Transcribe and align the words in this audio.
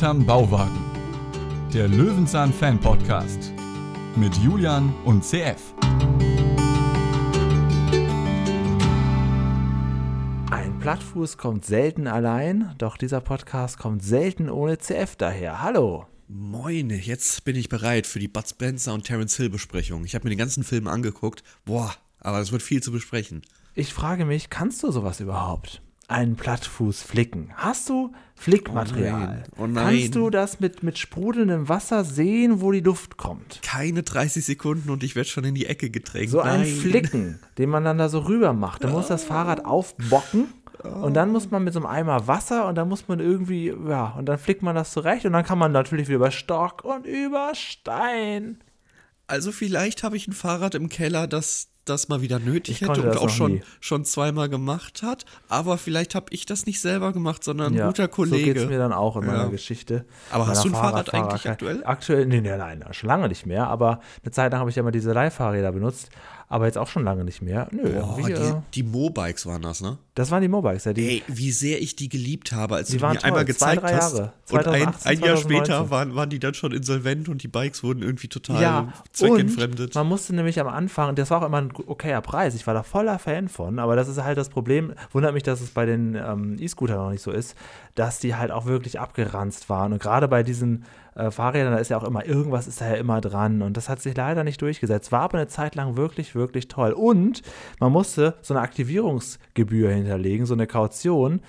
Hinterm 0.00 0.24
Bauwagen. 0.24 0.80
Der 1.74 1.86
Löwenzahn 1.86 2.54
Fan 2.54 2.80
Podcast 2.80 3.52
mit 4.16 4.34
Julian 4.38 4.94
und 5.04 5.22
CF. 5.22 5.74
Ein 10.50 10.78
Plattfuß 10.80 11.36
kommt 11.36 11.66
selten 11.66 12.06
allein, 12.06 12.74
doch 12.78 12.96
dieser 12.96 13.20
Podcast 13.20 13.76
kommt 13.76 14.02
selten 14.02 14.48
ohne 14.48 14.78
CF 14.78 15.16
daher. 15.16 15.60
Hallo. 15.60 16.06
Moin, 16.28 16.88
jetzt 16.88 17.44
bin 17.44 17.56
ich 17.56 17.68
bereit 17.68 18.06
für 18.06 18.20
die 18.20 18.28
Bud 18.28 18.48
Spencer 18.48 18.94
und 18.94 19.04
Terence 19.04 19.36
Hill 19.36 19.50
Besprechung. 19.50 20.06
Ich 20.06 20.14
habe 20.14 20.24
mir 20.24 20.30
den 20.30 20.38
ganzen 20.38 20.64
Film 20.64 20.88
angeguckt. 20.88 21.42
Boah, 21.66 21.94
aber 22.20 22.40
es 22.40 22.52
wird 22.52 22.62
viel 22.62 22.82
zu 22.82 22.90
besprechen. 22.90 23.42
Ich 23.74 23.92
frage 23.92 24.24
mich, 24.24 24.48
kannst 24.48 24.82
du 24.82 24.92
sowas 24.92 25.20
überhaupt? 25.20 25.82
Einen 26.10 26.34
Plattfuß 26.34 27.02
flicken. 27.02 27.52
Hast 27.54 27.88
du 27.88 28.12
Flickmaterial? 28.34 29.44
Oh 29.56 29.60
nein, 29.60 29.60
oh 29.60 29.66
nein. 29.68 29.98
Kannst 30.00 30.16
du 30.16 30.28
das 30.28 30.58
mit, 30.58 30.82
mit 30.82 30.98
sprudelndem 30.98 31.68
Wasser 31.68 32.04
sehen, 32.04 32.60
wo 32.60 32.72
die 32.72 32.80
Luft 32.80 33.16
kommt? 33.16 33.60
Keine 33.62 34.02
30 34.02 34.44
Sekunden 34.44 34.90
und 34.90 35.04
ich 35.04 35.14
werde 35.14 35.28
schon 35.28 35.44
in 35.44 35.54
die 35.54 35.66
Ecke 35.66 35.88
gedrängt. 35.88 36.30
So 36.30 36.38
nein. 36.38 36.62
ein 36.62 36.66
Flicken, 36.66 37.38
den 37.58 37.70
man 37.70 37.84
dann 37.84 37.98
da 37.98 38.08
so 38.08 38.18
rüber 38.20 38.52
macht. 38.52 38.82
Da 38.82 38.88
muss 38.88 39.06
das 39.06 39.22
Fahrrad 39.22 39.64
aufbocken 39.64 40.48
und 40.82 41.14
dann 41.14 41.30
muss 41.30 41.52
man 41.52 41.62
mit 41.62 41.74
so 41.74 41.78
einem 41.78 41.86
Eimer 41.86 42.26
Wasser 42.26 42.66
und 42.66 42.74
dann 42.74 42.88
muss 42.88 43.06
man 43.06 43.20
irgendwie, 43.20 43.72
ja, 43.88 44.06
und 44.18 44.26
dann 44.26 44.38
flickt 44.38 44.62
man 44.62 44.74
das 44.74 44.90
zurecht 44.90 45.26
und 45.26 45.32
dann 45.32 45.44
kann 45.44 45.58
man 45.58 45.70
natürlich 45.70 46.08
wieder 46.08 46.16
über 46.16 46.32
Stock 46.32 46.84
und 46.84 47.06
über 47.06 47.52
Stein. 47.54 48.58
Also 49.28 49.52
vielleicht 49.52 50.02
habe 50.02 50.16
ich 50.16 50.26
ein 50.26 50.32
Fahrrad 50.32 50.74
im 50.74 50.88
Keller, 50.88 51.28
das 51.28 51.68
das 51.90 52.08
mal 52.08 52.22
wieder 52.22 52.38
nötig 52.38 52.80
Ich 52.82 52.88
hätte 52.88 53.02
und 53.02 53.16
auch 53.18 53.28
schon, 53.28 53.52
nie. 53.54 53.62
schon 53.80 54.04
zweimal 54.04 54.48
gemacht 54.48 55.02
hat. 55.02 55.24
Aber 55.48 55.76
vielleicht 55.76 56.14
habe 56.14 56.26
ich 56.30 56.46
das 56.46 56.64
nicht 56.66 56.80
selber 56.80 57.12
gemacht, 57.12 57.44
sondern 57.44 57.72
ein 57.74 57.76
Ja, 57.76 57.86
guter 57.88 58.04
So 58.04 58.08
Kollege. 58.08 58.44
geht 58.54 58.56
es 58.62 58.68
mir 58.68 58.78
dann 58.78 58.92
auch 58.92 59.16
in 59.16 59.26
meiner 59.26 59.44
Ja. 59.44 59.48
Geschichte. 59.48 60.06
Aber 60.30 60.46
hast 60.46 60.58
Meiner 60.58 60.62
du 60.62 60.68
ein 60.68 60.72
Fahrrad 60.80 60.92
Fahrradfahrerei. 61.10 61.28
eigentlich 61.32 61.50
aktuell? 61.50 61.82
Aktuell, 61.84 62.26
nee, 62.26 62.40
nee, 62.40 62.56
nein, 62.56 62.84
schon 62.92 63.08
lange 63.08 63.28
nicht 63.28 63.44
mehr. 63.44 63.66
Aber 63.68 64.00
eine 64.22 64.30
Zeit 64.32 64.52
lang 64.52 64.60
habe 64.60 64.70
ich 64.70 64.76
ja 64.76 64.80
immer 64.80 64.92
diese 64.92 65.12
Leihfahrräder 65.12 65.72
benutzt. 65.72 66.08
Aber 66.50 66.66
jetzt 66.66 66.76
auch 66.76 66.88
schon 66.88 67.04
lange 67.04 67.24
nicht 67.24 67.42
mehr. 67.42 67.68
Nö, 67.70 67.84
Boah, 67.84 68.18
irgendwie, 68.18 68.32
äh, 68.32 68.54
die, 68.72 68.82
die 68.82 68.82
Mobikes 68.82 69.46
waren 69.46 69.62
das, 69.62 69.80
ne? 69.80 69.98
das 70.20 70.30
waren 70.30 70.42
die 70.42 70.48
Mobikes, 70.48 70.84
ja. 70.84 70.92
Die, 70.92 71.08
Ey, 71.08 71.22
wie 71.28 71.50
sehr 71.50 71.80
ich 71.80 71.96
die 71.96 72.08
geliebt 72.08 72.52
habe, 72.52 72.74
als 72.74 72.88
Die 72.88 72.98
du 72.98 73.06
die 73.06 73.12
mir 73.14 73.24
einmal 73.24 73.44
toll. 73.46 73.54
Zwei, 73.54 73.74
gezeigt 73.74 73.82
drei 73.82 73.96
hast. 73.96 74.18
Jahre. 74.18 74.32
Und 74.50 74.58
ein, 74.58 74.64
2018, 74.64 75.10
ein 75.10 75.20
Jahr 75.20 75.36
2019. 75.36 75.64
später 75.64 75.90
waren, 75.90 76.14
waren 76.14 76.28
die 76.28 76.38
dann 76.38 76.54
schon 76.54 76.72
insolvent 76.72 77.28
und 77.28 77.42
die 77.42 77.48
Bikes 77.48 77.82
wurden 77.82 78.02
irgendwie 78.02 78.28
total 78.28 78.60
ja, 78.60 78.92
zweckentfremdet. 79.12 79.94
man 79.94 80.08
musste 80.08 80.34
nämlich 80.34 80.60
am 80.60 80.66
Anfang, 80.66 81.14
das 81.14 81.30
war 81.30 81.40
auch 81.40 81.46
immer 81.46 81.58
ein 81.58 81.72
okayer 81.86 82.20
Preis, 82.20 82.54
ich 82.54 82.66
war 82.66 82.74
da 82.74 82.82
voller 82.82 83.18
Fan 83.18 83.48
von, 83.48 83.78
aber 83.78 83.96
das 83.96 84.08
ist 84.08 84.22
halt 84.22 84.36
das 84.36 84.48
Problem, 84.48 84.92
wundert 85.12 85.32
mich, 85.32 85.44
dass 85.44 85.60
es 85.60 85.70
bei 85.70 85.86
den 85.86 86.16
ähm, 86.16 86.56
E-Scooter 86.58 86.96
noch 86.96 87.10
nicht 87.10 87.22
so 87.22 87.30
ist, 87.30 87.56
dass 87.94 88.18
die 88.18 88.34
halt 88.34 88.50
auch 88.50 88.66
wirklich 88.66 88.98
abgeranzt 88.98 89.68
waren 89.68 89.92
und 89.92 90.02
gerade 90.02 90.26
bei 90.28 90.42
diesen 90.42 90.84
äh, 91.20 91.30
Fahrrädern, 91.30 91.72
da 91.72 91.78
ist 91.78 91.90
ja 91.90 91.98
auch 91.98 92.04
immer, 92.04 92.26
irgendwas 92.26 92.66
ist 92.66 92.80
da 92.80 92.88
ja 92.88 92.94
immer 92.94 93.20
dran 93.20 93.62
und 93.62 93.76
das 93.76 93.88
hat 93.88 94.00
sich 94.00 94.16
leider 94.16 94.44
nicht 94.44 94.60
durchgesetzt, 94.62 95.12
war 95.12 95.22
aber 95.22 95.38
eine 95.38 95.48
Zeit 95.48 95.74
lang 95.74 95.96
wirklich, 95.96 96.34
wirklich 96.34 96.68
toll. 96.68 96.92
Und 96.92 97.42
man 97.78 97.92
musste 97.92 98.34
so 98.42 98.54
eine 98.54 98.62
Aktivierungsgebühr 98.62 99.90
hinterlegen, 99.90 100.46
so 100.46 100.54
eine 100.54 100.66
Kaution, 100.66 101.40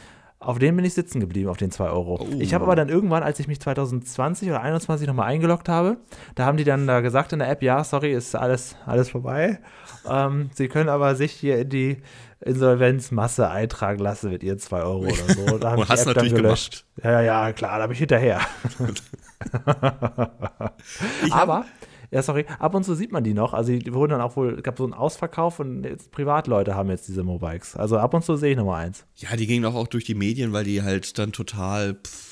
auf 0.44 0.58
den 0.58 0.76
bin 0.76 0.84
ich 0.86 0.96
sitzen 0.96 1.20
geblieben, 1.20 1.50
auf 1.50 1.58
den 1.58 1.70
2 1.70 1.86
Euro. 1.90 2.20
Oh. 2.20 2.28
Ich 2.40 2.54
habe 2.56 2.64
aber 2.66 2.76
dann 2.76 2.90
irgendwann, 2.90 3.22
als 3.22 3.40
ich 3.40 3.48
mich 3.48 3.62
2020 3.62 4.50
oder 4.50 4.58
2021 4.58 5.08
nochmal 5.08 5.28
eingeloggt 5.28 5.70
habe, 5.70 5.98
da 6.34 6.46
haben 6.46 6.58
die 6.58 6.64
dann 6.64 6.88
da 6.88 7.02
gesagt 7.02 7.32
in 7.32 7.40
der 7.40 7.50
App, 7.50 7.62
ja, 7.62 7.84
sorry, 7.84 8.12
ist 8.12 8.36
alles, 8.36 8.76
alles 8.88 9.10
vorbei. 9.12 9.60
Ähm, 10.10 10.50
Sie 10.56 10.68
können 10.68 10.90
aber 10.90 11.16
sich 11.16 11.32
hier 11.32 11.60
in 11.60 11.70
die 11.70 12.02
Insolvenzmasse 12.40 13.52
eintragen 13.52 14.00
lassen 14.00 14.32
mit 14.32 14.42
Ihren 14.42 14.58
2 14.58 14.82
Euro 14.82 15.04
oder 15.04 15.14
so. 15.14 15.58
Da 15.60 15.72
hab 15.72 15.78
Und 15.78 15.86
die 15.88 15.92
hast 15.92 16.02
App 16.02 16.16
natürlich 16.16 16.34
gelöscht. 16.34 16.86
Ja, 17.04 17.12
ja, 17.12 17.22
ja, 17.22 17.54
klar, 17.54 17.78
da 17.78 17.86
bin 17.86 17.94
ich 17.94 18.00
hinterher. 18.00 18.42
Ich 21.24 21.32
hab- 21.32 21.42
aber, 21.42 21.66
ja, 22.12 22.22
sorry, 22.22 22.46
ab 22.60 22.76
und 22.76 22.84
zu 22.84 22.94
sieht 22.94 23.12
man 23.12 23.24
die 23.24 23.34
noch. 23.34 23.54
Also 23.54 23.72
die 23.72 23.94
wurden 23.94 24.12
dann 24.12 24.22
auch 24.22 24.36
wohl, 24.36 24.56
es 24.56 24.64
gab 24.64 24.78
so 24.78 24.84
einen 24.84 24.94
Ausverkauf 24.94 25.60
und 25.60 25.84
jetzt 25.86 26.12
Privatleute 26.12 26.76
haben 26.76 26.90
jetzt 26.90 27.08
diese 27.08 27.24
Mobikes. 27.24 27.76
Also 27.76 27.98
ab 27.98 28.14
und 28.14 28.24
zu 28.24 28.36
sehe 28.36 28.52
ich 28.52 28.58
Nummer 28.58 28.76
eins. 28.76 29.06
Ja, 29.16 29.36
die 29.36 29.48
gingen 29.48 29.64
doch 29.64 29.76
auch 29.76 29.88
durch 29.88 30.04
die 30.04 30.16
Medien, 30.16 30.52
weil 30.52 30.66
die 30.66 30.84
halt 30.84 31.18
dann 31.18 31.32
total 31.32 31.96
pff, 31.96 32.32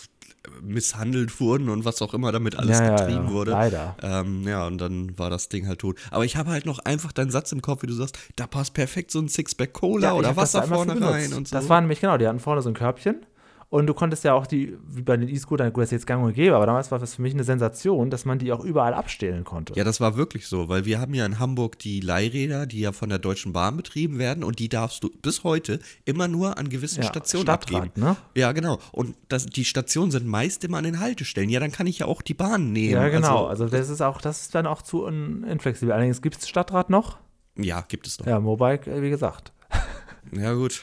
misshandelt 0.62 1.40
wurden 1.40 1.70
und 1.70 1.86
was 1.86 2.02
auch 2.02 2.14
immer 2.14 2.32
damit 2.32 2.56
alles 2.58 2.80
Ja, 2.80 2.86
ja, 2.86 2.96
getrieben 2.98 3.26
ja, 3.28 3.32
wurde. 3.32 3.52
leider. 3.52 3.96
Ähm, 4.02 4.48
ja, 4.48 4.66
und 4.68 4.80
dann 4.80 5.18
war 5.18 5.30
das 5.30 5.50
Ding 5.50 5.68
halt 5.68 5.80
tot. 5.80 5.98
Aber 6.12 6.26
ich 6.26 6.36
habe 6.36 6.50
halt 6.52 6.66
noch 6.66 6.80
einfach 6.80 7.12
deinen 7.12 7.32
Satz 7.32 7.52
im 7.52 7.62
Kopf, 7.62 7.84
wie 7.84 7.88
du 7.88 7.94
sagst, 7.94 8.18
da 8.36 8.48
passt 8.48 8.74
perfekt 8.74 9.12
so 9.12 9.20
ein 9.20 9.30
Sixpack 9.30 9.74
Cola 9.74 10.14
oder 10.14 10.36
Wasser 10.36 10.64
vorne 10.64 11.00
rein 11.02 11.34
und 11.34 11.48
so. 11.48 11.56
Das 11.56 11.70
war 11.70 11.80
nämlich, 11.82 12.02
genau, 12.02 12.18
die 12.18 12.28
hatten 12.28 12.40
vorne 12.40 12.62
so 12.62 12.70
ein 12.70 12.74
Körbchen. 12.76 13.26
Und 13.72 13.86
du 13.86 13.94
konntest 13.94 14.24
ja 14.24 14.34
auch 14.34 14.48
die, 14.48 14.76
wie 14.88 15.04
bei 15.04 15.16
den 15.16 15.30
E-Scootern, 15.30 15.72
gut, 15.72 15.84
das 15.84 15.90
ist 15.90 15.92
jetzt 15.92 16.08
gang 16.08 16.24
und 16.26 16.34
gäbe, 16.34 16.56
aber 16.56 16.66
damals 16.66 16.90
war 16.90 16.98
das 16.98 17.14
für 17.14 17.22
mich 17.22 17.36
eine 17.36 17.44
Sensation, 17.44 18.10
dass 18.10 18.26
man 18.26 18.40
die 18.40 18.52
auch 18.52 18.64
überall 18.64 18.96
abstellen 18.96 19.44
konnte. 19.44 19.74
ja, 19.76 19.84
das 19.84 20.02
war 20.02 20.18
wirklich 20.18 20.48
so, 20.48 20.70
weil 20.70 20.86
wir 20.86 21.00
haben 21.00 21.14
ja 21.14 21.24
in 21.24 21.38
Hamburg 21.38 21.78
die 21.78 22.00
Leihräder, 22.00 22.66
die 22.66 22.80
ja 22.80 22.94
von 22.94 23.10
der 23.10 23.20
Deutschen 23.20 23.54
Bahn 23.54 23.78
betrieben 23.78 24.18
werden 24.18 24.44
und 24.44 24.58
die 24.58 24.70
darfst 24.70 25.04
du 25.04 25.12
bis 25.22 25.44
heute 25.44 25.80
immer 26.04 26.28
nur 26.28 26.58
an 26.58 26.70
gewissen 26.70 27.04
Ja, 27.04 27.10
Stationen 27.10 27.44
Stadtrat, 27.46 27.84
abgeben. 27.90 28.08
ne? 28.08 28.16
Ja, 28.36 28.54
genau. 28.54 28.80
Und 28.92 29.16
das, 29.28 29.46
die 29.46 29.66
Stationen 29.66 30.10
sind 30.10 30.26
meist 30.26 30.64
immer 30.64 30.80
an 30.80 30.84
den 30.86 31.00
Haltestellen. 31.00 31.50
Ja, 31.50 31.60
dann 31.60 31.72
kann 31.72 31.86
ich 31.86 32.00
ja 32.00 32.08
auch 32.08 32.24
die 32.24 32.34
Bahn 32.34 32.72
nehmen. 32.72 32.94
Ja, 32.94 33.08
genau. 33.10 33.46
Also, 33.46 33.68
das 33.68 33.90
ist 33.90 34.02
auch, 34.02 34.20
das 34.20 34.42
ist 34.42 34.56
dann 34.56 34.66
auch 34.66 34.82
zu 34.82 35.06
inflexibel. 35.06 35.92
Allerdings 35.94 36.24
gibt 36.24 36.38
es 36.38 36.50
Stadtrat 36.50 36.90
noch. 36.90 37.18
ja, 37.56 37.82
gibt 37.88 38.08
es 38.08 38.18
doch. 38.18 38.26
Ja, 38.26 38.40
Mobike, 38.40 38.90
äh, 38.90 39.04
wie 39.04 39.12
gesagt. 39.12 39.54
Ja, 40.32 40.54
gut. 40.54 40.82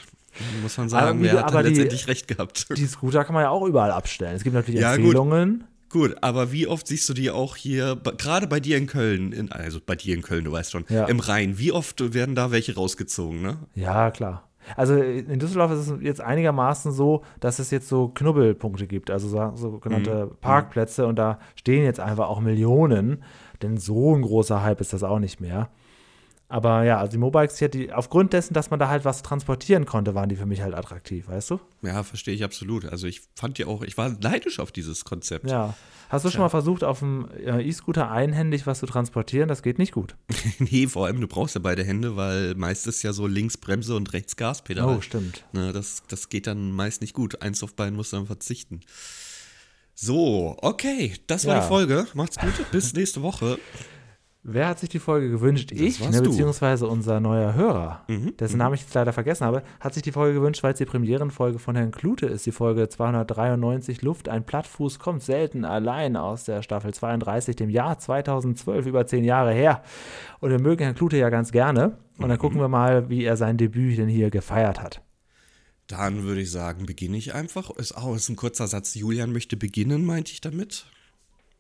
Muss 0.62 0.76
man 0.78 0.88
sagen, 0.88 1.22
wer 1.22 1.32
du- 1.32 1.38
hat 1.38 1.48
aber 1.52 1.62
die- 1.62 1.70
letztendlich 1.70 2.08
recht 2.08 2.28
gehabt. 2.28 2.66
Die 2.76 2.86
Scooter 2.86 3.24
kann 3.24 3.34
man 3.34 3.42
ja 3.44 3.50
auch 3.50 3.64
überall 3.66 3.91
abstellen. 3.91 4.34
Es 4.36 4.42
gibt 4.44 4.54
natürlich 4.54 4.80
Ja, 4.80 4.92
gut. 4.97 5.00
Empfehlungen. 5.04 5.64
Gut, 5.88 6.16
aber 6.20 6.50
wie 6.52 6.66
oft 6.66 6.86
siehst 6.88 7.08
du 7.08 7.14
die 7.14 7.30
auch 7.30 7.54
hier, 7.56 7.97
gerade 8.19 8.47
bei 8.48 8.58
dir 8.60 8.76
in 8.76 8.86
Köln, 8.86 9.32
in, 9.32 9.52
also 9.52 9.78
bei 9.84 9.94
dir 9.94 10.14
in 10.14 10.22
Köln, 10.22 10.44
du 10.44 10.52
weißt 10.52 10.72
schon, 10.72 10.84
Ja. 10.88 11.04
im 11.06 11.20
Rhein, 11.20 11.58
wie 11.58 11.70
oft 11.72 12.12
werden 12.12 12.34
da 12.34 12.50
welche 12.50 12.74
rausgezogen, 12.74 13.41
ne? 13.41 13.58
Ja, 13.74 14.10
klar. 14.10 14.42
Also 14.76 14.97
in 14.97 15.38
Düsseldorf 15.38 15.70
ist 15.70 15.88
es 15.88 15.92
jetzt 16.02 16.20
einigermaßen 16.20 16.91
so, 16.91 17.22
dass 17.38 17.60
es 17.60 17.70
jetzt 17.70 17.88
so 17.88 18.08
Knubbelpunkte 18.08 18.88
gibt, 18.88 19.12
also 19.12 19.28
so- 19.28 19.53
sogenannte 19.54 20.28
Parkplätze 20.41 21.06
und 21.06 21.16
da 21.16 21.38
stehen 21.54 21.84
jetzt 21.84 22.00
einfach 22.00 22.28
auch 22.28 22.41
Millionen, 22.41 23.22
denn 23.62 23.76
so 23.78 24.14
ein 24.16 24.22
großer 24.22 24.64
Hype 24.64 24.80
ist 24.80 24.92
das 24.92 25.04
auch 25.04 25.20
nicht 25.20 25.41
mehr. 25.41 25.70
Aber 26.49 26.84
ja, 26.84 26.99
also 26.99 27.11
die 27.11 27.19
Mobikes, 27.19 27.59
hier, 27.59 27.69
die, 27.69 27.93
aufgrund 27.93 28.33
dessen, 28.33 28.55
dass 28.55 28.71
man 28.71 28.79
da 28.79 28.89
halt 28.89 29.05
was 29.05 29.23
transportieren 29.23 29.84
konnte, 29.84 30.15
waren 30.15 30.29
die 30.29 30.37
für 30.37 30.47
mich 30.47 30.61
halt 30.62 30.75
attraktiv, 30.75 31.27
weißt 31.27 31.51
du? 31.51 31.61
Ja, 31.83 32.05
verstehe 32.05 32.34
ich 32.34 32.45
absolut. 32.45 32.84
Also 32.84 33.09
ich 33.09 33.23
fand 33.34 33.59
ja 33.59 33.67
auch, 33.67 33.83
ich 33.83 33.99
war 33.99 34.09
neidisch 34.11 34.61
auf 34.61 34.71
dieses 34.71 35.05
Konzept. 35.05 35.51
Ja. 35.51 35.75
Hast 36.09 36.25
du 36.25 36.31
schon 36.31 36.43
mal 36.43 36.49
versucht, 36.49 36.84
auf 36.84 37.01
dem 37.01 37.29
äh, 37.45 37.61
E-Scooter 37.62 38.09
einhändig 38.12 38.65
was 38.65 38.79
zu 38.79 38.87
transportieren? 38.87 39.49
Das 39.49 39.62
geht 39.65 39.79
nicht 39.81 39.91
gut. 39.91 40.15
nee, 40.61 40.87
vor 40.87 41.07
allem, 41.07 41.21
du 41.21 41.27
brauchst 41.27 41.57
ja 41.57 41.61
beide 41.61 41.83
Hände, 41.83 42.15
weil 42.15 42.55
meist 42.55 42.87
ist 42.87 43.03
ja 43.03 43.13
so 43.13 43.27
links 43.27 43.57
Bremse 43.57 43.97
und 43.97 44.13
rechts 44.13 44.37
Gaspedal. 44.37 44.99
Oh, 44.99 45.01
stimmt. 45.01 45.45
Ne, 45.53 45.73
das, 45.73 46.05
das 46.07 46.28
geht 46.28 46.47
dann 46.47 46.71
meist 46.71 47.01
nicht 47.01 47.13
gut. 47.13 47.43
Eins 47.43 47.61
auf 47.65 47.75
beiden 47.75 47.97
musst 47.97 48.13
du 48.13 48.19
dann 48.19 48.27
verzichten. 48.27 48.83
So, 49.97 50.57
okay, 50.61 51.15
das 51.27 51.45
war 51.47 51.57
Ja. 51.57 51.61
die 51.63 51.67
Folge. 51.67 52.07
Macht's 52.15 52.37
gut, 52.39 52.53
bis 52.71 52.93
nächste 52.95 53.23
Woche. 53.23 53.59
Wer 54.49 54.69
hat 54.69 54.79
sich 54.79 54.89
die 54.89 55.01
Folge 55.01 55.29
gewünscht? 55.29 55.73
ich, 55.73 56.01
warst 56.01 56.12
ne, 56.12 56.23
beziehungsweise 56.23 56.87
unser 56.87 57.19
neuer 57.19 57.55
Hörer, 57.55 58.05
dessen 58.39 58.59
Namen 58.59 58.77
ich 58.77 58.83
jetzt 58.83 58.95
leider 58.95 59.12
vergessen 59.12 59.45
habe, 59.45 59.65
hat 59.81 59.93
sich 59.93 60.05
die 60.05 60.12
Folge 60.12 60.34
gewünscht, 60.34 60.62
weil 60.62 60.73
es 60.73 60.79
die 60.79 60.84
Premierenfolge 60.84 61.59
von 61.59 61.75
Herrn 61.75 61.91
Klute 61.91 62.27
ist, 62.27 62.47
die 62.47 62.53
Folge 62.53 62.89
293 62.89 64.03
Luft, 64.03 64.29
ein 64.29 64.47
Plattfuß 64.47 65.01
kommt 65.01 65.25
selten 65.25 65.65
allein 65.65 66.17
aus 66.17 66.45
der 66.45 66.62
Staffel 66.62 66.95
32, 66.95 67.57
dem 67.57 67.71
Jahr 67.71 67.99
2012, 67.99 68.87
über 68.87 69.05
zehn 69.09 69.25
Jahre 69.25 69.53
her. 69.53 69.83
Und 70.39 70.51
wir 70.51 70.61
mögen 70.61 70.84
Herrn 70.84 70.95
Klute 70.95 71.17
ja 71.17 71.28
ganz 71.28 71.51
gerne. 71.51 71.99
Und 72.16 72.28
dann 72.28 72.39
gucken 72.39 72.60
wir 72.60 72.69
mal, 72.69 73.09
wie 73.10 73.25
er 73.25 73.37
sein 73.37 73.57
Debüt 73.57 73.99
denn 73.99 74.09
hier 74.09 74.31
gefeiert 74.31 74.81
hat. 74.81 75.03
Dann 75.89 76.22
würde 76.22 76.42
ich 76.42 76.53
sagen, 76.53 76.87
beginne 76.87 77.16
ich 77.16 77.34
einfach. 77.34 77.71
Ist 77.71 77.97
auch 77.97 78.15
ist 78.15 78.28
ein 78.28 78.37
kurzer 78.37 78.69
Satz. 78.69 78.95
Julian 78.95 79.33
möchte 79.33 79.57
beginnen, 79.57 80.04
meinte 80.04 80.31
ich 80.31 80.41
damit. 80.41 80.87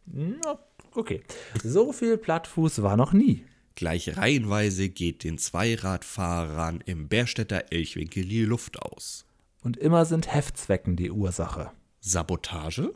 Na, 0.06 0.58
okay. 0.96 1.22
So 1.62 1.92
viel 1.92 2.16
Plattfuß 2.16 2.82
war 2.82 2.96
noch 2.96 3.12
nie. 3.12 3.44
Gleich 3.74 4.16
reihenweise 4.16 4.88
geht 4.88 5.22
den 5.22 5.36
Zweiradfahrern 5.36 6.82
im 6.86 7.08
Bärstädter 7.08 7.66
Elchwinkel 7.70 8.24
die 8.24 8.44
Luft 8.44 8.80
aus. 8.80 9.26
Und 9.62 9.76
immer 9.76 10.06
sind 10.06 10.32
Heftzwecken 10.32 10.96
die 10.96 11.10
Ursache. 11.10 11.72
Sabotage? 12.00 12.94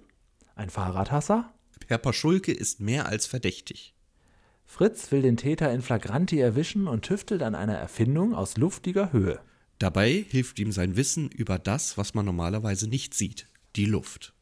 Ein 0.54 0.70
Fahrradhasser? 0.70 1.52
Herr 1.86 1.98
Paschulke 1.98 2.52
ist 2.52 2.80
mehr 2.80 3.06
als 3.06 3.26
verdächtig. 3.26 3.94
Fritz 4.64 5.10
will 5.10 5.20
den 5.20 5.36
Täter 5.36 5.72
in 5.72 5.82
Flagranti 5.82 6.38
erwischen 6.38 6.86
und 6.86 7.02
tüftelt 7.02 7.42
an 7.42 7.56
einer 7.56 7.74
Erfindung 7.74 8.34
aus 8.34 8.56
luftiger 8.56 9.12
Höhe. 9.12 9.40
Dabei 9.80 10.24
hilft 10.28 10.58
ihm 10.60 10.72
sein 10.72 10.96
Wissen 10.96 11.28
über 11.28 11.58
das, 11.58 11.98
was 11.98 12.14
man 12.14 12.24
normalerweise 12.24 12.88
nicht 12.88 13.14
sieht, 13.14 13.48
die 13.76 13.86
Luft. 13.86 14.32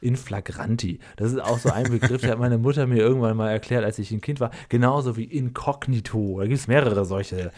In 0.00 0.16
Flagranti. 0.16 1.00
Das 1.16 1.32
ist 1.32 1.40
auch 1.40 1.58
so 1.58 1.70
ein 1.70 1.90
Begriff, 1.90 2.20
der 2.20 2.30
hat 2.32 2.38
meine 2.38 2.58
Mutter 2.58 2.86
mir 2.86 2.98
irgendwann 2.98 3.36
mal 3.36 3.50
erklärt, 3.50 3.84
als 3.84 3.98
ich 3.98 4.10
ein 4.12 4.20
Kind 4.20 4.38
war. 4.40 4.50
Genauso 4.68 5.16
wie 5.16 5.24
Inkognito. 5.24 6.38
Da 6.38 6.46
gibt 6.46 6.60
es 6.60 6.68
mehrere 6.68 7.04
solche 7.04 7.50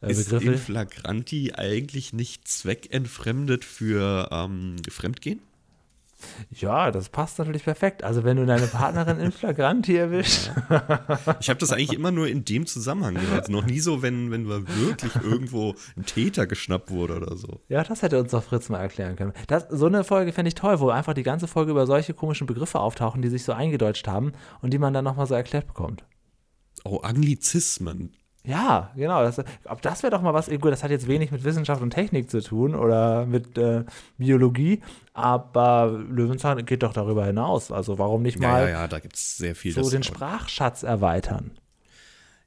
äh, 0.00 0.10
Ist 0.10 0.30
Begriffe. 0.30 0.52
in 0.52 0.58
flagranti 0.58 1.52
eigentlich 1.54 2.12
nicht 2.12 2.46
zweckentfremdet 2.46 3.64
für 3.64 4.28
ähm, 4.30 4.76
Fremdgehen? 4.88 5.40
Ja, 6.50 6.90
das 6.90 7.08
passt 7.08 7.38
natürlich 7.38 7.64
perfekt. 7.64 8.04
Also 8.04 8.24
wenn 8.24 8.36
du 8.36 8.46
deine 8.46 8.66
Partnerin 8.66 9.18
in 9.18 9.32
Flagranti 9.32 9.96
erwischt. 9.96 10.50
Ich 11.40 11.48
habe 11.48 11.58
das 11.58 11.72
eigentlich 11.72 11.92
immer 11.92 12.10
nur 12.10 12.28
in 12.28 12.44
dem 12.44 12.66
Zusammenhang 12.66 13.14
gehört. 13.14 13.48
Noch 13.48 13.64
nie 13.64 13.80
so, 13.80 14.02
wenn, 14.02 14.30
wenn 14.30 14.48
wirklich 14.48 15.14
irgendwo 15.22 15.74
ein 15.96 16.04
Täter 16.04 16.46
geschnappt 16.46 16.90
wurde 16.90 17.16
oder 17.16 17.36
so. 17.36 17.60
Ja, 17.68 17.82
das 17.82 18.02
hätte 18.02 18.20
uns 18.20 18.30
doch 18.30 18.42
Fritz 18.42 18.68
mal 18.68 18.78
erklären 18.78 19.16
können. 19.16 19.32
Das, 19.46 19.66
so 19.70 19.86
eine 19.86 20.04
Folge 20.04 20.32
fände 20.32 20.48
ich 20.48 20.54
toll, 20.54 20.80
wo 20.80 20.90
einfach 20.90 21.14
die 21.14 21.22
ganze 21.22 21.46
Folge 21.46 21.70
über 21.70 21.86
solche 21.86 22.14
komischen 22.14 22.46
Begriffe 22.46 22.80
auftauchen, 22.80 23.22
die 23.22 23.28
sich 23.28 23.44
so 23.44 23.52
eingedeutscht 23.52 24.06
haben 24.08 24.32
und 24.60 24.72
die 24.72 24.78
man 24.78 24.92
dann 24.92 25.04
nochmal 25.04 25.26
so 25.26 25.34
erklärt 25.34 25.66
bekommt. 25.66 26.04
Oh, 26.84 26.98
Anglizismen. 26.98 28.16
Ja, 28.44 28.90
genau. 28.96 29.22
Das, 29.22 29.38
ob 29.64 29.82
das 29.82 30.02
wäre 30.02 30.10
doch 30.10 30.22
mal 30.22 30.32
was, 30.32 30.48
gut, 30.48 30.72
das 30.72 30.82
hat 30.82 30.90
jetzt 30.90 31.06
wenig 31.06 31.30
mit 31.30 31.44
Wissenschaft 31.44 31.82
und 31.82 31.90
Technik 31.90 32.30
zu 32.30 32.40
tun 32.42 32.74
oder 32.74 33.26
mit 33.26 33.58
äh, 33.58 33.84
Biologie, 34.16 34.80
aber 35.12 36.00
Löwenzahn 36.08 36.64
geht 36.64 36.82
doch 36.82 36.94
darüber 36.94 37.26
hinaus. 37.26 37.70
Also 37.70 37.98
warum 37.98 38.22
nicht 38.22 38.40
Ja, 38.40 38.48
mal 38.48 38.62
ja, 38.62 38.68
ja, 38.70 38.88
da 38.88 38.98
gibt 38.98 39.16
es 39.16 39.36
sehr 39.36 39.54
viel. 39.54 39.72
so 39.74 39.88
den 39.90 40.02
Sprachschatz 40.02 40.82
erweitern? 40.82 41.50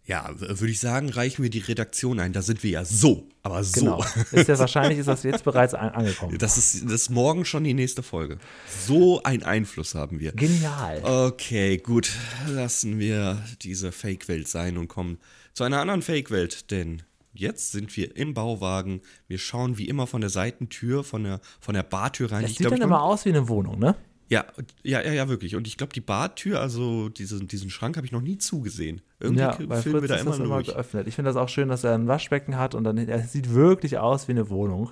Ja, 0.06 0.30
würde 0.38 0.70
ich 0.70 0.82
sagen, 0.82 1.10
reichen 1.10 1.44
wir 1.44 1.50
die 1.50 1.60
Redaktion 1.60 2.20
ein. 2.20 2.34
Da 2.34 2.42
sind 2.42 2.62
wir 2.62 2.72
ja 2.72 2.84
so, 2.84 3.26
aber 3.42 3.64
so. 3.64 3.80
Genau. 3.80 4.06
Ist 4.34 4.50
ja 4.50 4.60
wahrscheinlich 4.60 5.00
ist 5.00 5.08
das 5.08 5.24
jetzt 5.24 5.46
bereits 5.46 5.74
an, 5.74 5.92
angekommen. 5.92 6.38
Das 6.40 6.58
ist, 6.58 6.84
das 6.84 6.92
ist 6.92 7.10
morgen 7.10 7.46
schon 7.46 7.64
die 7.64 7.74
nächste 7.74 8.04
Folge. 8.04 8.38
So 8.86 9.24
einen 9.24 9.44
Einfluss 9.44 9.96
haben 9.96 10.20
wir. 10.20 10.34
Genial. 10.34 11.02
Okay, 11.06 11.78
gut. 11.78 12.12
Lassen 12.50 13.00
wir 13.00 13.42
diese 13.62 13.94
Fake-Welt 13.94 14.50
sein 14.50 14.78
und 14.78 14.90
kommen 14.90 15.20
zu 15.54 15.64
einer 15.64 15.80
anderen 15.80 16.02
Fake-Welt. 16.02 16.72
Denn 16.72 17.04
jetzt 17.34 17.72
sind 17.72 17.96
wir 17.96 18.16
im 18.16 18.34
Bauwagen. 18.34 19.02
Wir 19.28 19.38
schauen 19.38 19.78
wie 19.78 19.88
immer 19.88 20.08
von 20.08 20.22
der 20.22 20.30
Seitentür, 20.30 21.04
von 21.04 21.24
der, 21.24 21.42
von 21.60 21.74
der 21.76 21.84
Bartür 21.84 22.32
rein. 22.32 22.42
Das 22.42 22.52
Ich 22.52 22.58
sieht 22.58 22.68
glaub, 22.68 22.80
dann 22.80 22.88
immer 22.88 23.02
aus 23.02 23.26
wie 23.26 23.30
eine 23.30 23.48
Wohnung, 23.48 23.80
ne? 23.80 23.96
ja, 24.30 24.46
ja, 24.82 25.02
ja, 25.02 25.14
ja, 25.14 25.30
wirklich. 25.30 25.56
Und 25.56 25.68
ich 25.68 25.78
glaube, 25.78 25.94
die 25.94 26.02
Bartür, 26.02 26.60
also 26.60 27.10
diesen, 27.10 27.48
diesen 27.48 27.70
Schrank, 27.70 27.98
habe 27.98 28.06
ich 28.06 28.12
noch 28.12 28.22
nie 28.22 28.38
zugesehen. 28.38 29.02
Irgendwie 29.20 29.42
Ja, 29.42 29.52
filmen 29.54 29.70
bei 29.70 29.86
wir 29.86 30.00
Fritz 30.00 30.08
da 30.08 30.16
ist 30.16 30.22
immer 30.22 30.32
das 30.32 30.40
immer 30.40 30.64
geöffnet. 30.64 31.08
Ich 31.08 31.16
finde 31.16 31.30
das 31.30 31.38
auch 31.38 31.50
schön, 31.50 31.70
dass 31.70 31.84
er 31.84 31.94
ein 31.94 32.08
Waschbecken 32.08 32.58
hat 32.58 32.74
und 32.74 32.84
dann 32.84 32.98
er 32.98 33.20
sieht 33.22 33.54
wirklich 33.54 34.00
aus 34.00 34.28
wie 34.28 34.32
eine 34.32 34.50
Wohnung. 34.50 34.92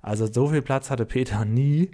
Also 0.00 0.26
so 0.26 0.48
viel 0.48 0.62
Platz 0.62 0.90
hatte 0.90 1.04
Peter 1.04 1.44
nie. 1.44 1.90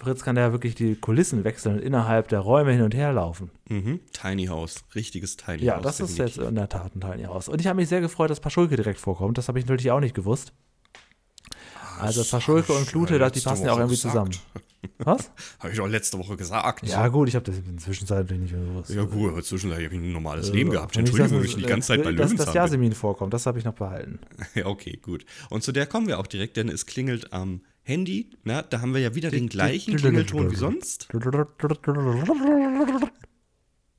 Fritz 0.00 0.22
kann 0.22 0.36
ja 0.36 0.50
wirklich 0.52 0.74
die 0.74 0.94
Kulissen 0.96 1.44
wechseln 1.44 1.76
und 1.76 1.82
innerhalb 1.82 2.28
der 2.28 2.40
Räume 2.40 2.72
hin 2.72 2.82
und 2.82 2.94
her 2.94 3.12
laufen. 3.12 3.50
Mhm. 3.68 4.00
Tiny 4.12 4.46
House, 4.46 4.84
richtiges 4.94 5.36
Tiny 5.36 5.62
Ja, 5.64 5.76
House. 5.76 5.82
das 5.82 6.00
ist 6.00 6.18
definitiv. 6.18 6.36
jetzt 6.38 6.48
in 6.48 6.54
der 6.54 6.68
Tat 6.68 6.96
ein 6.96 7.00
Teil 7.00 7.24
aus. 7.26 7.48
Und 7.48 7.60
ich 7.60 7.66
habe 7.66 7.76
mich 7.76 7.88
sehr 7.88 8.00
gefreut, 8.00 8.30
dass 8.30 8.40
Paschulke 8.40 8.76
direkt 8.76 8.98
vorkommt. 8.98 9.36
Das 9.38 9.48
habe 9.48 9.58
ich 9.58 9.66
natürlich 9.66 9.90
auch 9.90 10.00
nicht 10.00 10.14
gewusst. 10.14 10.52
Also 11.98 12.24
Paschulke 12.24 12.72
und 12.72 12.86
Klute, 12.88 13.18
das- 13.18 13.32
die 13.32 13.40
passen 13.40 13.66
ja 13.66 13.72
auch 13.72 13.78
irgendwie 13.78 13.94
gesagt. 13.96 14.14
zusammen. 14.14 14.30
Was? 14.98 15.30
Habe 15.58 15.72
ich 15.72 15.76
doch 15.78 15.86
letzte 15.86 16.18
Woche 16.18 16.38
gesagt. 16.38 16.86
Ja, 16.86 17.06
gut, 17.08 17.28
ich 17.28 17.34
habe 17.34 17.44
das 17.44 17.58
in 17.58 17.64
der 17.66 17.76
Zwischenzeit 17.76 18.30
nicht 18.30 18.52
mehr 18.52 18.62
gewusst. 18.64 18.88
Ja, 18.90 19.04
gut, 19.04 19.30
aber 19.32 19.42
zwischendurch 19.42 19.84
habe 19.84 19.94
ich 19.94 20.00
ein 20.00 20.12
normales 20.12 20.50
Leben 20.50 20.70
gehabt. 20.70 20.96
Entschuldigung, 20.96 21.38
dass 21.42 21.50
ich 21.50 21.56
die 21.56 21.62
ganze 21.64 21.88
Zeit 21.88 22.02
bei 22.02 22.10
äh, 22.10 22.14
Dass 22.14 22.30
das 22.30 22.38
Löwenzahn. 22.38 22.54
Jasmin 22.54 22.92
vorkommt, 22.92 23.34
das 23.34 23.44
habe 23.44 23.58
ich 23.58 23.64
noch 23.66 23.74
behalten. 23.74 24.18
Ja, 24.54 24.66
okay, 24.66 24.98
gut. 25.02 25.26
Und 25.50 25.62
zu 25.62 25.72
der 25.72 25.84
kommen 25.86 26.06
wir 26.06 26.18
auch 26.18 26.26
direkt, 26.26 26.56
denn 26.56 26.70
es 26.70 26.86
klingelt 26.86 27.32
am 27.34 27.60
Handy. 27.90 28.30
Na, 28.44 28.62
da 28.62 28.80
haben 28.80 28.94
wir 28.94 29.00
ja 29.00 29.14
wieder 29.14 29.30
den 29.30 29.48
gleichen 29.48 29.96
Klingelton 29.96 30.50
wie 30.50 30.56
sonst. 30.56 31.08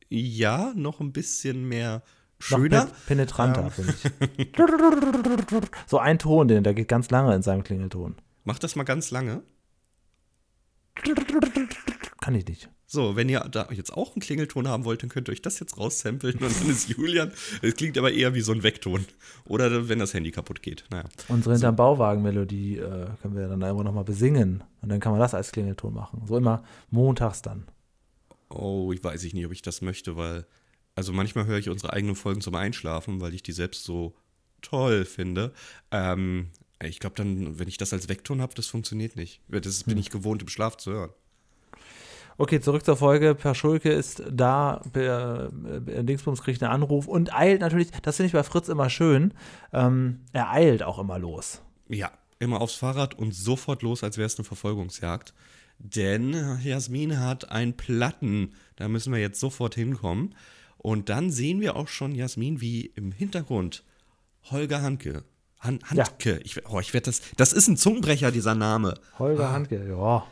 Ja, 0.10 0.74
noch 0.76 1.00
ein 1.00 1.12
bisschen 1.14 1.66
mehr 1.68 2.02
Noch 2.50 2.58
schöner. 2.60 2.86
pe- 2.86 2.94
penetranter, 3.08 3.70
finde 3.72 3.94
ich. 4.38 4.52
so 5.88 6.00
ein 6.00 6.20
Ton, 6.20 6.48
den, 6.48 6.64
der 6.64 6.74
geht 6.74 6.88
ganz 6.88 7.10
lange 7.10 7.34
in 7.36 7.42
seinem 7.42 7.64
Klingelton. 7.64 8.16
Mach 8.44 8.60
das 8.60 8.76
mal 8.76 8.84
ganz 8.84 9.12
lange. 9.12 9.44
Kann 12.22 12.36
ich 12.36 12.46
nicht. 12.48 12.70
So, 12.94 13.16
wenn 13.16 13.30
ihr 13.30 13.40
da 13.40 13.70
jetzt 13.72 13.94
auch 13.94 14.14
einen 14.14 14.22
Klingelton 14.22 14.68
haben 14.68 14.84
wollt, 14.84 15.02
dann 15.02 15.10
könnt 15.10 15.30
ihr 15.30 15.32
euch 15.32 15.42
das 15.42 15.62
jetzt 15.62 15.78
raussampeln 15.78 16.34
und 16.40 16.60
dann 16.60 16.70
ist 16.70 16.90
Julian. 16.90 17.32
Es 17.62 17.76
klingt 17.76 17.98
aber 17.98 18.12
eher 18.12 18.34
wie 18.34 18.42
so 18.42 18.52
ein 18.52 18.64
Weckton. 18.64 19.06
Oder 19.46 19.88
wenn 19.88 20.00
das 20.00 20.14
Handy 20.14 20.30
kaputt 20.30 20.62
geht. 20.62 20.84
Naja. 20.90 21.06
Unsere 21.30 21.54
hinterm 21.54 21.78
Bauwagen-Melodie 21.78 22.80
äh, 22.80 23.08
können 23.22 23.38
wir 23.38 23.48
dann 23.48 23.64
einfach 23.64 23.86
nochmal 23.86 24.04
besingen. 24.04 24.62
Und 24.82 24.90
dann 24.90 25.00
kann 25.00 25.14
man 25.14 25.22
das 25.22 25.34
als 25.34 25.54
Klingelton 25.54 25.94
machen. 25.94 26.24
So 26.28 26.36
immer 26.36 26.66
montags 26.90 27.42
dann. 27.42 27.66
Oh, 28.50 28.92
ich 28.92 29.02
weiß 29.02 29.24
ich 29.24 29.34
nicht, 29.34 29.46
ob 29.46 29.54
ich 29.54 29.62
das 29.62 29.82
möchte, 29.82 30.18
weil. 30.18 30.46
Also 30.94 31.14
manchmal 31.14 31.46
höre 31.46 31.60
ich 31.60 31.70
unsere 31.70 31.94
eigenen 31.94 32.18
Folgen 32.18 32.42
zum 32.42 32.56
Einschlafen, 32.56 33.22
weil 33.22 33.34
ich 33.34 33.42
die 33.42 33.54
selbst 33.54 33.86
so 33.86 34.16
toll 34.62 35.06
finde. 35.06 35.54
Ähm, 35.92 36.50
ich 36.84 37.00
glaube 37.00 37.16
dann, 37.16 37.58
wenn 37.58 37.70
ich 37.70 37.78
das 37.78 37.94
als 37.94 38.10
Weckton 38.10 38.42
habe, 38.42 38.54
das 38.54 38.68
funktioniert 38.68 39.16
nicht. 39.16 39.40
Das 39.48 39.86
bin 39.86 39.98
ich 39.98 40.10
gewohnt, 40.10 40.42
im 40.42 40.50
Schlaf 40.50 40.76
zu 40.76 40.92
hören. 40.92 41.12
Okay, 42.38 42.60
zurück 42.60 42.84
zur 42.86 42.98
Folge. 42.98 43.36
Per 43.36 43.56
Schulke 43.56 43.92
ist 43.92 44.24
da, 44.32 44.82
per, 44.94 45.52
äh, 45.88 46.04
Dingsbums 46.04 46.42
kriegt 46.42 46.64
einen 46.64 46.72
Anruf 46.72 47.08
und 47.08 47.34
eilt 47.34 47.62
natürlich, 47.62 47.92
das 48.02 48.18
finde 48.18 48.28
ich 48.28 48.34
bei 48.34 48.44
Fritz 48.44 48.68
immer 48.70 48.90
schön, 48.90 49.34
ähm, 49.74 50.22
er 50.34 50.52
eilt 50.52 50.84
auch 50.84 51.00
immer 51.00 51.20
los. 51.20 51.62
Ja, 51.88 52.12
immer 52.40 52.62
aufs 52.62 52.76
Fahrrad 52.76 53.14
und 53.18 53.36
sofort 53.36 53.82
los, 53.84 54.04
als 54.04 54.18
wäre 54.18 54.26
es 54.26 54.38
eine 54.38 54.46
Verfolgungsjagd. 54.46 55.34
Denn 55.78 56.60
Jasmin 56.64 57.20
hat 57.20 57.52
einen 57.52 57.76
Platten. 57.76 58.54
Da 58.76 58.88
müssen 58.88 59.12
wir 59.12 59.20
jetzt 59.20 59.40
sofort 59.40 59.76
hinkommen. 59.76 60.36
Und 60.78 61.10
dann 61.10 61.32
sehen 61.32 61.60
wir 61.60 61.76
auch 61.76 61.88
schon 61.88 62.16
Jasmin, 62.16 62.62
wie 62.62 62.86
im 62.86 63.12
Hintergrund 63.12 63.84
Holger 64.50 64.82
Handke. 64.82 65.24
Han 65.60 65.80
Ja. 65.94 66.06
Handke. 66.06 66.40
Ich, 66.44 66.68
oh, 66.68 66.80
ich 66.80 66.94
werde 66.94 67.06
das. 67.06 67.22
Das 67.38 67.54
ist 67.54 67.68
ein 67.68 67.78
Zungenbrecher, 67.78 68.32
dieser 68.32 68.56
Name. 68.56 68.96
Holger 69.20 69.52
Handke, 69.52 69.88
ja. 69.88 70.26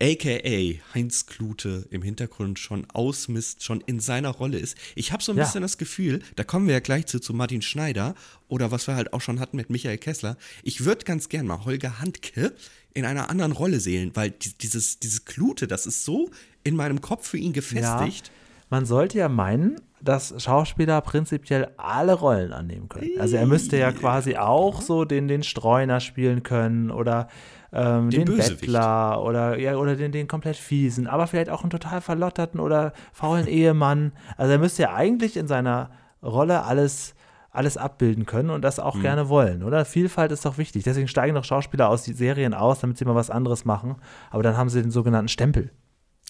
AKA 0.00 0.80
Heinz 0.94 1.26
Klute 1.26 1.86
im 1.90 2.02
Hintergrund 2.02 2.58
schon 2.58 2.88
ausmisst, 2.90 3.62
schon 3.62 3.80
in 3.86 4.00
seiner 4.00 4.30
Rolle 4.30 4.58
ist. 4.58 4.76
Ich 4.94 5.12
habe 5.12 5.22
so 5.22 5.32
ein 5.32 5.38
Ja. 5.38 5.44
bisschen 5.44 5.62
das 5.62 5.78
Gefühl, 5.78 6.20
da 6.36 6.44
kommen 6.44 6.66
wir 6.66 6.74
ja 6.74 6.80
gleich 6.80 7.06
zu, 7.06 7.20
zu 7.20 7.34
Martin 7.34 7.62
Schneider 7.62 8.14
oder 8.48 8.70
was 8.70 8.86
wir 8.86 8.96
halt 8.96 9.12
auch 9.12 9.20
schon 9.20 9.40
hatten 9.40 9.56
mit 9.56 9.70
Michael 9.70 9.98
Kessler. 9.98 10.36
Ich 10.62 10.84
würde 10.84 11.04
ganz 11.04 11.28
gern 11.28 11.46
mal 11.46 11.64
Holger 11.64 12.00
Handke 12.00 12.54
in 12.94 13.04
einer 13.04 13.30
anderen 13.30 13.52
Rolle 13.52 13.78
sehen, 13.80 14.10
weil 14.14 14.30
die, 14.30 14.52
dieses, 14.54 14.98
dieses 14.98 15.24
Klute, 15.24 15.66
das 15.68 15.86
ist 15.86 16.04
so 16.04 16.30
in 16.64 16.76
meinem 16.76 17.00
Kopf 17.00 17.28
für 17.28 17.38
ihn 17.38 17.52
gefestigt. 17.52 18.30
Man 18.70 18.86
sollte 18.86 19.18
ja 19.18 19.28
meinen, 19.28 19.80
dass 20.02 20.34
Schauspieler 20.42 21.00
prinzipiell 21.02 21.68
alle 21.76 22.14
Rollen 22.14 22.52
annehmen 22.52 22.88
können. 22.88 23.10
Also 23.18 23.36
er 23.36 23.46
müsste 23.46 23.76
ja 23.76 23.92
quasi 23.92 24.36
auch 24.36 24.80
so 24.80 25.04
den, 25.04 25.28
den 25.28 25.42
Streuner 25.42 26.00
spielen 26.00 26.42
können 26.42 26.90
oder 26.90 27.28
ähm, 27.72 28.10
Den 28.10 28.24
den. 28.26 28.36
Bettler 28.36 29.22
oder, 29.22 29.58
ja, 29.58 29.76
oder 29.76 29.94
den, 29.96 30.10
den 30.12 30.26
komplett 30.26 30.56
fiesen, 30.56 31.06
aber 31.06 31.26
vielleicht 31.26 31.50
auch 31.50 31.62
einen 31.62 31.70
total 31.70 32.00
verlotterten 32.00 32.60
oder 32.60 32.92
faulen 33.12 33.46
Ehemann. 33.46 34.12
Also 34.36 34.52
er 34.52 34.58
müsste 34.58 34.82
ja 34.82 34.94
eigentlich 34.94 35.36
in 35.36 35.46
seiner 35.46 35.90
Rolle 36.22 36.64
alles, 36.64 37.14
alles 37.50 37.76
abbilden 37.76 38.26
können 38.26 38.50
und 38.50 38.62
das 38.62 38.78
auch 38.80 38.96
Mhm. 38.96 39.02
gerne 39.02 39.28
wollen, 39.28 39.62
oder? 39.62 39.84
Vielfalt 39.84 40.32
ist 40.32 40.44
doch 40.44 40.58
wichtig. 40.58 40.82
Deswegen 40.84 41.08
steigen 41.08 41.34
doch 41.34 41.44
Schauspieler 41.44 41.88
aus 41.88 42.02
die 42.02 42.12
Serien 42.12 42.54
aus, 42.54 42.80
damit 42.80 42.98
sie 42.98 43.04
mal 43.04 43.14
was 43.14 43.30
anderes 43.30 43.64
machen. 43.64 43.96
Aber 44.30 44.42
dann 44.42 44.56
haben 44.56 44.68
sie 44.68 44.82
den 44.82 44.90
sogenannten 44.90 45.28
Stempel. 45.28 45.70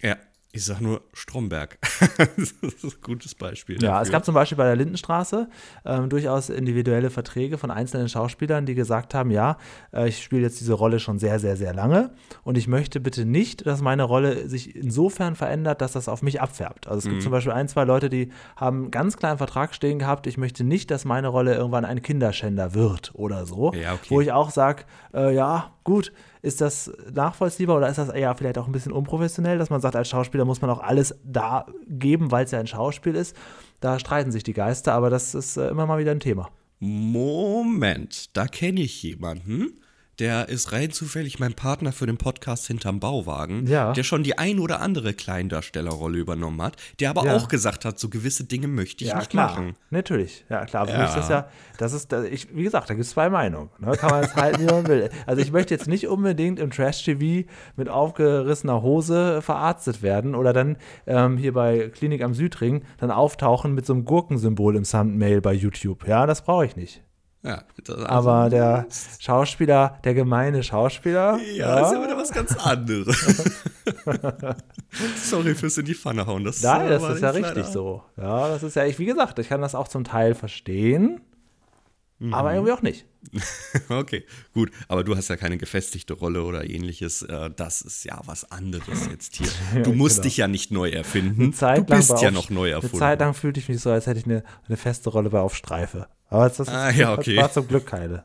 Ja, 0.02 0.16
ich 0.52 0.64
sag 0.64 0.80
nur 0.80 1.00
Stromberg. 1.12 1.78
das 2.36 2.50
ist 2.50 2.84
ein 2.84 2.92
gutes 3.02 3.34
Beispiel. 3.34 3.76
Ja, 3.82 3.90
dafür. 3.90 4.02
es 4.02 4.10
gab 4.10 4.24
zum 4.24 4.34
Beispiel 4.34 4.56
bei 4.58 4.64
der 4.64 4.76
Lindenstraße 4.76 5.48
ähm, 5.84 6.08
durchaus 6.08 6.48
individuelle 6.48 7.10
Verträge 7.10 7.56
von 7.56 7.70
einzelnen 7.70 8.08
Schauspielern, 8.08 8.66
die 8.66 8.74
gesagt 8.74 9.14
haben, 9.14 9.30
ja, 9.30 9.58
äh, 9.92 10.08
ich 10.08 10.22
spiele 10.22 10.42
jetzt 10.42 10.60
diese 10.60 10.72
Rolle 10.72 10.98
schon 10.98 11.18
sehr, 11.18 11.38
sehr, 11.38 11.56
sehr 11.56 11.72
lange 11.72 12.10
und 12.42 12.58
ich 12.58 12.66
möchte 12.66 12.98
bitte 13.00 13.24
nicht, 13.24 13.64
dass 13.66 13.80
meine 13.80 14.02
Rolle 14.02 14.48
sich 14.48 14.74
insofern 14.74 15.36
verändert, 15.36 15.80
dass 15.80 15.92
das 15.92 16.08
auf 16.08 16.22
mich 16.22 16.40
abfärbt. 16.40 16.88
Also 16.88 16.98
es 16.98 17.04
Mhm. 17.04 17.10
gibt 17.10 17.22
zum 17.22 17.32
Beispiel 17.32 17.52
ein, 17.52 17.68
zwei 17.68 17.84
Leute, 17.84 18.10
die 18.10 18.32
haben 18.56 18.90
ganz 18.90 19.16
kleinen 19.16 19.38
Vertrag 19.38 19.74
stehen 19.74 19.98
gehabt, 20.00 20.26
ich 20.26 20.36
möchte 20.36 20.64
nicht, 20.64 20.90
dass 20.90 21.04
meine 21.04 21.28
Rolle 21.28 21.54
irgendwann 21.54 21.84
ein 21.84 22.02
Kinderschänder 22.02 22.74
wird 22.74 23.12
oder 23.14 23.46
so. 23.46 23.72
Ja, 23.74 23.94
okay. 23.94 24.06
Wo 24.08 24.20
ich 24.20 24.32
auch 24.32 24.50
sage, 24.50 24.82
äh, 25.14 25.34
ja, 25.34 25.70
gut, 25.84 26.12
ist 26.42 26.60
das 26.60 26.92
nachvollziehbar 27.12 27.76
oder 27.76 27.88
ist 27.88 27.98
das 27.98 28.08
eher 28.08 28.34
vielleicht 28.34 28.58
auch 28.58 28.66
ein 28.66 28.72
bisschen 28.72 28.92
unprofessionell, 28.92 29.58
dass 29.58 29.70
man 29.70 29.80
sagt, 29.80 29.96
als 29.96 30.08
Schauspieler 30.08 30.44
muss 30.44 30.60
man 30.60 30.70
auch 30.70 30.80
alles 30.80 31.18
da 31.24 31.66
geben, 31.88 32.30
weil 32.30 32.44
es 32.44 32.50
ja 32.50 32.60
ein 32.60 32.66
Schauspiel 32.66 33.14
ist. 33.14 33.36
Da 33.80 33.98
streiten 33.98 34.32
sich 34.32 34.42
die 34.42 34.52
Geister, 34.52 34.92
aber 34.92 35.10
das 35.10 35.34
ist 35.34 35.56
äh, 35.56 35.68
immer 35.68 35.86
mal 35.86 35.98
wieder 35.98 36.10
ein 36.10 36.20
Thema. 36.20 36.50
Moment, 36.80 38.36
da 38.36 38.46
kenne 38.46 38.80
ich 38.80 39.02
jemanden. 39.02 39.80
Der 40.20 40.48
ist 40.50 40.72
rein 40.72 40.90
zufällig 40.90 41.38
mein 41.40 41.54
Partner 41.54 41.92
für 41.92 42.06
den 42.06 42.18
Podcast 42.18 42.66
hinterm 42.66 43.00
Bauwagen, 43.00 43.66
Ja. 43.66 43.92
der 43.92 44.02
schon 44.02 44.22
die 44.22 44.36
ein 44.38 44.58
oder 44.58 44.80
andere 44.80 45.14
Kleindarstellerrolle 45.14 46.18
übernommen 46.18 46.60
hat, 46.60 46.76
der 47.00 47.10
aber 47.10 47.24
Ja. 47.24 47.34
auch 47.36 47.48
gesagt 47.48 47.84
hat, 47.86 47.98
so 47.98 48.08
gewisse 48.10 48.44
Dinge 48.44 48.68
möchte 48.68 49.02
ich 49.04 49.14
nicht 49.14 49.30
klar. 49.30 49.48
machen. 49.50 49.76
Natürlich, 49.90 50.44
ja 50.50 50.66
klar. 50.66 50.82
Aber 50.82 50.92
Ja. 50.92 50.98
ja. 50.98 51.04
ist 51.06 51.16
das 51.16 51.28
ja, 51.30 51.48
das 51.78 51.92
ist, 51.94 52.12
ich, 52.12 52.54
wie 52.54 52.62
gesagt, 52.64 52.90
da 52.90 52.94
gibt 52.94 53.04
es 53.06 53.10
zwei 53.12 53.30
Meinungen. 53.30 53.70
Ne? 53.78 53.92
Kann 53.96 54.10
man 54.10 54.22
es 54.24 54.36
halten, 54.36 54.60
wie 54.60 54.66
man 54.66 54.86
will. 54.86 55.08
Also 55.26 55.40
ich 55.40 55.52
möchte 55.52 55.72
jetzt 55.74 55.88
nicht 55.88 56.06
unbedingt 56.06 56.58
im 56.60 56.70
Trash-TV 56.70 57.48
mit 57.76 57.88
aufgerissener 57.88 58.82
Hose 58.82 59.40
verarztet 59.42 60.02
werden 60.02 60.34
oder 60.34 60.52
dann 60.52 60.76
ähm, 61.06 61.38
hier 61.38 61.54
bei 61.54 61.88
Klinik 61.88 62.22
am 62.22 62.34
Südring 62.34 62.82
dann 62.98 63.10
auftauchen 63.10 63.74
mit 63.74 63.86
so 63.86 63.94
einem 63.94 64.04
Gurkensymbol 64.04 64.76
im 64.76 64.84
Thumbnail 64.84 65.40
bei 65.40 65.54
YouTube. 65.54 66.06
Ja, 66.06 66.26
das 66.26 66.42
brauche 66.42 66.66
ich 66.66 66.76
nicht. 66.76 67.02
Ja, 67.42 67.62
das, 67.84 67.96
also, 67.96 68.06
Aber 68.06 68.50
der 68.50 68.86
Schauspieler, 69.18 69.98
der 70.04 70.14
gemeine 70.14 70.62
Schauspieler, 70.62 71.38
Ja, 71.54 71.86
ist 71.86 71.92
ja 71.92 72.02
wieder 72.04 72.16
was 72.16 72.30
ganz 72.32 72.54
anderes. 72.56 73.16
Sorry 75.24 75.54
fürs 75.54 75.78
in 75.78 75.86
die 75.86 75.94
Pfanne 75.94 76.26
hauen. 76.26 76.44
Das, 76.44 76.62
Nein, 76.62 76.88
das 76.90 77.02
ist 77.02 77.22
ja 77.22 77.30
richtig 77.30 77.56
leider- 77.56 77.70
so. 77.70 78.02
Ja, 78.16 78.48
das 78.48 78.62
ist 78.62 78.76
ja, 78.76 78.84
ich, 78.84 78.98
wie 78.98 79.06
gesagt, 79.06 79.38
ich 79.38 79.48
kann 79.48 79.60
das 79.62 79.74
auch 79.74 79.88
zum 79.88 80.04
Teil 80.04 80.34
verstehen, 80.34 81.20
Mhm. 82.20 82.34
aber 82.34 82.52
irgendwie 82.54 82.72
auch 82.72 82.82
nicht. 82.82 83.06
Okay, 83.88 84.24
gut. 84.52 84.70
Aber 84.88 85.04
du 85.04 85.16
hast 85.16 85.28
ja 85.28 85.36
keine 85.36 85.58
gefestigte 85.58 86.14
Rolle 86.14 86.42
oder 86.44 86.68
ähnliches. 86.68 87.22
Äh, 87.22 87.50
Das 87.54 87.82
ist 87.82 88.04
ja 88.04 88.20
was 88.26 88.50
anderes 88.50 89.08
jetzt 89.10 89.36
hier. 89.36 89.48
Du 89.82 89.92
musst 89.92 90.16
genau. 90.16 90.22
dich 90.24 90.36
ja 90.36 90.48
nicht 90.48 90.70
neu 90.70 90.90
erfinden. 90.90 91.54
Eine 91.60 91.78
du 91.84 91.84
bist 91.96 92.10
ja 92.22 92.28
Auf- 92.28 92.34
noch 92.34 92.50
neu 92.50 92.66
Eine 92.66 92.74
erfunden. 92.76 92.98
Zeit 92.98 93.20
lang 93.20 93.34
fühlte 93.34 93.58
ich 93.60 93.68
mich 93.68 93.80
so, 93.80 93.90
als 93.90 94.06
hätte 94.06 94.20
ich 94.20 94.26
eine, 94.26 94.44
eine 94.68 94.76
feste 94.76 95.10
Rolle 95.10 95.30
bei 95.30 95.40
Auf 95.40 95.54
Streife. 95.56 96.06
Aber 96.28 96.48
das, 96.48 96.60
ist, 96.60 96.68
Ah, 96.68 96.90
ja, 96.90 97.12
okay. 97.18 97.34
das 97.34 97.42
war 97.42 97.52
zum 97.52 97.68
Glück 97.68 97.86
keine. 97.86 98.24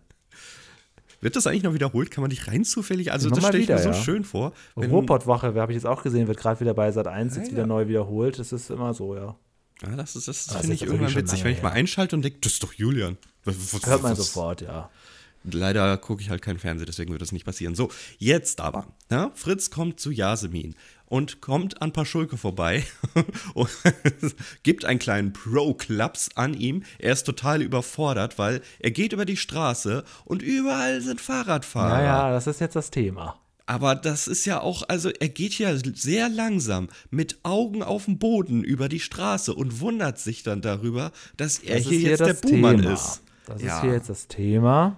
Wird 1.21 1.35
das 1.35 1.47
eigentlich 1.47 1.63
noch 1.63 1.73
wiederholt? 1.73 2.11
Kann 2.11 2.21
man 2.21 2.29
dich 2.29 2.47
rein 2.47 2.63
zufällig? 2.63 3.11
Also, 3.11 3.29
das 3.29 3.39
stelle 3.39 3.57
ich 3.57 3.67
mir 3.67 3.75
wieder, 3.75 3.83
so 3.83 3.89
ja. 3.89 3.95
schön 3.95 4.23
vor. 4.23 4.53
Ruhrpottwache, 4.77 5.53
habe 5.55 5.71
ich 5.71 5.75
jetzt 5.75 5.85
auch 5.87 6.03
gesehen, 6.03 6.27
wird 6.27 6.37
gerade 6.37 6.59
wieder 6.59 6.73
bei 6.73 6.91
Sat 6.91 7.07
1 7.07 7.35
jetzt 7.37 7.47
Ah, 7.47 7.51
wieder 7.51 7.61
ja. 7.61 7.67
neu 7.67 7.87
wiederholt. 7.87 8.37
Das 8.37 8.51
ist 8.51 8.69
immer 8.69 8.93
so, 8.93 9.15
ja. 9.15 9.35
Ja, 9.81 9.95
das 9.95 10.15
ist, 10.15 10.27
das 10.27 10.45
Das 10.45 10.57
finde 10.57 10.75
ich 10.75 10.83
irgendwann 10.83 11.15
witzig, 11.15 11.43
wenn 11.43 11.53
ich 11.53 11.61
mal 11.61 11.71
einschalte 11.71 12.15
und 12.15 12.21
denke, 12.21 12.39
das 12.41 12.53
ist 12.53 12.63
doch 12.63 12.73
Julian. 12.73 13.17
Was, 13.43 13.55
was, 13.73 13.85
Hört 13.85 14.03
man 14.03 14.15
sofort, 14.15 14.61
ja. 14.61 14.89
Leider 15.43 15.97
gucke 15.97 16.23
ich 16.23 16.31
halt 16.31 16.41
kein 16.41 16.57
Fernsehen, 16.57 16.87
deswegen 16.87 17.11
wird 17.11 17.21
das 17.21 17.31
nicht 17.31 17.45
passieren. 17.45 17.75
So, 17.75 17.91
jetzt 18.17 18.61
aber. 18.61 18.87
Ja, 19.11 19.31
Fritz 19.35 19.69
kommt 19.69 19.99
zu 19.99 20.09
Yasemin 20.09 20.75
und 21.05 21.39
kommt 21.39 21.83
an 21.83 21.93
Paschulke 21.93 22.37
vorbei 22.37 22.83
und 23.53 23.69
gibt 24.63 24.85
einen 24.85 24.97
kleinen 24.97 25.33
Pro-Klaps 25.33 26.29
an 26.35 26.55
ihm. 26.55 26.83
Er 26.97 27.13
ist 27.13 27.25
total 27.25 27.61
überfordert, 27.61 28.39
weil 28.39 28.61
er 28.79 28.91
geht 28.91 29.13
über 29.13 29.25
die 29.25 29.37
Straße 29.37 30.03
und 30.23 30.41
überall 30.41 31.01
sind 31.01 31.21
Fahrradfahrer. 31.21 31.99
Ja, 31.99 32.03
ja, 32.03 32.31
das 32.31 32.47
ist 32.47 32.59
jetzt 32.59 32.75
das 32.75 32.89
Thema. 32.89 33.39
Aber 33.67 33.95
das 33.95 34.27
ist 34.27 34.45
ja 34.45 34.61
auch, 34.61 34.83
also 34.89 35.09
er 35.09 35.29
geht 35.29 35.57
ja 35.57 35.75
sehr 35.75 36.29
langsam 36.29 36.87
mit 37.09 37.39
Augen 37.43 37.81
auf 37.81 38.05
dem 38.05 38.19
Boden 38.19 38.63
über 38.63 38.89
die 38.89 38.99
Straße 38.99 39.53
und 39.55 39.79
wundert 39.79 40.19
sich 40.19 40.43
dann 40.43 40.61
darüber, 40.61 41.11
dass 41.37 41.59
er 41.59 41.77
Das 41.77 41.87
hier 41.87 41.97
ist 41.97 42.03
jetzt 42.03 42.19
der 42.19 42.33
Buhmann 42.35 42.77
Thema. 42.77 42.93
ist. 42.93 43.21
Das 43.47 43.61
Ja. 43.61 43.75
ist 43.77 43.81
hier 43.81 43.93
jetzt 43.93 44.09
das 44.09 44.27
Thema. 44.27 44.97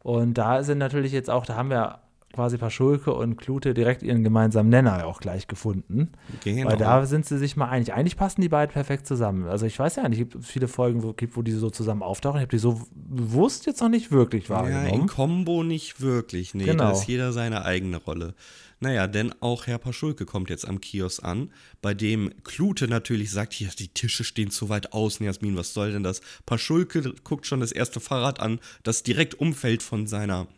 Und 0.00 0.34
da 0.34 0.62
sind 0.62 0.78
natürlich 0.78 1.12
jetzt 1.12 1.30
auch, 1.30 1.46
da 1.46 1.54
haben 1.56 1.70
wir 1.70 2.00
quasi 2.34 2.58
Paschulke 2.58 3.12
und 3.14 3.36
Klute 3.36 3.72
direkt 3.74 4.02
ihren 4.02 4.22
gemeinsamen 4.24 4.68
Nenner 4.68 5.06
auch 5.06 5.20
gleich 5.20 5.46
gefunden. 5.48 6.10
Genau. 6.44 6.70
Weil 6.70 6.76
da 6.76 7.06
sind 7.06 7.24
sie 7.26 7.38
sich 7.38 7.56
mal 7.56 7.68
einig. 7.68 7.92
Eigentlich 7.94 8.16
passen 8.16 8.40
die 8.42 8.48
beiden 8.48 8.72
perfekt 8.72 9.06
zusammen. 9.06 9.46
Also 9.46 9.66
ich 9.66 9.78
weiß 9.78 9.96
ja 9.96 10.08
nicht, 10.08 10.20
es 10.20 10.28
gibt 10.30 10.44
viele 10.44 10.68
Folgen, 10.68 11.02
wo, 11.02 11.12
gibt, 11.12 11.36
wo 11.36 11.42
die 11.42 11.52
so 11.52 11.70
zusammen 11.70 12.02
auftauchen. 12.02 12.38
Ich 12.38 12.42
habe 12.42 12.50
die 12.50 12.58
so 12.58 12.80
bewusst 12.94 13.66
jetzt 13.66 13.80
noch 13.80 13.88
nicht 13.88 14.10
wirklich 14.10 14.48
Ja, 14.48 14.66
in 14.66 14.74
wahrgenommen. 14.74 15.06
Kombo 15.08 15.62
nicht 15.62 16.00
wirklich. 16.00 16.54
Nee, 16.54 16.64
Genau. 16.64 16.84
da 16.84 16.90
ist 16.92 17.06
jeder 17.06 17.32
seine 17.32 17.64
eigene 17.64 17.96
Rolle. 17.98 18.34
Naja, 18.80 19.06
denn 19.06 19.32
auch 19.40 19.66
Herr 19.66 19.78
Paschulke 19.78 20.26
kommt 20.26 20.50
jetzt 20.50 20.68
am 20.68 20.80
Kiosk 20.80 21.24
an, 21.24 21.50
bei 21.80 21.94
dem 21.94 22.32
Klute 22.42 22.86
natürlich 22.88 23.30
sagt, 23.30 23.54
hier, 23.54 23.68
die 23.78 23.88
Tische 23.88 24.24
stehen 24.24 24.50
zu 24.50 24.68
weit 24.68 24.92
außen, 24.92 25.24
Jasmin, 25.24 25.56
was 25.56 25.72
soll 25.72 25.92
denn 25.92 26.02
das? 26.02 26.20
Paschulke 26.44 27.14
guckt 27.22 27.46
schon 27.46 27.60
das 27.60 27.72
erste 27.72 28.00
Fahrrad 28.00 28.40
an, 28.40 28.58
das 28.82 29.02
direkt 29.02 29.34
umfällt 29.40 29.82
von 29.82 30.06
seiner 30.06 30.48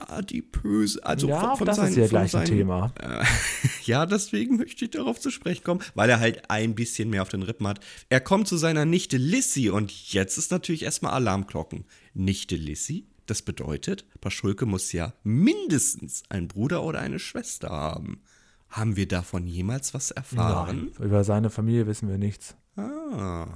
adipöse, 0.00 1.04
also 1.04 1.28
ja, 1.28 1.40
von, 1.40 1.58
von 1.58 1.66
das 1.66 1.76
seinen, 1.76 1.88
ist 1.88 1.98
von 1.98 2.08
gleich 2.08 2.36
ein 2.36 2.44
Thema. 2.44 2.92
Äh, 3.00 3.24
ja, 3.84 4.06
deswegen 4.06 4.56
möchte 4.56 4.84
ich 4.84 4.90
darauf 4.90 5.20
zu 5.20 5.30
sprechen 5.30 5.64
kommen, 5.64 5.80
weil 5.94 6.10
er 6.10 6.20
halt 6.20 6.50
ein 6.50 6.74
bisschen 6.74 7.10
mehr 7.10 7.22
auf 7.22 7.28
den 7.28 7.42
Rippen 7.42 7.66
hat. 7.66 7.80
Er 8.08 8.20
kommt 8.20 8.48
zu 8.48 8.56
seiner 8.56 8.84
Nichte 8.84 9.16
Lissy 9.16 9.70
und 9.70 9.92
jetzt 10.12 10.38
ist 10.38 10.50
natürlich 10.50 10.84
erstmal 10.84 11.12
Alarmglocken. 11.12 11.84
Nichte 12.14 12.56
Lissy? 12.56 13.06
Das 13.26 13.42
bedeutet, 13.42 14.06
Paschulke 14.20 14.66
muss 14.66 14.92
ja 14.92 15.12
mindestens 15.24 16.22
einen 16.28 16.48
Bruder 16.48 16.84
oder 16.84 17.00
eine 17.00 17.18
Schwester 17.18 17.70
haben. 17.70 18.22
Haben 18.68 18.96
wir 18.96 19.08
davon 19.08 19.46
jemals 19.46 19.94
was 19.94 20.10
erfahren? 20.10 20.92
Nein, 20.96 21.06
über 21.06 21.24
seine 21.24 21.50
Familie 21.50 21.86
wissen 21.86 22.08
wir 22.08 22.18
nichts. 22.18 22.56
Ah, 22.76 23.48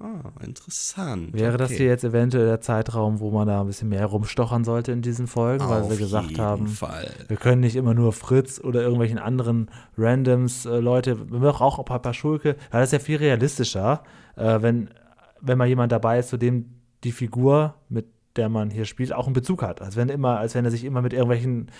ah, 0.00 0.30
interessant. 0.44 1.32
Wäre 1.32 1.56
das 1.56 1.70
Okay. 1.70 1.78
hier 1.78 1.86
jetzt 1.86 2.04
eventuell 2.04 2.46
der 2.46 2.60
Zeitraum, 2.60 3.20
wo 3.20 3.30
man 3.30 3.46
da 3.46 3.60
ein 3.60 3.66
bisschen 3.66 3.88
mehr 3.88 4.06
rumstochern 4.06 4.64
sollte 4.64 4.92
in 4.92 5.02
diesen 5.02 5.26
Folgen, 5.26 5.68
weil 5.68 5.82
Auf 5.82 5.90
wir 5.90 5.96
gesagt 5.96 6.30
jeden 6.30 6.42
haben, 6.42 6.66
Fall. 6.66 7.10
wir 7.28 7.36
können 7.36 7.60
nicht 7.60 7.76
immer 7.76 7.94
nur 7.94 8.12
Fritz 8.12 8.60
oder 8.62 8.82
irgendwelchen 8.82 9.18
anderen 9.18 9.70
Randoms 9.96 10.66
äh, 10.66 10.78
Leute, 10.80 11.30
wir 11.30 11.38
brauchen 11.40 11.62
auch 11.62 11.78
ein 11.78 11.84
paar, 11.84 12.00
paar 12.00 12.14
Schulke, 12.14 12.56
weil 12.70 12.80
das 12.80 12.88
ist 12.88 12.92
ja 12.92 12.98
viel 12.98 13.16
realistischer, 13.18 14.02
äh, 14.36 14.60
wenn, 14.62 14.90
wenn 15.40 15.58
mal 15.58 15.66
jemand 15.68 15.92
dabei 15.92 16.18
ist, 16.18 16.28
zu 16.28 16.36
dem 16.36 16.66
die 17.04 17.12
Figur, 17.12 17.74
mit 17.88 18.06
der 18.36 18.48
man 18.48 18.70
hier 18.70 18.84
spielt, 18.84 19.12
auch 19.12 19.26
einen 19.26 19.34
Bezug 19.34 19.62
hat. 19.62 19.80
Als 19.80 19.94
wenn 19.96 20.08
immer, 20.08 20.38
als 20.38 20.54
wenn 20.54 20.64
er 20.64 20.70
sich 20.70 20.84
immer 20.84 21.02
mit 21.02 21.12
irgendwelchen 21.12 21.70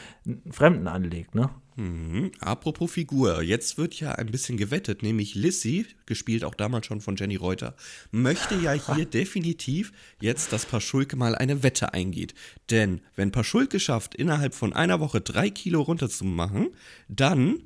Fremden 0.50 0.86
anlegt, 0.86 1.34
ne? 1.34 1.50
Mhm. 1.76 2.30
Apropos 2.38 2.92
Figur, 2.92 3.42
jetzt 3.42 3.78
wird 3.78 3.98
ja 3.98 4.12
ein 4.12 4.26
bisschen 4.26 4.56
gewettet, 4.56 5.02
nämlich 5.02 5.34
Lissy, 5.34 5.86
gespielt 6.06 6.44
auch 6.44 6.54
damals 6.54 6.86
schon 6.86 7.00
von 7.00 7.16
Jenny 7.16 7.36
Reuter, 7.36 7.74
möchte 8.12 8.54
ja 8.56 8.72
hier 8.94 9.06
definitiv 9.06 9.92
jetzt, 10.20 10.52
dass 10.52 10.66
Paschulke 10.66 11.16
mal 11.16 11.34
eine 11.34 11.62
Wette 11.62 11.92
eingeht. 11.92 12.34
Denn 12.70 13.00
wenn 13.16 13.32
Paschulke 13.32 13.80
schafft, 13.80 14.14
innerhalb 14.14 14.54
von 14.54 14.72
einer 14.72 15.00
Woche 15.00 15.20
drei 15.20 15.50
Kilo 15.50 15.82
runterzumachen, 15.82 16.68
dann, 17.08 17.62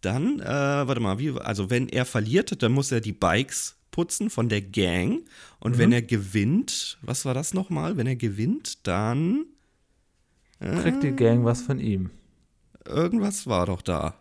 dann, 0.00 0.40
äh, 0.40 0.44
warte 0.44 1.00
mal, 1.00 1.18
wie, 1.18 1.30
also 1.30 1.70
wenn 1.70 1.88
er 1.88 2.04
verliert, 2.04 2.62
dann 2.62 2.72
muss 2.72 2.90
er 2.90 3.00
die 3.00 3.12
Bikes 3.12 3.76
putzen 3.92 4.30
von 4.30 4.48
der 4.48 4.62
Gang. 4.62 5.20
Und 5.60 5.78
wenn 5.78 5.92
er 5.92 6.02
gewinnt, 6.02 6.98
was 7.02 7.24
war 7.24 7.34
das 7.34 7.54
nochmal? 7.54 7.96
Wenn 7.96 8.06
er 8.06 8.16
gewinnt, 8.16 8.86
dann 8.86 9.44
Kriegt 10.62 11.02
die 11.02 11.10
Gang 11.10 11.44
was 11.44 11.62
von 11.62 11.80
ihm. 11.80 12.10
Irgendwas 12.86 13.46
war 13.46 13.66
doch 13.66 13.82
da. 13.82 14.14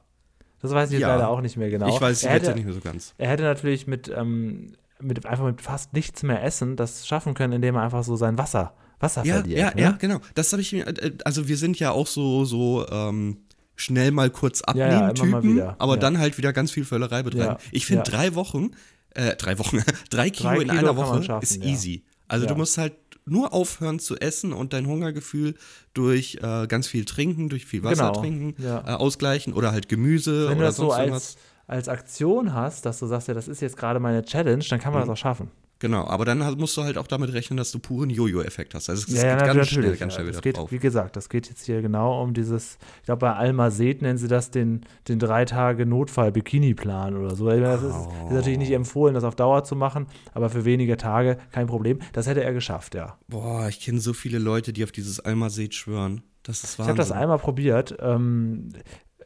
Das 0.62 0.72
weiß 0.72 0.90
ich 0.90 0.94
jetzt 0.94 1.02
Ja. 1.02 1.16
leider 1.16 1.30
auch 1.30 1.42
nicht 1.42 1.58
mehr 1.58 1.70
genau. 1.70 1.88
Ich 1.94 2.00
weiß 2.00 2.24
Wette 2.24 2.34
hätte, 2.34 2.54
nicht 2.56 2.66
mehr 2.66 2.74
so 2.74 2.82
ganz. 2.82 3.14
Er 3.18 3.30
hätte 3.30 3.44
natürlich 3.44 3.88
mit, 3.88 4.12
ähm, 4.16 4.74
mit 5.00 5.26
einfach 5.26 5.46
mit 5.46 5.62
fast 5.62 5.94
nichts 5.94 6.22
mehr 6.24 6.44
essen 6.44 6.76
das 6.76 7.08
schaffen 7.08 7.34
können, 7.34 7.54
indem 7.54 7.76
er 7.76 7.82
einfach 7.82 8.04
so 8.04 8.16
sein 8.16 8.38
Wasser, 8.38 8.74
Wasser 9.00 9.26
Ja, 9.26 9.36
verliert. 9.40 9.60
ja, 9.60 9.72
ne? 9.74 9.82
ja, 9.82 9.92
genau. 9.94 10.20
Das 10.36 10.52
habe 10.52 10.62
ich 10.62 10.72
mir, 10.74 10.86
äh, 10.88 11.14
also 11.26 11.48
wir 11.48 11.58
sind 11.58 11.80
ja 11.80 11.92
auch 11.92 12.06
so, 12.06 12.46
so 12.46 12.88
ähm, 12.90 13.38
schnell 13.76 14.12
mal 14.12 14.30
kurz 14.30 14.62
Ja, 14.68 14.76
ja, 14.76 15.08
abnehmen 15.08 15.30
immer 15.32 15.42
Typen, 15.42 15.56
wieder, 15.56 15.76
aber 15.80 15.94
ja. 15.94 16.00
dann 16.00 16.20
halt 16.20 16.38
wieder 16.38 16.54
ganz 16.54 16.70
viel 16.72 16.86
Völlerei 16.86 17.24
betreiben. 17.24 17.54
Ja, 17.54 17.58
Ich 17.72 17.88
finde 17.88 18.04
ja. 18.06 18.12
drei 18.18 18.36
Wochen, 18.36 18.72
äh, 19.16 19.36
drei 19.38 19.58
Wochen, 19.58 19.82
drei 20.12 20.30
Kilo 20.30 20.50
Drei 20.50 20.62
in 20.62 20.68
Kilo 20.70 20.80
einer 20.80 20.96
Woche 20.96 21.40
ist 21.42 21.56
ja. 21.56 21.64
easy. 21.64 22.04
Also 22.28 22.46
Ja. 22.46 22.52
du 22.52 22.58
musst 22.58 22.78
halt 22.78 22.94
nur 23.26 23.54
aufhören 23.54 24.00
zu 24.00 24.18
essen 24.18 24.52
und 24.54 24.74
dein 24.74 24.88
Hungergefühl 24.88 25.56
durch 25.94 26.40
äh, 26.42 26.68
ganz 26.68 26.88
viel 26.88 27.06
trinken, 27.06 27.50
durch 27.50 27.66
viel 27.66 27.84
Wasser 27.84 28.10
Genau, 28.10 28.20
trinken, 28.22 28.56
ja. 28.62 28.80
äh, 28.88 28.92
ausgleichen 28.94 29.54
oder 29.54 29.72
halt 29.72 29.90
Gemüse 29.90 30.48
Wenn 30.50 30.54
du 30.54 30.60
oder 30.60 30.68
das 30.68 30.76
so 30.78 30.84
sonst 30.90 30.94
als, 30.96 31.02
irgendwas. 31.06 31.38
als 31.68 31.88
Aktion 31.90 32.54
hast, 32.54 32.86
dass 32.86 33.00
du 33.00 33.06
sagst, 33.06 33.28
ja, 33.28 33.34
das 33.34 33.48
ist 33.48 33.62
jetzt 33.62 33.78
gerade 33.78 34.00
meine 34.00 34.24
Challenge, 34.26 34.64
dann 34.70 34.80
kann 34.80 34.94
man 34.94 35.04
Mhm. 35.04 35.08
das 35.08 35.14
auch 35.18 35.22
schaffen. 35.22 35.52
Genau, 35.82 36.06
aber 36.06 36.26
dann 36.26 36.44
hast- 36.46 36.60
musst 36.60 36.78
du 36.78 36.84
halt 36.84 36.96
auch 37.00 37.08
damit 37.08 37.34
rechnen, 37.34 37.58
dass 37.58 37.72
du 37.72 37.80
puren 37.80 38.12
Jojo-Effekt 38.12 38.76
hast. 38.76 38.88
Also 38.88 39.04
es 39.08 39.20
ja, 39.20 39.30
ja, 39.30 39.36
geht 39.38 39.46
ganz 39.56 39.68
schnell, 39.68 39.98
ganz 39.98 40.00
ja. 40.00 40.10
schnell 40.12 40.28
das 40.28 40.36
wieder 40.36 40.42
geht, 40.42 40.58
drauf. 40.58 40.72
Wie 40.72 40.78
gesagt, 40.78 41.16
das 41.16 41.28
geht 41.28 41.50
jetzt 41.50 41.66
hier 41.66 41.82
genau 41.82 42.22
um 42.22 42.36
dieses, 42.36 42.78
ich 43.00 43.06
glaube, 43.06 43.22
bei 43.22 43.34
Alma 43.34 43.72
Seed 43.72 44.04
nennen 44.04 44.20
sie 44.20 44.28
das 44.28 44.52
den, 44.52 44.82
den 45.08 45.18
drei 45.18 45.44
Tage 45.44 45.88
Notfall-Bikini-Plan 45.88 47.18
oder 47.18 47.36
so. 47.36 47.46
Meine, 47.46 47.62
Das 47.62 47.82
ist, 47.82 47.96
ist 47.96 48.32
natürlich 48.32 48.60
nicht 48.60 48.72
empfohlen, 48.74 49.16
das 49.16 49.24
auf 49.24 49.36
Dauer 49.36 49.64
zu 49.64 49.76
machen, 49.76 50.06
aber 50.36 50.52
für 50.52 50.66
wenige 50.66 50.98
Tage 50.98 51.40
kein 51.52 51.66
Problem. 51.66 51.98
Das 52.14 52.28
hätte 52.28 52.44
er 52.44 52.54
geschafft, 52.54 52.94
ja. 52.94 53.18
Boah, 53.28 53.68
ich 53.68 53.80
kenne 53.80 54.00
so 54.00 54.14
viele 54.14 54.38
Leute, 54.38 54.74
die 54.74 54.84
auf 54.84 54.92
dieses 54.92 55.20
Almased 55.20 55.74
schwören. 55.74 56.22
Das 56.44 56.64
ist 56.64 56.78
Wahnsinn. 56.78 56.84
Ich 56.84 56.90
habe 56.90 56.98
das 56.98 57.12
einmal 57.12 57.40
probiert. 57.40 57.98
Ähm, 58.02 58.70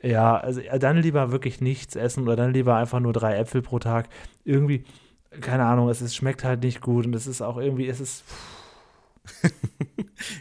ja, 0.01 0.37
also 0.37 0.61
äh, 0.61 0.79
dann 0.79 0.97
lieber 0.97 1.31
wirklich 1.31 1.59
nichts 1.59 1.97
essen 1.97 2.23
oder 2.23 2.37
dann 2.37 2.53
lieber 2.53 2.75
einfach 2.77 3.01
nur 3.01 3.11
drei 3.11 3.35
Äpfel 3.35 3.61
pro 3.61 3.79
Tag. 3.79 4.07
Irgendwie, 4.45 4.85
keine 5.41 5.65
Ahnung, 5.65 5.89
es 5.89 6.01
ist, 6.01 6.15
schmeckt 6.15 6.43
halt 6.43 6.63
nicht 6.63 6.81
gut 6.81 7.05
und 7.05 7.15
es 7.15 7.27
ist 7.27 7.41
auch 7.41 7.57
irgendwie, 7.57 7.87
es 7.87 7.99
ist. 7.99 8.23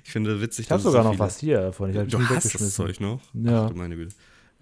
Ich 0.04 0.12
finde 0.12 0.40
witzig, 0.40 0.66
Ich 0.66 0.70
habe 0.70 0.82
dass 0.82 0.86
es 0.86 0.92
sogar 0.92 1.04
so 1.04 1.12
noch 1.12 1.18
was 1.18 1.38
hier 1.38 1.60
davon. 1.60 1.90
Ich 1.90 1.96
habe 1.96 2.06
Du 2.06 2.18
hast 2.18 2.30
das 2.30 2.44
weggeschmissen. 2.44 2.86
Zeug 2.86 3.00
noch? 3.00 3.20
Ja. 3.32 3.64
Ach 3.64 3.70
du 3.70 3.76
meine 3.76 3.96
Güte. 3.96 4.14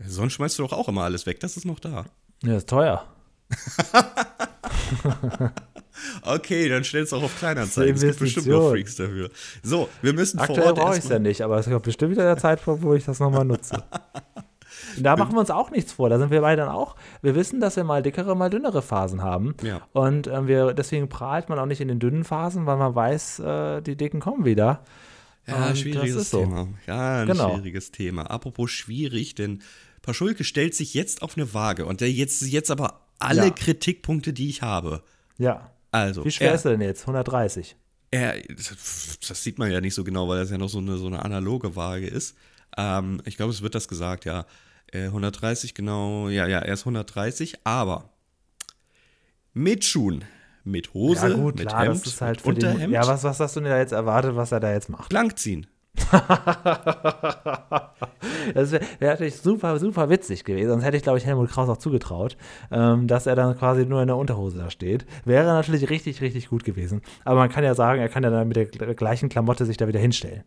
Sonst 0.06 0.34
schmeißt 0.34 0.58
du 0.58 0.62
doch 0.62 0.72
auch 0.72 0.88
immer 0.88 1.02
alles 1.02 1.26
weg. 1.26 1.40
Das 1.40 1.56
ist 1.56 1.64
noch 1.64 1.80
da. 1.80 2.06
Ja, 2.42 2.56
ist 2.56 2.68
teuer. 2.68 3.04
Okay, 6.22 6.68
dann 6.68 6.84
stellst 6.84 7.12
du 7.12 7.16
auch 7.16 7.24
auf 7.24 7.38
Kleinanzeigen. 7.38 7.94
Es 7.94 8.00
gibt 8.00 8.18
bestimmt 8.18 8.46
noch. 8.46 8.70
Freaks 8.70 8.96
dafür. 8.96 9.30
So, 9.62 9.88
wir 10.00 10.12
müssen 10.12 10.38
vor 10.38 10.48
Aktuell 10.48 10.68
Ort 10.68 10.76
brauche 10.76 10.98
ich 10.98 11.04
es 11.04 11.10
ja 11.10 11.18
nicht, 11.18 11.42
aber 11.42 11.58
es 11.58 11.66
kommt 11.66 11.82
bestimmt 11.82 12.12
wieder 12.12 12.24
der 12.24 12.38
Zeitpunkt, 12.38 12.82
wo 12.82 12.94
ich 12.94 13.04
das 13.04 13.20
nochmal 13.20 13.44
nutze. 13.44 13.82
Da 14.98 15.16
machen 15.16 15.32
wir 15.34 15.40
uns 15.40 15.50
auch 15.50 15.70
nichts 15.70 15.92
vor. 15.92 16.08
Da 16.08 16.18
sind 16.18 16.30
wir 16.30 16.40
beide 16.40 16.62
dann 16.62 16.70
auch. 16.70 16.96
Wir 17.22 17.34
wissen, 17.34 17.60
dass 17.60 17.76
wir 17.76 17.84
mal 17.84 18.02
dickere, 18.02 18.34
mal 18.36 18.50
dünnere 18.50 18.82
Phasen 18.82 19.22
haben. 19.22 19.54
Ja. 19.62 19.80
Und 19.92 20.26
ähm, 20.26 20.46
wir, 20.48 20.72
deswegen 20.74 21.08
prahlt 21.08 21.48
man 21.48 21.58
auch 21.58 21.66
nicht 21.66 21.80
in 21.80 21.88
den 21.88 21.98
dünnen 21.98 22.24
Phasen, 22.24 22.66
weil 22.66 22.76
man 22.76 22.94
weiß, 22.94 23.38
äh, 23.40 23.80
die 23.82 23.96
Dicken 23.96 24.20
kommen 24.20 24.44
wieder. 24.44 24.84
Ja, 25.46 25.68
Und 25.68 25.78
schwieriges 25.78 26.30
so. 26.30 26.40
Thema. 26.40 26.68
Ja, 26.86 27.22
ein 27.22 27.26
Genau. 27.28 27.54
schwieriges 27.54 27.90
Thema. 27.90 28.22
Apropos 28.30 28.70
schwierig, 28.70 29.34
denn 29.34 29.62
Paschulke 30.02 30.44
stellt 30.44 30.74
sich 30.74 30.94
jetzt 30.94 31.22
auf 31.22 31.36
eine 31.36 31.52
Waage 31.54 31.84
und 31.86 32.00
der 32.00 32.10
jetzt, 32.12 32.42
jetzt 32.42 32.70
aber 32.70 33.00
alle 33.18 33.46
Ja. 33.46 33.50
Kritikpunkte, 33.50 34.32
die 34.32 34.48
ich 34.48 34.62
habe. 34.62 35.02
Ja. 35.38 35.70
Also, 35.90 36.24
Wie 36.24 36.30
schwer 36.30 36.48
er, 36.50 36.54
ist 36.54 36.64
er 36.64 36.72
denn 36.72 36.80
jetzt? 36.80 37.02
130. 37.02 37.76
er, 38.10 38.34
das 38.48 39.42
sieht 39.42 39.58
man 39.58 39.70
ja 39.70 39.80
nicht 39.80 39.94
so 39.94 40.04
genau, 40.04 40.28
weil 40.28 40.38
das 40.40 40.50
ja 40.50 40.58
noch 40.58 40.68
so 40.68 40.78
eine, 40.78 40.96
so 40.96 41.06
eine 41.06 41.24
analoge 41.24 41.76
Waage 41.76 42.06
ist. 42.06 42.36
Ähm, 42.76 43.20
ich 43.24 43.36
glaube, 43.36 43.52
es 43.52 43.62
wird 43.62 43.74
das 43.74 43.88
gesagt, 43.88 44.24
ja. 44.24 44.46
Äh, 44.92 45.06
130, 45.06 45.74
genau. 45.74 46.28
Ja, 46.28 46.46
ja, 46.46 46.58
er 46.58 46.74
ist 46.74 46.82
130, 46.82 47.54
aber 47.64 48.10
mit 49.54 49.84
Schuhen, 49.84 50.24
mit 50.64 50.94
Hose, 50.94 51.28
ja, 51.28 51.34
gut, 51.34 51.56
mit 51.58 51.68
klar, 51.68 51.84
Hemd, 51.84 52.06
das 52.06 52.06
ist 52.06 52.20
halt 52.20 52.44
mit 52.46 52.54
für 52.56 52.60
den, 52.60 52.70
Unterhemd, 52.70 52.92
Ja, 52.94 53.06
was, 53.06 53.24
was 53.24 53.40
hast 53.40 53.56
du 53.56 53.60
denn 53.60 53.70
da 53.70 53.78
jetzt 53.78 53.92
erwartet, 53.92 54.36
was 54.36 54.52
er 54.52 54.60
da 54.60 54.72
jetzt 54.72 54.88
macht? 54.88 55.08
blank 55.08 55.38
ziehen. 55.38 55.66
Das 58.54 58.72
wäre 58.72 58.82
wär 58.98 59.10
natürlich 59.10 59.36
super, 59.36 59.78
super 59.78 60.08
witzig 60.10 60.44
gewesen. 60.44 60.70
Sonst 60.70 60.84
hätte 60.84 60.96
ich, 60.96 61.02
glaube 61.02 61.18
ich, 61.18 61.26
Helmut 61.26 61.50
Kraus 61.50 61.68
auch 61.68 61.76
zugetraut, 61.76 62.36
ähm, 62.70 63.06
dass 63.06 63.26
er 63.26 63.36
dann 63.36 63.56
quasi 63.56 63.86
nur 63.86 64.00
in 64.00 64.08
der 64.08 64.16
Unterhose 64.16 64.58
da 64.58 64.70
steht. 64.70 65.06
Wäre 65.24 65.46
natürlich 65.46 65.88
richtig, 65.90 66.20
richtig 66.20 66.48
gut 66.48 66.64
gewesen. 66.64 67.02
Aber 67.24 67.36
man 67.36 67.50
kann 67.50 67.62
ja 67.64 67.74
sagen, 67.74 68.00
er 68.00 68.08
kann 68.08 68.24
ja 68.24 68.30
dann 68.30 68.48
mit 68.48 68.56
der 68.56 68.94
gleichen 68.94 69.28
Klamotte 69.28 69.64
sich 69.64 69.76
da 69.76 69.86
wieder 69.86 70.00
hinstellen. 70.00 70.42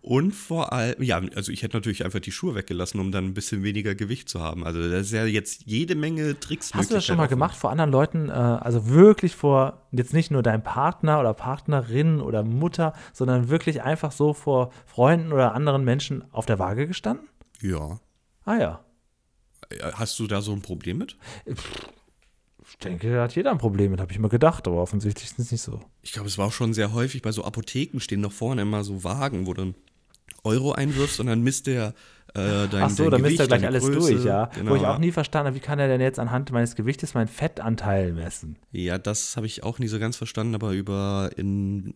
Und 0.00 0.32
vor 0.32 0.72
allem, 0.72 1.02
ja, 1.02 1.20
also 1.34 1.50
ich 1.50 1.62
hätte 1.62 1.76
natürlich 1.76 2.04
einfach 2.04 2.20
die 2.20 2.30
Schuhe 2.30 2.54
weggelassen, 2.54 3.00
um 3.00 3.10
dann 3.10 3.26
ein 3.26 3.34
bisschen 3.34 3.62
weniger 3.62 3.94
Gewicht 3.94 4.28
zu 4.28 4.40
haben. 4.40 4.64
Also 4.64 4.80
das 4.88 5.06
ist 5.06 5.12
ja 5.12 5.26
jetzt 5.26 5.64
jede 5.66 5.96
Menge 5.96 6.38
Tricks. 6.38 6.72
Hast 6.72 6.90
du 6.90 6.94
das 6.94 7.04
schon 7.04 7.16
mal 7.16 7.26
gemacht 7.26 7.56
vor 7.56 7.70
anderen 7.70 7.90
Leuten? 7.90 8.28
Äh, 8.28 8.32
also 8.32 8.88
wirklich 8.88 9.34
vor, 9.34 9.88
jetzt 9.90 10.14
nicht 10.14 10.30
nur 10.30 10.42
deinem 10.42 10.62
Partner 10.62 11.18
oder 11.20 11.34
Partnerin 11.34 12.20
oder 12.20 12.44
Mutter, 12.44 12.92
sondern 13.12 13.48
wirklich 13.48 13.82
einfach 13.82 14.12
so 14.12 14.34
vor 14.34 14.70
Freunden 14.86 15.32
oder 15.32 15.54
anderen 15.54 15.84
Menschen 15.84 16.24
auf 16.32 16.46
der 16.46 16.58
Waage 16.58 16.86
gestanden? 16.86 17.28
Ja. 17.60 18.00
Ah 18.44 18.56
ja. 18.56 18.84
Hast 19.94 20.18
du 20.18 20.26
da 20.26 20.40
so 20.40 20.52
ein 20.52 20.62
Problem 20.62 20.98
mit? 20.98 21.16
Ich 21.44 22.78
denke, 22.78 23.12
da 23.12 23.22
hat 23.24 23.34
jeder 23.34 23.50
ein 23.50 23.58
Problem 23.58 23.90
mit, 23.90 24.00
habe 24.00 24.12
ich 24.12 24.18
mir 24.18 24.28
gedacht, 24.28 24.66
aber 24.68 24.76
offensichtlich 24.76 25.24
ist 25.24 25.38
es 25.38 25.50
nicht 25.50 25.62
so. 25.62 25.80
Ich 26.02 26.12
glaube, 26.12 26.28
es 26.28 26.38
war 26.38 26.46
auch 26.46 26.52
schon 26.52 26.74
sehr 26.74 26.92
häufig 26.92 27.22
bei 27.22 27.32
so 27.32 27.44
Apotheken 27.44 28.00
stehen 28.00 28.20
noch 28.20 28.32
vorne 28.32 28.62
immer 28.62 28.84
so 28.84 29.04
Wagen, 29.04 29.46
wo 29.46 29.54
einen 29.54 29.74
Euro 30.44 30.72
einwirfst 30.72 31.20
und 31.20 31.26
dann 31.26 31.42
misst 31.42 31.66
der 31.66 31.94
äh, 32.34 32.68
dein 32.68 32.82
Ach 32.82 32.90
so, 32.90 33.08
dann 33.08 33.22
misst 33.22 33.40
er 33.40 33.48
gleich 33.48 33.64
alles 33.66 33.84
Größe. 33.84 34.12
durch, 34.12 34.24
ja. 34.24 34.46
Genau. 34.54 34.72
Wo 34.72 34.76
ich 34.76 34.84
auch 34.84 34.98
nie 34.98 35.12
verstanden 35.12 35.48
habe, 35.48 35.56
wie 35.56 35.60
kann 35.60 35.78
er 35.78 35.88
denn 35.88 36.00
jetzt 36.00 36.18
anhand 36.18 36.52
meines 36.52 36.74
Gewichtes 36.74 37.14
meinen 37.14 37.28
Fettanteil 37.28 38.12
messen? 38.12 38.56
Ja, 38.70 38.98
das 38.98 39.36
habe 39.36 39.46
ich 39.46 39.62
auch 39.62 39.78
nie 39.78 39.88
so 39.88 39.98
ganz 39.98 40.16
verstanden, 40.16 40.54
aber 40.54 40.72
über, 40.72 41.30
in, 41.36 41.94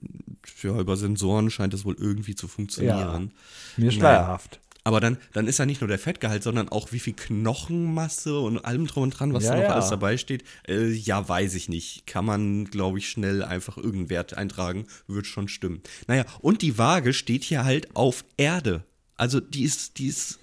ja, 0.62 0.78
über 0.78 0.96
Sensoren 0.96 1.50
scheint 1.50 1.74
das 1.74 1.84
wohl 1.84 1.96
irgendwie 1.98 2.34
zu 2.34 2.48
funktionieren. 2.48 3.32
Mir 3.76 3.88
ist 3.88 3.94
schleierhaft. 3.94 4.60
Aber 4.84 4.98
dann, 4.98 5.16
dann 5.32 5.46
ist 5.46 5.58
ja 5.58 5.66
nicht 5.66 5.80
nur 5.80 5.88
der 5.88 5.98
Fettgehalt, 5.98 6.42
sondern 6.42 6.68
auch 6.68 6.90
wie 6.90 6.98
viel 6.98 7.12
Knochenmasse 7.14 8.38
und 8.38 8.58
allem 8.64 8.86
drum 8.86 9.04
und 9.04 9.10
dran, 9.10 9.32
was 9.32 9.44
Ja, 9.44 9.50
da 9.50 9.56
noch 9.56 9.62
ja. 9.64 9.70
alles 9.74 9.90
dabei 9.90 10.16
steht. 10.16 10.42
Äh, 10.66 10.88
ja, 10.90 11.28
weiß 11.28 11.54
ich 11.54 11.68
nicht. 11.68 12.06
Kann 12.06 12.24
man, 12.24 12.64
glaube 12.64 12.98
ich, 12.98 13.08
schnell 13.08 13.44
einfach 13.44 13.76
irgendeinen 13.76 14.10
Wert 14.10 14.34
eintragen. 14.36 14.86
Wird 15.06 15.26
schon 15.28 15.46
stimmen. 15.48 15.82
Naja, 16.08 16.24
und 16.40 16.62
die 16.62 16.78
Waage 16.78 17.12
steht 17.12 17.44
hier 17.44 17.64
halt 17.64 17.94
auf 17.94 18.24
Erde. 18.36 18.82
Also 19.16 19.38
die 19.40 19.62
ist, 19.62 19.98
die 19.98 20.08
ist. 20.08 20.40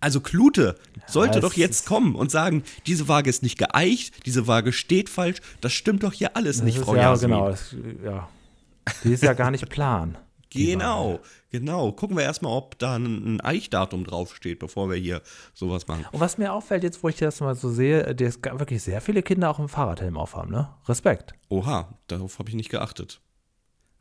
Also 0.00 0.20
Klute 0.20 0.76
sollte 1.06 1.38
es 1.38 1.42
doch 1.42 1.54
jetzt 1.54 1.86
kommen 1.86 2.16
und 2.16 2.30
sagen, 2.30 2.64
diese 2.86 3.08
Waage 3.08 3.30
ist 3.30 3.42
nicht 3.42 3.56
geeicht, 3.56 4.26
diese 4.26 4.46
Waage 4.46 4.72
steht 4.72 5.08
falsch, 5.08 5.38
das 5.62 5.72
stimmt 5.72 6.02
doch 6.02 6.12
hier 6.12 6.36
alles 6.36 6.60
nicht, 6.62 6.76
Das 6.76 6.82
ist, 6.82 6.86
Frau 6.86 6.96
ja, 6.96 7.10
Jasmin. 7.12 7.30
genau. 7.30 7.48
Das, 7.48 7.74
ja. 8.04 8.28
Die 9.04 9.12
ist 9.12 9.22
ja 9.22 9.32
gar 9.32 9.50
nicht 9.50 9.68
plan. 9.70 10.18
Genau, 10.56 11.20
genau. 11.50 11.92
Gucken 11.92 12.16
wir 12.16 12.24
erstmal, 12.24 12.52
ob 12.52 12.78
da 12.78 12.96
ein 12.96 13.40
Eichdatum 13.40 14.04
draufsteht, 14.04 14.58
bevor 14.58 14.90
wir 14.90 14.96
hier 14.96 15.22
sowas 15.54 15.86
machen. 15.86 16.06
Und 16.12 16.20
was 16.20 16.38
mir 16.38 16.52
auffällt, 16.52 16.82
jetzt 16.82 17.02
wo 17.02 17.08
ich 17.08 17.16
das 17.16 17.40
mal 17.40 17.54
so 17.54 17.70
sehe, 17.70 18.14
dass 18.14 18.42
wirklich 18.42 18.82
sehr 18.82 19.00
viele 19.00 19.22
Kinder 19.22 19.50
auch 19.50 19.58
einen 19.58 19.68
Fahrradhelm 19.68 20.16
aufhaben, 20.16 20.50
ne? 20.50 20.68
Respekt. 20.86 21.34
Oha, 21.48 21.98
darauf 22.06 22.38
habe 22.38 22.48
ich 22.48 22.54
nicht 22.54 22.70
geachtet. 22.70 23.20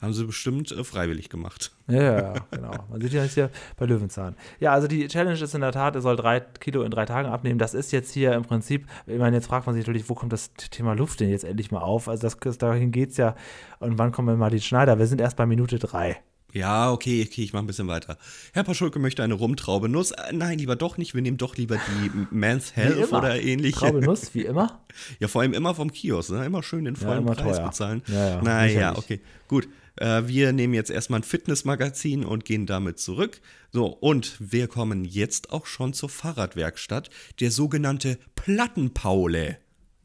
Haben 0.01 0.13
sie 0.13 0.25
bestimmt 0.25 0.71
äh, 0.71 0.83
freiwillig 0.83 1.29
gemacht. 1.29 1.71
Ja, 1.87 2.33
genau. 2.49 2.71
Man 2.89 2.99
sieht 2.99 3.13
ja 3.13 3.21
jetzt 3.21 3.35
hier 3.35 3.51
bei 3.77 3.85
Löwenzahn. 3.85 4.35
Ja, 4.59 4.73
also 4.73 4.87
die 4.87 5.07
Challenge 5.07 5.39
ist 5.39 5.53
in 5.53 5.61
der 5.61 5.71
Tat, 5.71 5.93
er 5.93 6.01
soll 6.01 6.15
drei 6.15 6.39
Kilo 6.39 6.81
in 6.81 6.89
drei 6.89 7.05
Tagen 7.05 7.29
abnehmen. 7.29 7.59
Das 7.59 7.75
ist 7.75 7.91
jetzt 7.91 8.11
hier 8.11 8.33
im 8.33 8.41
Prinzip, 8.41 8.87
ich 9.05 9.19
meine, 9.19 9.35
jetzt 9.35 9.45
fragt 9.45 9.67
man 9.67 9.75
sich 9.75 9.85
natürlich, 9.85 10.09
wo 10.09 10.15
kommt 10.15 10.33
das 10.33 10.51
Thema 10.55 10.93
Luft 10.93 11.19
denn 11.19 11.29
jetzt 11.29 11.43
endlich 11.43 11.69
mal 11.69 11.81
auf? 11.81 12.07
Also 12.07 12.23
das, 12.23 12.37
das, 12.39 12.57
dahin 12.57 12.91
geht 12.91 13.11
es 13.11 13.17
ja. 13.17 13.35
Und 13.79 13.99
wann 13.99 14.11
kommen 14.11 14.27
wir 14.27 14.35
mal 14.35 14.49
die 14.49 14.61
Schneider? 14.61 14.97
Wir 14.97 15.05
sind 15.05 15.21
erst 15.21 15.37
bei 15.37 15.45
Minute 15.45 15.77
drei. 15.77 16.17
Ja, 16.55 16.89
okay, 16.89 17.27
okay, 17.29 17.43
ich 17.43 17.51
mache 17.51 17.65
ein 17.65 17.67
bisschen 17.67 17.89
weiter. 17.89 18.17
Herr 18.53 18.63
Paschulke 18.63 18.97
möchte 18.97 19.21
eine 19.21 19.33
Rumtraube 19.33 19.89
Nuss. 19.89 20.11
Äh, 20.11 20.31
nein, 20.31 20.57
lieber 20.57 20.77
doch 20.77 20.97
nicht. 20.97 21.13
Wir 21.13 21.21
nehmen 21.21 21.35
doch 21.35 21.57
lieber 21.57 21.75
die 21.77 22.11
Man's 22.31 22.77
Health 22.77 23.11
oder 23.11 23.41
ähnliche. 23.41 23.77
Traube 23.77 23.99
Nuss, 23.99 24.33
wie 24.33 24.41
immer. 24.45 24.79
Ja, 25.19 25.27
vor 25.27 25.41
allem 25.41 25.53
immer 25.53 25.75
vom 25.75 25.91
Kiosk. 25.91 26.31
Ne? 26.31 26.45
Immer 26.45 26.63
schön 26.63 26.85
den 26.85 26.95
vollen 26.95 27.23
immer 27.23 27.35
Preis 27.35 27.57
teuer. 27.57 27.67
bezahlen. 27.67 28.03
Ja, 28.07 28.29
ja, 28.29 28.41
naja, 28.41 28.97
okay, 28.97 29.19
gut. 29.49 29.67
Äh, 29.97 30.23
wir 30.27 30.53
nehmen 30.53 30.73
jetzt 30.73 30.91
erstmal 30.91 31.19
ein 31.19 31.23
Fitnessmagazin 31.23 32.23
und 32.23 32.45
gehen 32.45 32.65
damit 32.65 32.99
zurück. 32.99 33.41
So, 33.73 33.87
und 33.87 34.37
wir 34.39 34.69
kommen 34.69 35.03
jetzt 35.03 35.51
auch 35.51 35.65
schon 35.65 35.91
zur 35.91 36.07
Fahrradwerkstatt, 36.07 37.09
der 37.41 37.51
sogenannte 37.51 38.17
Plattenpaule. 38.35 39.57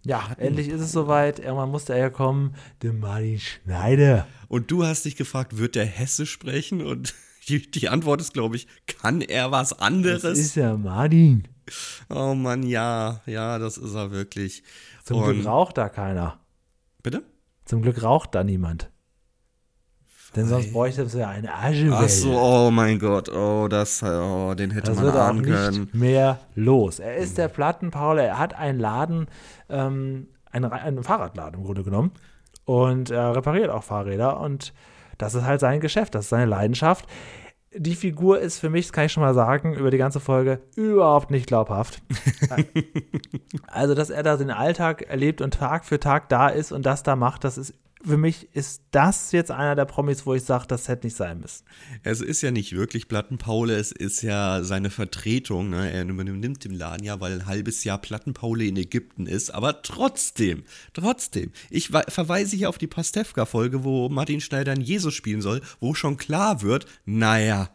Ja, 0.04 0.30
endlich 0.38 0.68
ist 0.68 0.80
es 0.80 0.92
soweit. 0.92 1.38
Irgendwann 1.38 1.70
musste 1.70 1.92
er 1.92 1.98
ja 1.98 2.10
kommen. 2.10 2.54
Der 2.82 2.92
Martin 2.92 3.38
Schneider. 3.38 4.26
Und 4.48 4.70
du 4.70 4.84
hast 4.84 5.04
dich 5.04 5.16
gefragt, 5.16 5.58
wird 5.58 5.74
der 5.74 5.84
Hesse 5.84 6.24
sprechen? 6.26 6.80
Und 6.80 7.14
die, 7.48 7.70
die 7.70 7.88
Antwort 7.88 8.20
ist, 8.20 8.32
glaube 8.32 8.56
ich, 8.56 8.66
kann 8.86 9.20
er 9.20 9.50
was 9.50 9.70
Das 9.70 9.78
anderes? 9.80 10.38
ist 10.38 10.54
ja 10.56 10.76
Martin. 10.76 11.46
oh 12.08 12.34
Mann, 12.34 12.62
ja, 12.62 13.20
ja, 13.26 13.58
das 13.58 13.76
ist 13.78 13.94
er 13.94 14.10
wirklich. 14.10 14.62
Zum 15.04 15.18
Und- 15.18 15.34
Glück 15.34 15.46
raucht 15.46 15.76
da 15.78 15.88
keiner. 15.88 16.40
Bitte? 17.02 17.22
Zum 17.64 17.82
Glück 17.82 18.02
raucht 18.02 18.34
da 18.34 18.42
niemand. 18.42 18.90
Denn 20.36 20.46
sonst 20.46 20.72
bräuchte 20.72 21.02
es 21.02 21.14
ja 21.14 21.28
eine 21.28 21.52
Aschewelle. 21.52 21.96
Ach 21.96 22.08
so, 22.08 22.38
oh 22.38 22.70
mein 22.70 22.98
Gott, 23.00 23.28
oh, 23.28 23.66
das, 23.68 24.02
oh, 24.02 24.54
den 24.54 24.70
hätte 24.70 24.88
Das 24.88 24.96
man 24.96 25.06
wird 25.06 25.16
auch 25.16 25.20
ahnen 25.28 25.40
nicht 25.40 25.50
können. 25.52 25.90
mehr 25.92 26.38
los. 26.54 27.00
Er 27.00 27.16
ist 27.16 27.36
der 27.36 27.48
Plattenpaul, 27.48 28.18
er 28.18 28.38
hat 28.38 28.54
einen 28.54 28.78
Laden, 28.78 29.26
ähm, 29.68 30.28
einen, 30.52 30.72
einen 30.72 31.02
Fahrradladen 31.02 31.60
im 31.60 31.66
Grunde 31.66 31.82
genommen 31.82 32.12
und 32.64 33.10
er 33.10 33.34
repariert 33.34 33.70
auch 33.70 33.82
Fahrräder 33.82 34.38
und 34.38 34.72
das 35.18 35.34
ist 35.34 35.44
halt 35.44 35.60
sein 35.60 35.80
Geschäft, 35.80 36.14
das 36.14 36.26
ist 36.26 36.30
seine 36.30 36.46
Leidenschaft. 36.46 37.06
Die 37.76 37.94
Figur 37.94 38.40
ist 38.40 38.58
für 38.58 38.70
mich, 38.70 38.86
das 38.86 38.92
kann 38.92 39.06
ich 39.06 39.12
schon 39.12 39.22
mal 39.22 39.34
sagen, 39.34 39.74
über 39.74 39.90
die 39.90 39.98
ganze 39.98 40.18
Folge 40.18 40.60
überhaupt 40.76 41.30
nicht 41.30 41.46
glaubhaft. 41.46 42.02
also, 43.68 43.94
dass 43.94 44.10
er 44.10 44.22
da 44.24 44.36
den 44.36 44.50
Alltag 44.50 45.02
erlebt 45.02 45.40
und 45.40 45.54
Tag 45.54 45.84
für 45.84 46.00
Tag 46.00 46.28
da 46.28 46.48
ist 46.48 46.72
und 46.72 46.84
das 46.86 47.02
da 47.04 47.14
macht, 47.14 47.44
das 47.44 47.58
ist 47.58 47.74
für 48.02 48.16
mich 48.16 48.48
ist 48.54 48.82
das 48.92 49.32
jetzt 49.32 49.50
einer 49.50 49.74
der 49.74 49.84
Promis, 49.84 50.24
wo 50.24 50.34
ich 50.34 50.44
sage, 50.44 50.66
das 50.66 50.88
hätte 50.88 51.06
nicht 51.06 51.16
sein 51.16 51.40
müssen. 51.40 51.64
Es 52.02 52.20
ist 52.20 52.40
ja 52.40 52.50
nicht 52.50 52.74
wirklich 52.74 53.08
Plattenpaule, 53.08 53.74
es 53.74 53.92
ist 53.92 54.22
ja 54.22 54.62
seine 54.62 54.90
Vertretung. 54.90 55.70
Ne? 55.70 55.90
Er 55.92 56.04
übernimmt 56.04 56.64
den 56.64 56.74
Laden 56.74 57.04
ja, 57.04 57.20
weil 57.20 57.32
ein 57.32 57.46
halbes 57.46 57.84
Jahr 57.84 57.98
Plattenpaule 57.98 58.64
in 58.64 58.76
Ägypten 58.76 59.26
ist. 59.26 59.50
Aber 59.50 59.82
trotzdem, 59.82 60.64
trotzdem. 60.94 61.52
Ich 61.68 61.88
verweise 61.88 62.56
hier 62.56 62.70
auf 62.70 62.78
die 62.78 62.86
Pastewka-Folge, 62.86 63.84
wo 63.84 64.08
Martin 64.08 64.40
Schneider 64.40 64.72
einen 64.72 64.82
Jesus 64.82 65.14
spielen 65.14 65.42
soll, 65.42 65.60
wo 65.78 65.94
schon 65.94 66.16
klar 66.16 66.62
wird, 66.62 66.86
naja, 67.04 67.70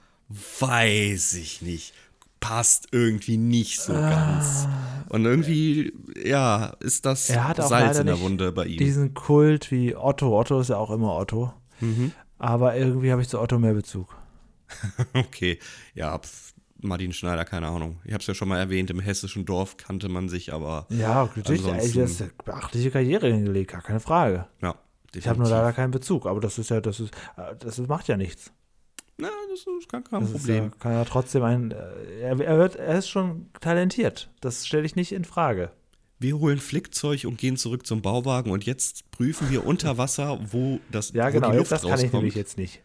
weiß 0.59 1.35
ich 1.35 1.61
nicht. 1.61 1.93
Passt 2.39 2.87
irgendwie 2.91 3.37
nicht 3.37 3.79
so 3.79 3.93
ganz. 3.93 4.67
Und 5.15 5.25
irgendwie, 5.25 5.93
ja, 6.23 6.73
ist 6.81 7.05
das 7.05 7.27
Salz 7.27 7.99
in 7.99 8.07
der 8.07 8.19
Wunde 8.19 8.51
bei 8.51 8.65
ihm. 8.65 8.77
diesen 8.77 9.13
Kult 9.13 9.71
wie 9.71 9.95
Otto. 9.95 10.37
Otto 10.37 10.59
ist 10.59 10.69
ja 10.69 10.77
auch 10.77 10.91
immer 10.91 11.15
Otto. 11.15 11.53
Mhm. 11.79 12.11
Aber 12.37 12.75
irgendwie 12.75 13.11
habe 13.11 13.21
ich 13.21 13.29
zu 13.29 13.39
Otto 13.39 13.57
mehr 13.59 13.73
Bezug. 13.73 14.15
Okay, 15.13 15.59
ja, 15.93 16.17
pf, 16.17 16.53
Martin 16.81 17.13
Schneider, 17.13 17.45
keine 17.45 17.67
Ahnung. 17.67 17.99
Ich 18.03 18.11
habe 18.13 18.21
es 18.21 18.27
ja 18.27 18.33
schon 18.33 18.47
mal 18.49 18.59
erwähnt, 18.59 18.89
im 18.89 18.99
hessischen 18.99 19.45
Dorf 19.45 19.77
kannte 19.77 20.09
man 20.09 20.27
sich, 20.27 20.51
aber 20.53 20.85
Ja, 20.89 21.29
natürlich. 21.35 21.63
Ey, 21.65 21.71
Ansonsten- 21.71 21.99
das 22.01 22.11
ist 22.11 22.21
eine 22.21 22.31
beachtliche 22.43 22.91
Karriere 22.91 23.31
hingelegt, 23.31 23.71
gar 23.71 23.81
keine 23.81 23.99
Frage. 23.99 24.47
ja. 24.61 24.75
Ich 25.17 25.27
habe 25.29 25.37
nur 25.39 25.45
definitiv. 25.45 25.51
leider 25.65 25.73
keinen 25.73 25.91
Bezug, 25.91 26.25
aber 26.25 26.41
das 26.41 26.57
ist 26.59 26.69
ja, 26.71 26.81
das 26.81 26.99
ist, 26.99 27.13
äh, 27.37 27.55
das 27.57 27.77
macht 27.77 28.09
ja 28.09 28.17
nichts. 28.17 28.51
Na, 29.17 29.29
das 29.49 29.59
ist 29.59 29.89
gar 29.89 30.01
kein 30.01 30.21
Das 30.21 30.31
ist, 30.31 30.37
Problem. 30.37 30.65
äh, 30.65 30.71
kann 30.79 30.91
ja 30.93 31.05
trotzdem 31.05 31.43
ein, 31.43 31.71
äh, 31.71 31.75
er, 32.21 32.39
er, 32.39 32.57
wird, 32.57 32.75
er 32.75 32.97
ist 32.97 33.07
schon 33.09 33.49
talentiert. 33.61 34.29
Das 34.41 34.67
stelle 34.67 34.85
ich 34.85 34.95
nicht 34.95 35.11
in 35.13 35.23
Frage. 35.23 35.71
Wir 36.19 36.37
holen 36.39 36.59
Flickzeug 36.59 37.25
und 37.25 37.37
gehen 37.37 37.57
zurück 37.57 37.85
zum 37.85 38.01
Bauwagen 38.01 38.51
und 38.51 38.65
jetzt 38.65 39.09
prüfen 39.11 39.49
wir 39.49 39.65
unter 39.65 39.97
Wasser, 39.97 40.39
wo 40.51 40.79
das 40.91 41.11
Ja, 41.13 41.27
wo 41.27 41.31
genau, 41.33 41.51
die 41.51 41.57
Luft 41.57 41.71
das 41.71 41.83
kann 41.83 41.99
ich 41.99 42.11
nämlich 42.11 42.35
jetzt 42.35 42.57
nicht. 42.57 42.81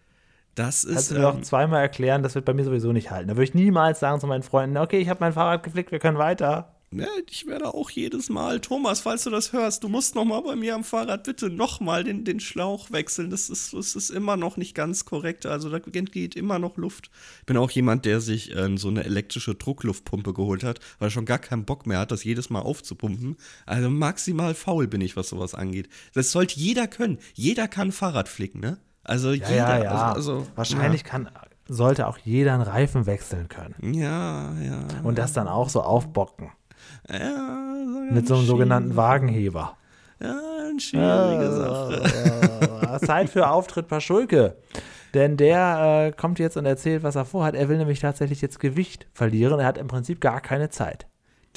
Das 0.56 0.84
Kannst 0.84 0.98
ist 0.98 1.10
du 1.10 1.14
mir 1.14 1.20
noch 1.22 1.36
ähm, 1.36 1.42
zweimal 1.44 1.80
erklären, 1.80 2.22
das 2.22 2.34
wird 2.34 2.44
bei 2.44 2.54
mir 2.54 2.64
sowieso 2.64 2.92
nicht 2.92 3.10
halten. 3.10 3.28
Da 3.28 3.34
würde 3.34 3.44
ich 3.44 3.54
niemals 3.54 4.00
sagen 4.00 4.20
zu 4.20 4.26
meinen 4.26 4.42
Freunden, 4.42 4.76
okay, 4.78 4.98
ich 4.98 5.08
habe 5.08 5.20
mein 5.20 5.32
Fahrrad 5.32 5.62
geflickt, 5.62 5.92
wir 5.92 6.00
können 6.00 6.18
weiter. 6.18 6.74
Ja, 6.92 7.06
ich 7.30 7.46
werde 7.46 7.72
auch 7.72 7.88
jedes 7.90 8.30
Mal, 8.30 8.60
Thomas, 8.60 9.00
falls 9.00 9.22
du 9.22 9.30
das 9.30 9.52
hörst, 9.52 9.84
du 9.84 9.88
musst 9.88 10.16
noch 10.16 10.24
mal 10.24 10.40
bei 10.40 10.56
mir 10.56 10.74
am 10.74 10.82
Fahrrad 10.82 11.22
bitte 11.22 11.48
noch 11.48 11.78
mal 11.78 12.02
den, 12.02 12.24
den 12.24 12.40
Schlauch 12.40 12.90
wechseln. 12.90 13.30
Das 13.30 13.48
ist, 13.48 13.72
das 13.72 13.94
ist 13.94 14.10
immer 14.10 14.36
noch 14.36 14.56
nicht 14.56 14.74
ganz 14.74 15.04
korrekt. 15.04 15.46
Also 15.46 15.70
da 15.70 15.78
geht 15.78 16.34
immer 16.34 16.58
noch 16.58 16.76
Luft. 16.76 17.10
Ich 17.40 17.46
bin 17.46 17.56
auch 17.56 17.70
jemand, 17.70 18.06
der 18.06 18.20
sich 18.20 18.56
äh, 18.56 18.76
so 18.76 18.88
eine 18.88 19.04
elektrische 19.04 19.54
Druckluftpumpe 19.54 20.34
geholt 20.34 20.64
hat, 20.64 20.80
weil 20.98 21.08
er 21.08 21.12
schon 21.12 21.26
gar 21.26 21.38
keinen 21.38 21.64
Bock 21.64 21.86
mehr 21.86 22.00
hat, 22.00 22.10
das 22.10 22.24
jedes 22.24 22.50
Mal 22.50 22.60
aufzupumpen. 22.60 23.36
Also 23.66 23.88
maximal 23.88 24.54
faul 24.54 24.88
bin 24.88 25.00
ich, 25.00 25.16
was 25.16 25.28
sowas 25.28 25.54
angeht. 25.54 25.88
Das 26.14 26.32
sollte 26.32 26.58
jeder 26.58 26.88
können. 26.88 27.18
Jeder 27.34 27.68
kann 27.68 27.92
Fahrrad 27.92 28.28
flicken, 28.28 28.58
ne? 28.58 28.78
Also 29.04 29.30
Ja, 29.30 29.48
jeder. 29.48 29.54
ja, 29.56 29.82
ja. 29.84 30.12
Also, 30.12 30.32
also, 30.32 30.46
Wahrscheinlich 30.56 31.04
kann, 31.04 31.30
sollte 31.68 32.08
auch 32.08 32.18
jeder 32.18 32.54
einen 32.54 32.62
Reifen 32.62 33.06
wechseln 33.06 33.48
können. 33.48 33.94
Ja, 33.94 34.54
ja. 34.60 34.86
Und 35.04 35.18
das 35.18 35.32
dann 35.32 35.46
auch 35.46 35.68
so 35.68 35.82
aufbocken. 35.82 36.50
Ja 37.12 38.10
Mit 38.10 38.26
so 38.26 38.36
einem 38.36 38.46
sogenannten 38.46 38.96
Wagenheber. 38.96 39.76
Ja, 40.20 40.38
eine 40.68 40.80
schwierige 40.80 41.50
Sache. 41.52 42.98
Äh, 43.00 43.00
Zeit 43.06 43.30
für 43.30 43.48
Auftritt 43.48 43.88
Paschulke. 43.88 44.56
Denn 45.14 45.36
der 45.36 46.08
äh, 46.08 46.16
kommt 46.16 46.38
jetzt 46.38 46.56
und 46.56 46.66
erzählt, 46.66 47.02
was 47.02 47.16
er 47.16 47.24
vorhat. 47.24 47.54
Er 47.54 47.68
will 47.68 47.78
nämlich 47.78 48.00
tatsächlich 48.00 48.40
jetzt 48.40 48.60
Gewicht 48.60 49.06
verlieren. 49.12 49.60
Er 49.60 49.66
hat 49.66 49.78
im 49.78 49.88
Prinzip 49.88 50.20
gar 50.20 50.40
keine 50.40 50.70
Zeit. 50.70 51.06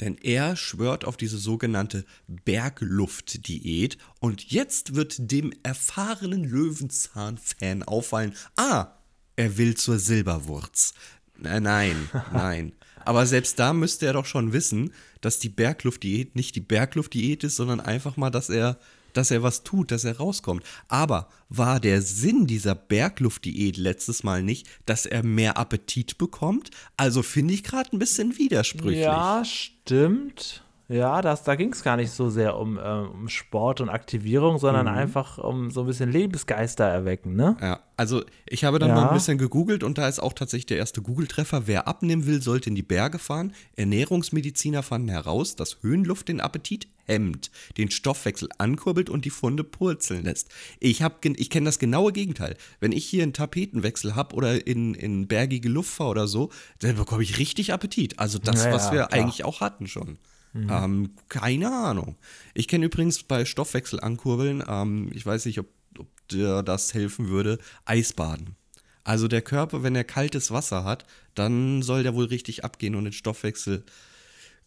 Denn 0.00 0.16
er 0.22 0.56
schwört 0.56 1.04
auf 1.04 1.16
diese 1.16 1.38
sogenannte 1.38 2.04
Bergluftdiät. 2.26 3.96
Und 4.18 4.50
jetzt 4.50 4.96
wird 4.96 5.30
dem 5.30 5.52
erfahrenen 5.62 6.44
Löwenzahn-Fan 6.44 7.84
auffallen: 7.84 8.34
Ah, 8.56 8.88
er 9.36 9.56
will 9.56 9.76
zur 9.76 9.98
Silberwurz. 9.98 10.94
Nein, 11.36 12.10
nein. 12.32 12.72
Aber 13.04 13.26
selbst 13.26 13.58
da 13.58 13.72
müsste 13.72 14.06
er 14.06 14.12
doch 14.12 14.26
schon 14.26 14.52
wissen, 14.52 14.92
dass 15.20 15.38
die 15.38 15.48
Bergluftdiät 15.48 16.36
nicht 16.36 16.56
die 16.56 16.60
Bergluftdiät 16.60 17.44
ist, 17.44 17.56
sondern 17.56 17.80
einfach 17.80 18.16
mal, 18.16 18.30
dass 18.30 18.50
er, 18.50 18.78
dass 19.12 19.30
er 19.30 19.42
was 19.42 19.62
tut, 19.62 19.90
dass 19.90 20.04
er 20.04 20.16
rauskommt. 20.16 20.64
Aber 20.88 21.28
war 21.48 21.80
der 21.80 22.02
Sinn 22.02 22.46
dieser 22.46 22.74
Bergluftdiät 22.74 23.76
letztes 23.76 24.22
Mal 24.22 24.42
nicht, 24.42 24.68
dass 24.86 25.06
er 25.06 25.22
mehr 25.22 25.56
Appetit 25.56 26.18
bekommt? 26.18 26.70
Also 26.96 27.22
finde 27.22 27.54
ich 27.54 27.62
gerade 27.62 27.94
ein 27.94 27.98
bisschen 27.98 28.38
widersprüchlich. 28.38 29.00
Ja, 29.00 29.44
stimmt. 29.44 30.64
Ja, 30.88 31.22
das, 31.22 31.44
da 31.44 31.54
ging 31.54 31.72
es 31.72 31.82
gar 31.82 31.96
nicht 31.96 32.10
so 32.10 32.28
sehr 32.28 32.58
um, 32.58 32.76
äh, 32.76 32.82
um 32.82 33.28
Sport 33.30 33.80
und 33.80 33.88
Aktivierung, 33.88 34.58
sondern 34.58 34.86
einfach 34.86 35.38
um 35.38 35.70
so 35.70 35.80
ein 35.80 35.86
bisschen 35.86 36.12
Lebensgeister 36.12 36.84
erwecken, 36.84 37.34
ne? 37.36 37.56
Ja, 37.62 37.80
also 37.96 38.22
ich 38.46 38.64
habe 38.64 38.78
dann 38.78 38.90
Ja. 38.90 38.96
mal 38.96 39.08
ein 39.08 39.14
bisschen 39.14 39.38
gegoogelt 39.38 39.82
und 39.82 39.96
da 39.96 40.06
ist 40.08 40.20
auch 40.20 40.34
tatsächlich 40.34 40.66
der 40.66 40.76
erste 40.76 41.00
Google-Treffer. 41.00 41.66
Wer 41.66 41.88
abnehmen 41.88 42.26
will, 42.26 42.42
sollte 42.42 42.68
in 42.68 42.74
die 42.74 42.82
Berge 42.82 43.18
fahren. 43.18 43.54
Ernährungsmediziner 43.76 44.82
fanden 44.82 45.08
heraus, 45.08 45.56
dass 45.56 45.82
Höhenluft 45.82 46.28
den 46.28 46.40
Appetit 46.40 46.86
hemmt, 47.06 47.50
den 47.78 47.90
Stoffwechsel 47.90 48.48
ankurbelt 48.58 49.08
und 49.08 49.24
die 49.24 49.30
Funde 49.30 49.64
purzeln 49.64 50.24
lässt. 50.24 50.50
Ich, 50.80 51.02
hab 51.02 51.24
ich 51.24 51.48
kenne 51.50 51.64
das 51.66 51.78
genaue 51.78 52.12
Gegenteil. 52.12 52.56
Wenn 52.80 52.92
ich 52.92 53.06
hier 53.06 53.22
einen 53.22 53.32
Tapetenwechsel 53.32 54.14
habe 54.14 54.34
oder 54.36 54.66
in, 54.66 54.94
in 54.94 55.28
bergige 55.28 55.68
Luft 55.70 55.90
fahre 55.94 56.10
oder 56.10 56.26
so, 56.26 56.50
dann 56.80 56.96
bekomme 56.96 57.22
ich 57.22 57.38
richtig 57.38 57.72
Appetit. 57.72 58.18
Also 58.18 58.38
das, 58.38 58.64
Ja, 58.64 58.72
was 58.72 58.90
wir 58.92 59.06
klar. 59.06 59.12
eigentlich 59.12 59.44
auch 59.44 59.60
hatten 59.60 59.86
schon. 59.86 60.18
Ähm, 60.54 61.10
keine 61.28 61.70
Ahnung. 61.72 62.16
Ich 62.54 62.68
kenne 62.68 62.86
übrigens 62.86 63.22
bei 63.22 63.44
Stoffwechsel 63.44 64.00
ankurbeln, 64.00 64.62
ähm, 64.66 65.10
ich 65.12 65.26
weiß 65.26 65.46
nicht, 65.46 65.58
ob, 65.58 65.66
ob 65.98 66.06
dir 66.28 66.62
das 66.62 66.94
helfen 66.94 67.28
würde, 67.28 67.58
Eisbaden. 67.84 68.56
Also 69.02 69.28
der 69.28 69.42
Körper, 69.42 69.82
wenn 69.82 69.94
er 69.94 70.04
kaltes 70.04 70.50
Wasser 70.50 70.84
hat, 70.84 71.04
dann 71.34 71.82
soll 71.82 72.02
der 72.02 72.14
wohl 72.14 72.24
richtig 72.24 72.64
abgehen 72.64 72.94
und 72.94 73.04
den 73.04 73.12
Stoffwechsel 73.12 73.84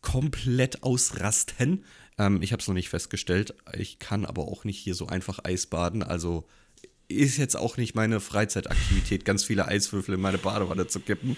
komplett 0.02 0.84
ausrasten. 0.84 1.84
Ähm, 2.18 2.42
ich 2.42 2.52
habe 2.52 2.62
es 2.62 2.68
noch 2.68 2.76
nicht 2.76 2.90
festgestellt. 2.90 3.56
Ich 3.74 3.98
kann 3.98 4.26
aber 4.26 4.44
auch 4.44 4.64
nicht 4.64 4.78
hier 4.78 4.94
so 4.94 5.08
einfach 5.08 5.40
Eisbaden. 5.44 6.04
Also 6.04 6.48
ist 7.08 7.38
jetzt 7.38 7.56
auch 7.56 7.78
nicht 7.78 7.96
meine 7.96 8.20
Freizeitaktivität, 8.20 9.26
ganz 9.26 9.44
viele 9.44 9.68
Eiswürfel 9.68 10.16
in 10.16 10.22
meine 10.22 10.38
Badewanne 10.38 10.88
zu 10.88 11.00
kippen. 11.00 11.38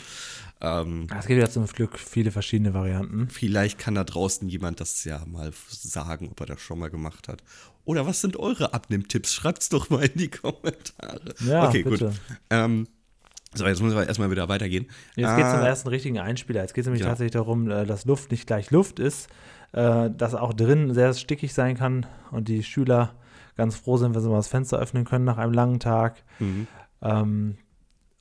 Ähm, 0.62 1.08
Es 1.18 1.26
gibt 1.26 1.40
ja 1.42 1.50
zum 1.50 1.66
Glück 1.68 1.98
viele 1.98 2.32
verschiedene 2.32 2.74
Varianten. 2.74 3.30
Vielleicht 3.30 3.80
kann 3.80 3.96
da 3.96 4.04
draußen 4.04 4.50
jemand 4.50 4.82
das 4.82 5.04
ja 5.06 5.24
mal 5.26 5.52
sagen, 5.70 6.28
ob 6.32 6.40
er 6.42 6.48
das 6.48 6.62
schon 6.62 6.80
mal 6.80 6.90
gemacht 6.90 7.28
hat. 7.30 7.42
Oder 7.86 8.06
was 8.06 8.20
sind 8.22 8.38
eure 8.38 8.74
Abnehmtipps? 8.74 9.34
Schreibt's 9.34 9.70
doch 9.70 9.90
mal 9.90 10.04
in 10.06 10.18
die 10.20 10.30
Kommentare. 10.30 11.34
Ja, 11.46 11.68
okay, 11.68 11.84
bitte. 11.84 12.08
gut. 12.08 12.16
Ähm, 12.50 12.88
so, 13.54 13.66
jetzt 13.66 13.82
müssen 13.82 13.96
wir 13.98 14.06
erstmal 14.06 14.30
wieder 14.30 14.48
weitergehen. 14.50 14.86
Jetzt 15.16 15.36
geht 15.36 15.46
es 15.46 15.52
zum 15.52 15.62
Ah, 15.62 15.66
ersten 15.68 15.88
richtigen 15.88 16.20
Einspieler. 16.20 16.62
Jetzt 16.62 16.74
geht 16.74 16.84
es 16.84 16.88
nämlich 16.88 17.02
Ja. 17.02 17.08
tatsächlich 17.08 17.32
darum, 17.32 17.70
äh, 17.72 17.86
dass 17.86 18.06
Luft 18.06 18.30
nicht 18.32 18.46
gleich 18.46 18.70
Luft 18.70 19.00
ist, 19.00 19.28
äh, 19.72 20.10
dass 20.12 20.36
auch 20.36 20.54
drin 20.54 20.94
sehr 20.94 21.14
stickig 21.14 21.54
sein 21.54 21.76
kann 21.78 22.06
und 22.32 22.48
die 22.48 22.64
Schüler 22.64 23.16
ganz 23.56 23.76
froh 23.76 23.98
sind, 23.98 24.14
wenn 24.14 24.22
sie 24.22 24.30
mal 24.30 24.36
das 24.38 24.48
Fenster 24.50 24.78
öffnen 24.78 25.04
können 25.06 25.26
nach 25.26 25.38
einem 25.38 25.54
langen 25.54 25.80
Tag. 25.80 26.24
Mhm. 26.40 26.68
Ähm, 27.02 27.58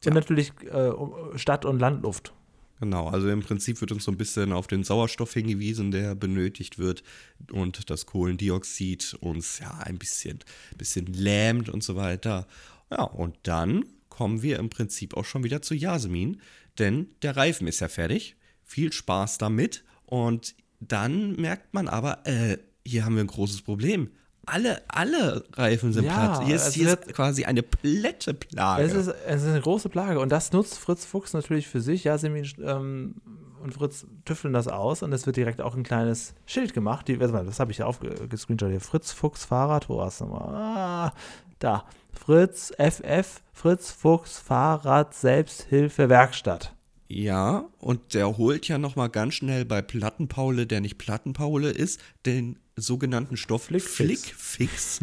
und 0.07 0.15
natürlich 0.15 0.53
äh, 0.71 0.93
Stadt- 1.37 1.65
und 1.65 1.79
Landluft. 1.79 2.33
Genau, 2.81 3.09
also 3.09 3.29
im 3.29 3.41
Prinzip 3.41 3.81
wird 3.81 3.91
uns 3.91 4.05
so 4.05 4.13
ein 4.13 4.17
bisschen 4.17 4.53
auf 4.53 4.69
den 4.69 4.85
Sauerstoff 4.85 5.33
hingewiesen, 5.35 5.91
der 5.91 6.15
benötigt 6.15 6.79
wird 6.79 7.03
und 7.51 7.91
das 7.91 8.07
Kohlendioxid 8.07 9.15
uns 9.21 9.59
ja 9.59 9.79
ein 9.79 9.99
bisschen, 9.99 10.39
bisschen 10.77 11.07
lähmt 11.07 11.69
und 11.69 11.83
so 11.83 11.97
weiter. 11.97 12.47
Ja, 12.91 13.03
und 13.03 13.37
dann 13.43 13.85
kommen 14.09 14.43
wir 14.43 14.59
im 14.59 14.71
Prinzip 14.71 15.17
auch 15.17 15.25
schon 15.25 15.43
wieder 15.43 15.61
zu 15.61 15.75
Jasmin, 15.75 16.41
denn 16.79 17.09
der 17.23 17.37
Reifen 17.37 17.67
ist 17.67 17.81
ja 17.81 17.89
fertig. 17.89 18.37
Viel 18.65 18.93
Spaß 18.93 19.39
damit. 19.39 19.85
Und 20.07 20.55
dann 20.81 21.35
merkt 21.37 21.75
man 21.75 21.89
aber, 21.89 22.27
äh, 22.27 22.59
hier 22.87 23.05
haben 23.05 23.17
wir 23.17 23.25
ein 23.25 23.29
großes 23.29 23.63
Problem. 23.63 24.11
Alle, 24.51 24.83
alle 24.89 25.45
Reifen 25.55 25.93
sind 25.93 26.05
Ja, 26.05 26.15
platt. 26.15 26.45
Hier 26.45 26.57
ist, 26.57 26.73
hier 26.75 26.89
ist 26.89 27.15
quasi 27.15 27.45
eine 27.45 27.63
plätte 27.63 28.35
Plage. 28.35 28.83
Es 28.83 28.95
ist, 28.95 29.09
es 29.27 29.43
ist 29.43 29.49
eine 29.49 29.61
große 29.61 29.89
Plage 29.89 30.21
und 30.21 30.31
das 30.31 30.53
nutzt 30.53 30.79
Fritz 30.79 31.05
Fuchs 31.05 31.33
natürlich 31.33 31.69
für 31.69 31.81
sich. 31.81 32.05
Jasmin 32.05 32.49
ähm, 32.63 33.17
und 33.63 33.75
Fritz 33.75 34.07
tüfteln 34.25 34.55
das 34.55 34.69
aus 34.69 35.03
und 35.03 35.13
es 35.13 35.27
wird 35.27 35.37
direkt 35.37 35.61
auch 35.61 35.75
ein 35.75 35.83
kleines 35.83 36.35
Schild 36.47 36.75
gemacht. 36.75 37.09
Die, 37.09 37.17
mal, 37.17 37.45
das 37.45 37.61
habe 37.61 37.73
ich 37.73 37.79
ja 37.79 37.87
aufgescreenshot 37.87 38.71
hier. 38.71 38.81
Fritz 38.81 39.13
Fuchs 39.13 39.45
Fahrrad, 39.45 39.89
wo 39.89 39.99
war's 39.99 40.21
nochmal? 40.21 40.55
Ah, 40.55 41.13
da. 41.59 41.85
Fritz 42.13 42.73
FF, 42.79 43.43
Fritz 43.53 43.91
Fuchs 43.91 44.39
Fahrrad 44.39 45.15
Selbsthilfe 45.15 46.09
Werkstatt. 46.09 46.75
Ja, 47.09 47.65
und 47.79 48.13
der 48.13 48.37
holt 48.37 48.69
ja 48.69 48.77
noch 48.77 48.95
mal 48.95 49.09
ganz 49.09 49.35
schnell 49.35 49.65
bei 49.65 49.81
Plattenpaule, 49.81 50.67
der 50.67 50.83
nicht 50.83 50.99
Plattenpaule 50.99 51.71
ist, 51.71 52.01
den 52.27 52.59
sogenannten 52.81 53.37
Stoff 53.37 53.65
Flickfix. 53.65 54.23
Flickfix. 54.31 55.01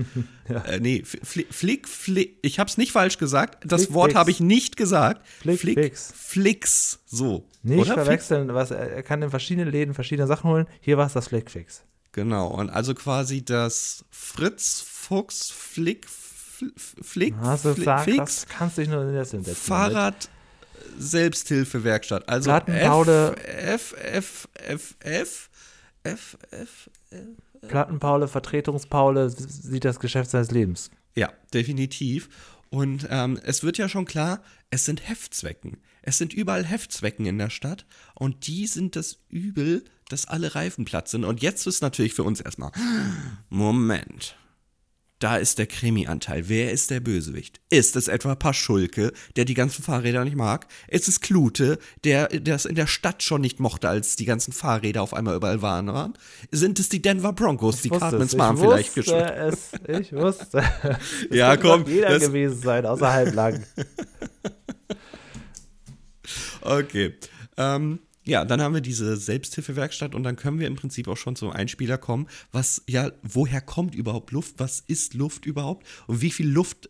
äh, 0.68 0.80
nee, 0.80 1.04
Flick, 1.06 1.54
Flick, 1.54 1.88
Flick, 1.88 2.38
ich 2.42 2.60
hab's 2.60 2.78
nicht 2.78 2.92
falsch 2.92 3.18
gesagt, 3.18 3.64
das 3.66 3.82
Flickfix. 3.82 3.94
Wort 3.96 4.16
habe 4.16 4.32
ich 4.32 4.40
nicht 4.40 4.78
gesagt. 4.78 5.28
Flickfix. 5.42 6.14
Flix, 6.16 7.00
so. 7.06 7.48
Nicht 7.64 7.80
Oder? 7.80 7.94
Flick- 7.94 8.04
verwechseln, 8.06 8.54
was, 8.54 8.72
er 8.72 9.02
kann 9.04 9.22
in 9.22 9.30
verschiedenen 9.30 9.72
Läden 9.72 9.94
verschiedene 9.94 10.28
Sachen 10.28 10.50
holen. 10.50 10.68
Hier 10.82 10.98
war 10.98 11.08
es 11.08 11.14
das 11.14 11.28
Flickfix. 11.30 11.84
Genau, 12.12 12.48
und 12.48 12.70
also 12.70 12.94
quasi 12.96 13.44
das 13.44 14.06
Fritz 14.10 14.82
Fuchs 14.82 15.50
Flick, 15.52 16.06
Fl- 16.08 16.72
Flick, 16.78 17.36
du 17.42 17.58
Flick- 17.58 17.76
gesagt, 17.76 18.06
Fix, 18.06 18.18
das 18.18 18.48
kannst 18.48 18.78
du 18.78 18.82
dich 18.84 18.90
nur 18.90 19.02
in 19.04 19.14
der 19.14 19.26
Sinn. 19.26 19.44
Fahrrad 19.44 20.30
Selbsthilfewerkstatt. 20.98 22.28
Also 22.30 22.50
Plattenbaude- 22.52 23.36
F, 23.38 23.94
F, 24.02 24.48
F, 24.54 24.96
F, 25.00 25.50
F, 26.04 26.38
F, 26.52 26.90
damit. 27.10 27.38
Plattenpaule, 27.68 28.28
Vertretungspaule 28.28 29.30
sieht 29.30 29.86
das 29.86 30.00
Geschäft 30.00 30.30
seines 30.30 30.52
Lebens. 30.52 30.92
Ja, 31.16 31.32
definitiv. 31.54 32.30
Und 32.70 33.08
ähm, 33.10 33.40
es 33.44 33.64
wird 33.64 33.78
ja 33.78 33.88
schon 33.88 34.06
klar, 34.06 34.42
es 34.70 34.86
sind 34.86 35.08
Heftzwecken. 35.08 35.78
Es 36.02 36.18
sind 36.18 36.34
überall 36.34 36.66
Heftzwecken 36.66 37.26
in 37.26 37.38
der 37.38 37.50
Stadt 37.50 37.86
und 38.16 38.48
die 38.48 38.68
sind 38.68 38.96
das 38.96 39.18
Übel, 39.30 39.84
dass 40.10 40.28
alle 40.28 40.56
Reifen 40.56 40.86
platt 40.86 41.08
sind. 41.08 41.24
Und 41.24 41.42
jetzt 41.42 41.66
ist 41.68 41.82
natürlich 41.82 42.14
für 42.14 42.24
uns 42.24 42.42
erstmal, 42.42 42.72
Moment. 43.50 44.36
Da 45.20 45.38
ist 45.38 45.60
der 45.60 45.66
Krimi-Anteil. 45.66 46.50
Wer 46.50 46.72
ist 46.74 46.92
der 46.92 47.00
Bösewicht? 47.00 47.62
Ist 47.70 47.96
es 47.96 48.10
etwa 48.10 48.36
Paschulke, 48.36 49.14
der 49.38 49.46
die 49.46 49.54
ganzen 49.54 49.82
Fahrräder 49.82 50.26
nicht 50.26 50.36
mag? 50.36 50.68
Ist 50.90 51.08
es 51.08 51.22
Klute, 51.22 51.80
der 52.04 52.28
das 52.28 52.66
in 52.66 52.76
der 52.76 52.88
Stadt 52.88 53.24
schon 53.24 53.40
nicht 53.40 53.62
mochte, 53.62 53.88
als 53.88 54.18
die 54.18 54.26
ganzen 54.26 54.52
Fahrräder 54.52 55.02
auf 55.02 55.14
einmal 55.14 55.36
überall 55.36 55.62
waren? 55.62 56.14
Sind 56.52 56.80
es 56.80 56.90
die 56.90 57.02
Denver 57.02 57.32
Broncos, 57.32 57.82
die 57.82 57.88
Ich 57.88 57.92
wusste 57.94 58.10
Cartman's 58.10 58.36
Mom 58.36 58.56
ich 58.56 58.62
vielleicht 58.62 58.98
wusste 58.98 59.02
geschult? 59.02 59.32
es, 59.32 59.72
ich 60.02 60.14
wusste. 60.14 60.64
Es 61.30 61.36
Ja, 61.36 61.56
komm, 61.56 61.86
Jeder 61.88 62.20
gewesen 62.20 62.62
sein, 62.62 62.86
außer 62.86 63.12
halblang. 63.12 63.64
Okay. 66.62 67.14
Ähm, 67.58 68.00
ja, 68.26 68.44
dann 68.44 68.62
haben 68.62 68.74
wir 68.74 68.82
diese 68.82 69.18
Selbsthilfewerkstatt 69.18 70.16
und 70.16 70.24
dann 70.24 70.36
können 70.36 70.60
wir 70.60 70.68
im 70.68 70.76
Prinzip 70.76 71.08
auch 71.08 71.18
schon 71.18 71.36
zum 71.36 71.52
Einspieler 71.52 71.98
kommen. 71.98 72.28
Was, 72.52 72.82
ja, 72.88 73.12
woher 73.22 73.62
kommt 73.62 73.94
überhaupt 73.94 74.32
Luft? 74.32 74.56
Was 74.58 74.84
ist 74.88 75.14
Luft 75.14 75.46
überhaupt? 75.46 75.86
Und 76.08 76.22
wie 76.22 76.32
viel 76.32 76.50
Luft 76.50 76.90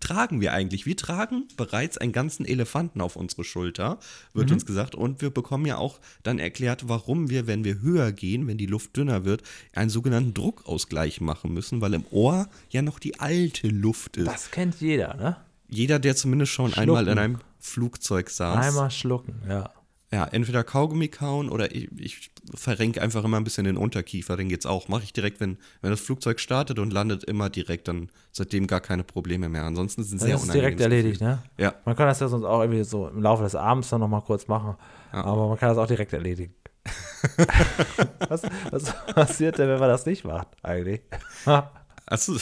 tragen 0.00 0.40
wir 0.40 0.54
eigentlich? 0.54 0.86
Wir 0.86 0.96
tragen 0.96 1.44
bereits 1.56 1.98
einen 1.98 2.12
ganzen 2.12 2.46
Elefanten 2.46 3.02
auf 3.02 3.16
unsere 3.16 3.44
Schulter, 3.44 3.98
wird 4.32 4.50
uns 4.50 4.64
gesagt. 4.64 4.94
Und 4.94 5.20
wir 5.20 5.30
bekommen 5.30 5.66
ja 5.66 5.76
auch 5.76 6.00
dann 6.22 6.38
erklärt, 6.38 6.88
warum 6.88 7.28
wir, 7.28 7.46
wenn 7.46 7.64
wir 7.64 7.82
höher 7.82 8.12
gehen, 8.12 8.46
wenn 8.46 8.56
die 8.56 8.66
Luft 8.66 8.96
dünner 8.96 9.24
wird, 9.24 9.42
einen 9.74 9.90
sogenannten 9.90 10.32
Druckausgleich 10.32 11.20
machen 11.20 11.52
müssen, 11.52 11.82
weil 11.82 11.92
im 11.92 12.04
Ohr 12.10 12.48
ja 12.70 12.80
noch 12.80 12.98
die 12.98 13.20
alte 13.20 13.68
Luft 13.68 14.16
ist. 14.16 14.26
Das 14.26 14.50
kennt 14.50 14.80
jeder, 14.80 15.14
ne? 15.14 15.36
Jeder, 15.68 15.98
der 15.98 16.16
zumindest 16.16 16.52
schon 16.52 16.70
Schlucken. 16.70 16.80
einmal 16.80 17.08
in 17.08 17.18
einem 17.18 17.38
Flugzeug 17.58 18.30
saß. 18.30 18.66
Einmal 18.66 18.90
schlucken, 18.90 19.42
ja. 19.48 19.70
Ja, 20.12 20.24
entweder 20.24 20.62
Kaugummi 20.62 21.08
kauen 21.08 21.48
oder 21.48 21.74
ich, 21.74 21.88
ich 21.98 22.30
verrenke 22.54 23.02
einfach 23.02 23.24
immer 23.24 23.38
ein 23.38 23.44
bisschen 23.44 23.64
den 23.64 23.76
Unterkiefer, 23.76 24.36
dann 24.36 24.48
geht's 24.48 24.64
auch. 24.64 24.86
Mache 24.88 25.02
ich 25.02 25.12
direkt, 25.12 25.40
wenn, 25.40 25.58
wenn 25.82 25.90
das 25.90 26.00
Flugzeug 26.00 26.38
startet 26.38 26.78
und 26.78 26.92
landet, 26.92 27.24
immer 27.24 27.50
direkt, 27.50 27.88
dann 27.88 28.08
seitdem 28.30 28.68
gar 28.68 28.80
keine 28.80 29.02
Probleme 29.02 29.48
mehr. 29.48 29.64
Ansonsten 29.64 30.04
sind 30.04 30.20
Das 30.20 30.28
sehr 30.28 30.36
ist 30.36 30.54
direkt 30.54 30.80
erledigt, 30.80 31.20
ne? 31.20 31.42
Ja, 31.58 31.74
Man 31.84 31.96
kann 31.96 32.06
das 32.06 32.20
ja 32.20 32.28
sonst 32.28 32.44
auch 32.44 32.60
irgendwie 32.60 32.84
so 32.84 33.08
im 33.08 33.20
Laufe 33.20 33.42
des 33.42 33.56
Abends 33.56 33.88
dann 33.88 34.00
nochmal 34.00 34.22
kurz 34.22 34.46
machen. 34.46 34.76
Ja. 35.12 35.24
Aber 35.24 35.48
man 35.48 35.58
kann 35.58 35.70
das 35.70 35.78
auch 35.78 35.88
direkt 35.88 36.12
erledigen. 36.12 36.54
was, 38.28 38.42
was 38.70 39.06
passiert 39.06 39.58
denn, 39.58 39.68
wenn 39.68 39.80
man 39.80 39.88
das 39.88 40.06
nicht 40.06 40.24
macht, 40.24 40.48
eigentlich? 40.62 41.00
Achso, 42.08 42.36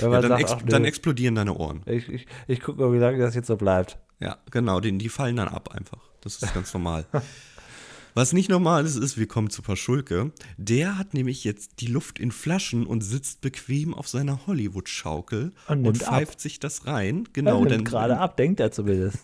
ja, 0.00 0.20
dann, 0.20 0.32
ex 0.32 0.56
dann 0.66 0.84
explodieren 0.84 1.36
deine 1.36 1.54
Ohren. 1.54 1.82
ich, 1.86 2.08
ich, 2.08 2.26
ich 2.48 2.60
gucke 2.60 2.80
mal, 2.80 2.92
wie 2.92 2.98
lange 2.98 3.18
das 3.18 3.36
jetzt 3.36 3.46
so 3.46 3.56
bleibt. 3.56 3.98
Ja, 4.18 4.38
genau, 4.50 4.80
die, 4.80 4.98
die 4.98 5.08
fallen 5.08 5.36
dann 5.36 5.46
ab 5.46 5.70
einfach. 5.72 6.00
Das 6.24 6.42
ist 6.42 6.54
ganz 6.54 6.72
normal. 6.74 7.04
Was 8.16 8.32
nicht 8.32 8.48
normal 8.48 8.86
ist, 8.86 8.94
ist, 8.96 9.18
wir 9.18 9.26
kommen 9.26 9.50
zu 9.50 9.60
Paschulke. 9.60 10.30
Der 10.56 10.98
hat 10.98 11.14
nämlich 11.14 11.42
jetzt 11.42 11.80
die 11.80 11.86
Luft 11.88 12.20
in 12.20 12.30
Flaschen 12.30 12.86
und 12.86 13.00
sitzt 13.00 13.40
bequem 13.40 13.92
auf 13.92 14.06
seiner 14.08 14.46
Hollywood-Schaukel 14.46 15.52
Und 15.66 15.76
und, 15.78 15.82
nimmt 15.82 16.04
ab. 16.04 16.10
pfeift 16.14 16.40
sich 16.40 16.60
das 16.60 16.86
rein. 16.86 17.28
Genau, 17.32 17.50
Genau, 17.52 17.58
nimmt 17.60 17.70
denn 17.72 17.84
gerade 17.84 18.18
ab, 18.18 18.36
denkt 18.36 18.60
er 18.60 18.70
zumindest. 18.70 19.18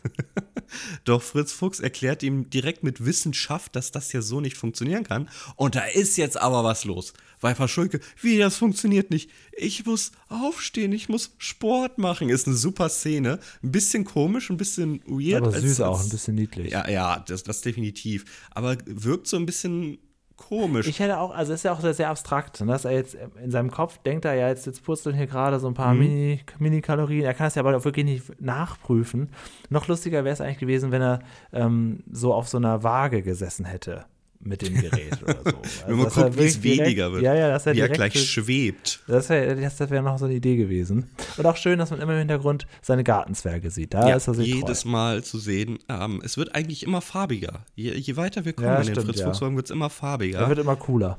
Doch 1.04 1.22
Fritz 1.22 1.52
Fuchs 1.52 1.80
erklärt 1.80 2.22
ihm 2.22 2.48
direkt 2.50 2.82
mit 2.84 3.04
Wissenschaft, 3.04 3.74
dass 3.76 3.90
das 3.90 4.12
ja 4.12 4.22
so 4.22 4.40
nicht 4.40 4.56
funktionieren 4.56 5.04
kann. 5.04 5.28
Und 5.56 5.74
da 5.74 5.84
ist 5.84 6.16
jetzt 6.16 6.36
aber 6.40 6.64
was 6.64 6.84
los. 6.84 7.12
Weil 7.42 7.54
Paschulke, 7.54 8.00
wie 8.20 8.36
das 8.38 8.56
funktioniert 8.56 9.10
nicht. 9.10 9.30
Ich 9.56 9.86
muss 9.86 10.12
aufstehen, 10.28 10.92
ich 10.92 11.08
muss 11.08 11.34
Sport 11.38 11.96
machen. 11.98 12.28
Ist 12.28 12.46
eine 12.46 12.54
super 12.56 12.88
Szene. 12.90 13.38
Ein 13.62 13.72
bisschen 13.72 14.04
komisch, 14.04 14.50
ein 14.50 14.58
bisschen 14.58 15.00
weird. 15.06 15.42
Aber 15.42 15.54
als- 15.54 15.62
süß 15.62 15.80
auch, 15.80 15.96
als- 15.98 16.06
ein 16.06 16.10
bisschen 16.10 16.34
niedlich. 16.34 16.70
Ja, 16.72 16.88
ja, 16.88 17.18
das, 17.26 17.42
das 17.42 17.62
definitiv. 17.62 18.26
Aber 18.50 18.76
wirkt 18.86 19.26
so 19.26 19.36
ein 19.36 19.46
bisschen 19.46 19.98
komisch. 20.36 20.86
Ich 20.88 21.00
hätte 21.00 21.18
auch, 21.18 21.34
also 21.34 21.52
ist 21.52 21.64
ja 21.64 21.72
auch 21.72 21.80
sehr, 21.80 21.92
sehr 21.92 22.08
abstrakt, 22.08 22.60
ne, 22.60 22.66
dass 22.72 22.86
er 22.86 22.92
jetzt 22.92 23.14
in 23.42 23.50
seinem 23.50 23.70
Kopf 23.70 23.98
denkt 23.98 24.24
er 24.24 24.34
ja 24.34 24.48
jetzt, 24.48 24.64
jetzt 24.66 24.82
purzeln 24.84 25.14
hier 25.14 25.26
gerade 25.26 25.60
so 25.60 25.66
ein 25.66 25.72
Mhm. 25.72 25.74
paar 25.74 25.94
Mini, 25.94 26.40
Mini-Kalorien. 26.58 27.24
Er 27.24 27.34
kann 27.34 27.46
es 27.48 27.56
ja 27.56 27.60
aber 27.62 27.76
auch 27.76 27.84
wirklich 27.84 28.06
nicht 28.06 28.40
nachprüfen. 28.40 29.28
Noch 29.68 29.86
lustiger 29.88 30.24
wäre 30.24 30.32
es 30.32 30.40
eigentlich 30.40 30.58
gewesen, 30.58 30.92
wenn 30.92 31.02
er 31.02 31.18
ähm, 31.52 32.02
so 32.10 32.32
auf 32.32 32.48
so 32.48 32.56
einer 32.56 32.82
Waage 32.82 33.22
gesessen 33.22 33.66
hätte 33.66 34.06
mit 34.42 34.62
dem 34.62 34.74
Gerät 34.74 35.22
oder 35.22 35.38
so. 35.44 35.50
Also, 35.60 35.86
Wenn 35.86 35.96
man 35.96 36.08
guckt, 36.08 36.38
wie 36.38 36.44
es 36.44 36.62
weniger 36.62 37.12
wird. 37.12 37.22
Ja, 37.22 37.34
ja, 37.34 37.48
dass 37.48 37.66
er 37.66 37.74
wie 37.74 37.80
er 37.80 37.88
gleich 37.88 38.18
schwebt. 38.18 39.00
Das 39.06 39.28
wäre 39.28 39.54
das 39.56 39.78
wär 39.90 40.02
noch 40.02 40.18
so 40.18 40.24
eine 40.24 40.34
Idee 40.34 40.56
gewesen. 40.56 41.10
Und 41.36 41.46
auch 41.46 41.56
schön, 41.56 41.78
dass 41.78 41.90
man 41.90 42.00
immer 42.00 42.12
im 42.12 42.18
Hintergrund 42.20 42.66
seine 42.82 43.04
Gartenzwerge 43.04 43.70
sieht. 43.70 43.94
Da 43.94 44.08
ja, 44.08 44.16
ist 44.16 44.28
er 44.28 44.34
sich 44.34 44.46
jedes 44.46 44.82
treu. 44.82 44.90
Mal 44.90 45.22
zu 45.22 45.38
sehen. 45.38 45.78
Ähm, 45.88 46.22
es 46.24 46.36
wird 46.36 46.54
eigentlich 46.54 46.82
immer 46.82 47.00
farbiger. 47.00 47.64
Je, 47.74 47.92
je 47.94 48.16
weiter 48.16 48.44
wir 48.44 48.52
kommen 48.54 48.68
Ja, 48.68 48.80
in 48.80 48.86
den 48.86 48.94
stimmt, 48.94 49.06
Fritz 49.06 49.20
ja. 49.20 49.26
Fuchs 49.26 49.38
Folgen, 49.38 49.56
wird 49.56 49.66
es 49.66 49.70
immer 49.70 49.90
farbiger. 49.90 50.40
Er 50.40 50.48
wird 50.48 50.58
immer 50.58 50.76
cooler. 50.76 51.18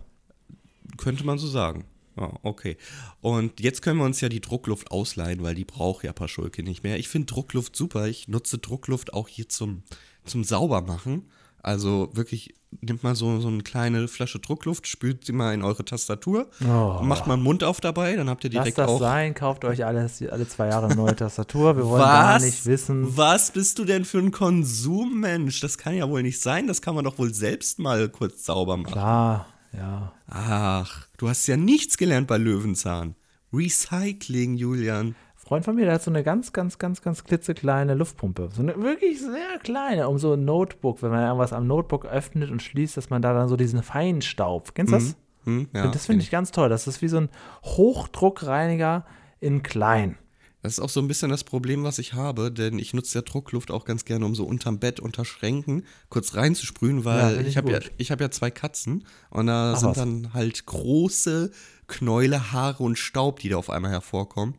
Könnte 0.98 1.24
man 1.26 1.38
so 1.38 1.48
sagen. 1.48 1.86
Ja, 2.18 2.34
okay. 2.44 2.78
Und 3.22 3.60
jetzt 3.60 3.82
können 3.82 4.00
wir 4.00 4.06
uns 4.06 4.20
ja 4.20 4.30
die 4.30 4.42
Druckluft 4.42 4.92
ausleihen, 4.92 5.44
weil 5.44 5.56
die 5.56 5.64
braucht 5.66 6.04
ja 6.04 6.12
Paschulke 6.12 6.64
nicht 6.64 6.84
mehr. 6.84 6.98
Ich 6.98 7.08
finde 7.08 7.28
Druckluft 7.28 7.76
super. 7.76 8.08
Ich 8.08 8.28
nutze 8.28 8.58
Druckluft 8.58 9.14
auch 9.14 9.28
hier 9.28 9.48
zum, 9.48 9.84
zum 10.26 10.44
Saubermachen. 10.44 11.30
Also 11.64 12.10
wirklich, 12.14 12.54
nimmt 12.80 13.04
mal 13.04 13.16
so, 13.16 13.40
so 13.42 13.50
eine 13.50 13.64
kleine 13.64 14.08
Flasche 14.08 14.40
Druckluft, 14.40 14.88
spült 14.88 15.26
sie 15.26 15.34
mal 15.34 15.54
in 15.54 15.62
eure 15.62 15.84
Tastatur, 15.84 16.48
Oh. 16.64 17.00
macht 17.04 17.28
mal 17.28 17.34
einen 17.34 17.44
Mund 17.44 17.64
auf 17.64 17.82
dabei, 17.82 18.16
dann 18.16 18.30
habt 18.30 18.44
ihr 18.46 18.50
Lasst 18.52 18.66
direkt 18.66 18.78
das 18.78 18.90
auch. 18.90 19.00
sein, 19.00 19.34
kauft 19.34 19.66
euch 19.66 19.86
alles, 19.86 20.22
alle 20.30 20.48
zwei 20.48 20.68
Jahre 20.70 20.86
eine 20.86 20.96
neue 20.96 21.16
Tastatur. 21.16 21.76
Wir 21.76 21.86
wollen 21.86 22.02
gar 22.02 22.40
nicht 22.40 22.66
wissen. 22.66 23.18
Was 23.18 23.52
bist 23.52 23.78
du 23.80 23.86
denn 23.86 24.06
für 24.06 24.20
ein 24.20 24.32
Konsummensch? 24.32 25.60
Das 25.60 25.78
kann 25.78 25.96
ja 25.96 26.10
wohl 26.10 26.24
nicht 26.24 26.40
sein. 26.42 26.68
Das 26.68 26.82
kann 26.82 26.96
man 26.96 27.04
doch 27.04 27.18
wohl 27.20 27.34
selbst 27.34 27.78
mal 27.80 28.08
kurz 28.10 28.46
sauber 28.46 28.78
machen. 28.78 28.94
Klar, 28.94 29.48
ja. 29.74 30.14
Ach, 30.28 31.08
du 31.18 31.28
hast 31.30 31.46
ja 31.48 31.58
nichts 31.58 31.98
gelernt 31.98 32.28
bei 32.28 32.38
Löwenzahn. 32.38 33.16
Recycling, 33.54 34.56
Julian. 34.56 35.16
Freund 35.52 35.66
von 35.66 35.76
mir, 35.76 35.84
der 35.84 35.96
hat 35.96 36.02
so 36.02 36.10
eine 36.10 36.24
ganz, 36.24 36.54
ganz, 36.54 36.80
ganz, 36.80 37.02
ganz 37.02 37.26
klitzekleine 37.26 37.94
Luftpumpe. 37.94 38.48
So 38.56 38.62
eine 38.62 38.82
wirklich 38.82 39.20
sehr 39.20 39.60
kleine, 39.62 40.08
um 40.08 40.18
so 40.18 40.32
ein 40.32 40.46
Notebook, 40.46 41.02
wenn 41.02 41.12
man 41.12 41.26
irgendwas 41.26 41.52
am 41.52 41.68
Notebook 41.68 42.06
öffnet 42.06 42.50
und 42.50 42.62
schließt, 42.62 42.96
dass 42.96 43.10
man 43.10 43.22
da 43.22 43.34
dann 43.34 43.50
so 43.50 43.58
diesen 43.58 43.84
Feinstaub. 43.84 44.74
Kennst 44.74 44.94
du 44.94 44.96
das? 44.96 45.18
Hm, 45.44 45.68
ja, 45.74 45.90
das 45.90 46.06
finde 46.06 46.24
ich 46.24 46.32
ganz 46.32 46.52
toll. 46.52 46.70
Das 46.70 46.88
ist 46.88 47.02
wie 47.02 47.10
so 47.10 47.18
ein 47.18 47.28
Hochdruckreiniger 47.66 49.06
in 49.42 49.62
klein. 49.62 50.18
Das 50.62 50.72
ist 50.72 50.80
auch 50.80 50.88
so 50.88 51.02
ein 51.02 51.10
bisschen 51.10 51.30
das 51.30 51.44
Problem, 51.44 51.84
was 51.84 52.00
ich 52.00 52.14
habe, 52.14 52.50
denn 52.50 52.80
ich 52.80 52.94
nutze 52.94 53.18
ja 53.18 53.22
Druckluft 53.22 53.72
auch 53.72 53.84
ganz 53.84 54.06
gerne, 54.06 54.26
um 54.26 54.36
so 54.36 54.46
unterm 54.46 54.80
Bett, 54.80 55.02
unter 55.02 55.26
Schränken 55.26 55.84
kurz 56.08 56.34
reinzusprühen, 56.34 57.00
Ja, 57.00 57.04
weil 57.04 57.30
find 57.36 57.42
ich 57.42 57.48
ich 57.50 57.58
habe 57.58 57.72
ja, 57.74 57.80
ich 57.98 58.10
hab 58.12 58.22
ja 58.22 58.32
zwei 58.32 58.52
Katzen 58.52 59.06
und 59.30 59.48
da 59.48 59.74
Ach, 59.74 59.78
sind 59.78 59.90
was. 59.90 59.98
dann 59.98 60.34
halt 60.34 60.66
große 60.66 61.52
Knäule, 61.88 62.54
Haare 62.54 62.84
und 62.84 62.98
Staub, 62.98 63.40
die 63.40 63.50
da 63.50 63.58
auf 63.58 63.70
einmal 63.70 63.92
hervorkommen. 63.92 64.56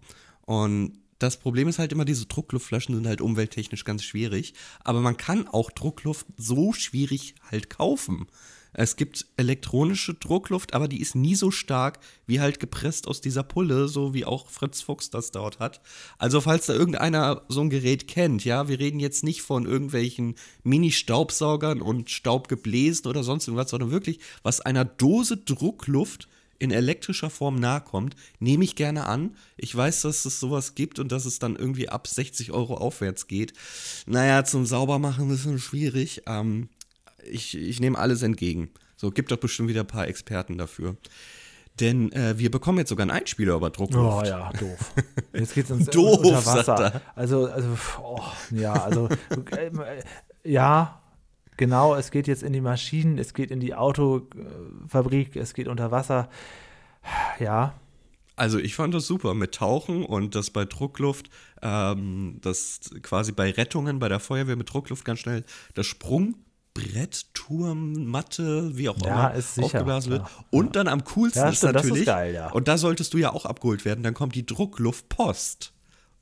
Und 0.53 0.99
das 1.19 1.39
Problem 1.39 1.67
ist 1.67 1.79
halt 1.79 1.93
immer, 1.93 2.05
diese 2.05 2.27
Druckluftflaschen 2.27 2.95
sind 2.95 3.07
halt 3.07 3.23
umwelttechnisch 3.23 3.85
ganz 3.85 4.05
schwierig, 4.05 4.53
aber 4.85 5.01
man 5.01 5.17
kann 5.17 5.49
auch 5.49 5.71
Druckluft 5.71 6.27
so 6.37 6.75
schwierig 6.75 7.37
halt 7.51 7.71
kaufen. 7.71 8.27
Es 8.75 8.97
gibt 8.97 9.27
elektronische 9.39 10.13
Druckluft, 10.13 10.75
aber 10.75 10.89
die 10.89 11.01
ist 11.01 11.15
nie 11.15 11.37
so 11.37 11.51
stark 11.51 12.01
wie 12.27 12.41
halt 12.41 12.61
gepresst 12.61 13.09
aus 13.09 13.23
dieser 13.23 13.43
Pulle, 13.43 13.89
so 13.89 14.13
wie 14.13 14.27
auch 14.27 14.51
Fritz 14.51 14.83
Fuchs 14.83 15.09
das 15.09 15.31
dort 15.31 15.59
hat. 15.59 15.81
Also 16.19 16.43
falls 16.43 16.67
da 16.67 16.75
irgendeiner 16.75 17.47
so 17.49 17.63
ein 17.63 17.71
Gerät 17.71 18.07
kennt, 18.07 18.45
ja, 18.45 18.69
wir 18.69 18.79
reden 18.79 19.01
jetzt 19.01 19.25
nicht 19.25 19.41
von 19.41 19.65
irgendwelchen 19.65 20.35
Mini-Staubsaugern 20.65 21.81
und 21.81 22.11
Staubgebläsen 22.11 23.07
oder 23.07 23.25
sonst 23.25 23.49
irgendwas, 23.49 23.71
sondern 23.71 23.91
wirklich, 23.91 24.21
was 24.43 24.61
einer 24.61 24.85
Dose 24.85 25.39
Druckluft 25.39 26.29
in 26.63 26.71
elektrischer 26.71 27.29
Form 27.29 27.57
nahe 27.57 27.81
kommt, 27.81 28.15
nehme 28.39 28.63
ich 28.63 28.77
gerne 28.77 29.07
an. 29.07 29.37
Ich 29.57 29.75
weiß, 29.75 30.03
dass 30.03 30.25
es 30.25 30.39
sowas 30.39 30.77
gibt 30.77 31.01
und 31.01 31.11
dass 31.11 31.25
es 31.25 31.41
dann 31.41 31.57
irgendwie 31.57 31.89
ab 31.89 32.07
60 32.07 32.53
Euro 32.53 32.75
aufwärts 32.75 33.27
geht. 33.27 33.53
Naja, 34.07 34.45
zum 34.45 34.65
Saubermachen 34.65 35.29
ist 35.31 35.45
es 35.45 35.61
schwierig. 35.61 36.23
Ähm, 36.27 36.69
ich, 37.29 37.59
ich 37.59 37.81
nehme 37.81 37.99
alles 37.99 38.23
entgegen. 38.23 38.71
So, 38.97 39.11
gibt 39.11 39.33
doch 39.33 39.39
bestimmt 39.39 39.71
wieder 39.71 39.81
ein 39.81 39.89
paar 39.89 40.07
Experten 40.07 40.57
dafür. 40.57 40.97
Denn 41.81 42.13
äh, 42.13 42.39
wir 42.39 42.53
bekommen 42.53 42.79
jetzt 42.79 42.91
sogar 42.91 43.03
einen 43.03 43.11
Einspieler 43.11 43.57
über 43.57 43.71
Druckluft. 43.71 44.25
Oh 44.25 44.29
ja, 44.29 44.53
doof. 44.53 44.93
Jetzt 45.33 45.55
geht's 45.55 45.71
uns 45.71 45.87
Doof, 45.87 46.19
unter 46.19 46.47
Wasser. 46.47 46.93
er. 46.93 47.03
Also, 47.17 47.47
also, 47.47 47.77
oh, 48.01 48.21
ja, 48.51 48.75
also, 48.75 49.09
äh, 49.51 49.71
ja, 50.45 51.02
genau, 51.63 51.95
es 51.95 52.11
geht 52.11 52.27
jetzt 52.27 52.43
in 52.43 52.53
die 52.53 52.61
Maschinen, 52.61 53.19
es 53.19 53.35
geht 53.35 53.51
in 53.53 53.61
die 53.61 53.75
Autofabrik, 53.75 55.37
es 55.37 55.55
geht 55.55 55.69
unter 55.69 55.91
Wasser. 55.93 56.29
Ja, 57.39 57.75
Also 58.37 58.59
ich 58.59 58.75
fand 58.75 58.95
das 58.95 59.07
super 59.07 59.35
mit 59.35 59.55
Tauchen 59.55 60.05
und 60.05 60.35
das 60.35 60.51
bei 60.51 60.65
Druckluft, 60.65 61.31
ähm, 61.63 62.39
das 62.41 62.81
quasi 63.03 63.31
bei 63.33 63.51
Rettungen, 63.51 63.99
bei 64.01 64.09
der 64.09 64.21
Feuerwehr 64.21 64.57
mit 64.57 64.73
Druckluft 64.73 65.05
ganz 65.05 65.21
schnell 65.21 65.45
das 65.75 65.87
Sprungbrett, 65.87 67.27
Turm, 67.35 68.07
Matte, 68.07 68.77
wie 68.77 68.89
auch 68.89 68.97
Ja, 69.05 69.29
immer, 69.29 69.41
sicher, 69.43 69.65
aufgeblasen 69.67 70.13
wird. 70.13 70.25
klar. 70.27 70.45
Und 70.51 70.75
dann 70.77 70.89
am 70.89 71.05
coolsten 71.05 71.41
Ja, 71.41 71.49
ist 71.51 71.59
stimmt, 71.59 71.75
das 71.77 71.85
ist 71.85 71.89
natürlich, 71.91 72.07
geil, 72.07 72.35
ja. 72.35 72.51
und 72.53 72.67
da 72.69 72.79
solltest 72.79 73.13
du 73.15 73.19
ja 73.19 73.33
auch 73.33 73.45
abgeholt 73.47 73.85
werden, 73.85 74.03
dann 74.03 74.15
kommt 74.15 74.35
die 74.35 74.47
Druckluftpost. 74.47 75.72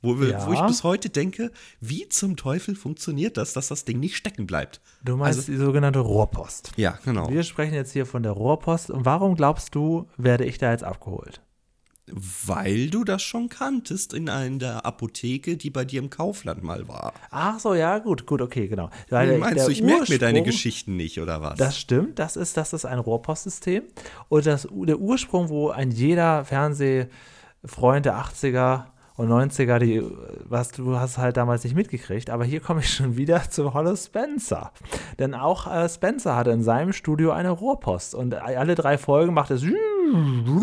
Wo, 0.01 0.15
Ja. 0.15 0.47
wo 0.47 0.53
ich 0.53 0.61
bis 0.61 0.83
heute 0.83 1.09
denke, 1.09 1.51
wie 1.79 2.09
zum 2.09 2.35
Teufel 2.35 2.75
funktioniert 2.75 3.37
das, 3.37 3.53
dass 3.53 3.67
das 3.67 3.85
Ding 3.85 3.99
nicht 3.99 4.15
stecken 4.17 4.47
bleibt? 4.47 4.81
du 5.03 5.15
meinst 5.17 5.39
Also- 5.39 5.51
die 5.51 5.57
sogenannte 5.57 5.99
Rohrpost. 5.99 6.71
Ja, 6.75 6.97
genau. 7.05 7.29
Wir 7.29 7.43
sprechen 7.43 7.73
jetzt 7.75 7.91
hier 7.93 8.05
von 8.05 8.23
der 8.23 8.31
Rohrpost. 8.31 8.89
Und 8.91 9.05
warum 9.05 9.35
glaubst 9.35 9.75
du, 9.75 10.07
werde 10.17 10.45
ich 10.45 10.57
da 10.57 10.71
jetzt 10.71 10.83
abgeholt? 10.83 11.41
Weil 12.45 12.89
du 12.89 13.03
das 13.05 13.21
schon 13.21 13.47
kanntest 13.47 14.13
in 14.13 14.27
einer 14.27 14.85
Apotheke, 14.85 15.55
die 15.55 15.69
bei 15.69 15.85
dir 15.85 16.01
im 16.01 16.09
Kaufland 16.09 16.61
mal 16.61 16.87
war. 16.87 17.13
Ach 17.29 17.59
so, 17.59 17.73
ja, 17.73 17.99
gut, 17.99 18.25
gut, 18.25 18.41
okay, 18.41 18.67
genau. 18.67 18.89
Weil 19.09 19.37
meinst 19.37 19.65
du, 19.67 19.71
ich 19.71 19.81
merke 19.81 20.11
mir 20.11 20.19
deine 20.19 20.43
Geschichten 20.43 20.97
nicht, 20.97 21.19
oder 21.21 21.41
was? 21.41 21.57
Das 21.57 21.77
stimmt, 21.77 22.19
das 22.19 22.35
ist, 22.35 22.57
das 22.57 22.73
ist 22.73 22.85
ein 22.85 22.99
Rohrpostsystem. 22.99 23.83
Und 24.29 24.45
das, 24.45 24.67
der 24.71 24.99
Ursprung, 24.99 25.47
wo 25.49 25.69
ein 25.69 25.91
jeder 25.91 26.43
Fernsehfreund 26.43 28.05
der 28.05 28.17
80er 28.17 28.85
und 29.21 29.29
90er, 29.29 29.77
die, 29.79 30.01
was 30.49 30.69
du 30.71 30.97
hast 30.97 31.17
halt 31.17 31.37
damals 31.37 31.63
nicht 31.63 31.75
mitgekriegt, 31.75 32.29
aber 32.29 32.43
hier 32.43 32.59
komme 32.59 32.79
ich 32.81 32.91
schon 32.93 33.17
wieder 33.17 33.49
zu 33.49 33.73
Hollow 33.73 33.95
Spencer. 33.95 34.71
Denn 35.19 35.33
auch 35.35 35.67
äh, 35.71 35.87
Spencer 35.87 36.35
hatte 36.35 36.51
in 36.51 36.63
seinem 36.63 36.91
Studio 36.93 37.31
eine 37.31 37.51
Rohrpost 37.51 38.15
und 38.15 38.33
alle 38.33 38.75
drei 38.75 38.97
Folgen 38.97 39.33
macht 39.33 39.51
es 39.51 39.63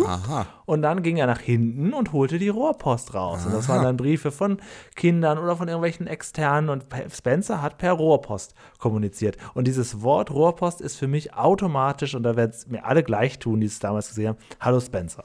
Aha. 0.07 0.47
und 0.66 0.83
dann 0.83 1.03
ging 1.03 1.16
er 1.16 1.27
nach 1.27 1.40
hinten 1.40 1.92
und 1.94 2.12
holte 2.12 2.38
die 2.38 2.49
Rohrpost 2.49 3.14
raus. 3.14 3.47
Und 3.47 3.55
das 3.55 3.68
waren 3.68 3.83
dann 3.85 3.97
Briefe 3.97 4.31
von 4.31 4.59
Kindern 4.97 5.38
oder 5.38 5.57
von 5.57 5.68
irgendwelchen 5.68 6.07
Externen. 6.07 6.68
Und 6.71 6.88
Pe- 6.88 7.07
Spencer 7.11 7.62
hat 7.62 7.79
per 7.79 7.92
Rohrpost 7.92 8.55
kommuniziert. 8.79 9.37
Und 9.55 9.66
dieses 9.66 10.03
Wort 10.03 10.31
Rohrpost 10.31 10.81
ist 10.81 10.97
für 10.97 11.07
mich 11.09 11.35
automatisch, 11.35 12.14
und 12.14 12.25
da 12.25 12.37
werden 12.37 12.51
es 12.51 12.66
mir 12.66 12.85
alle 12.85 13.03
gleich 13.03 13.38
tun, 13.38 13.61
die 13.61 13.66
es 13.66 13.79
damals 13.79 14.09
gesehen 14.09 14.29
haben, 14.31 14.38
Hallo 14.61 14.81
Spencer. 14.81 15.25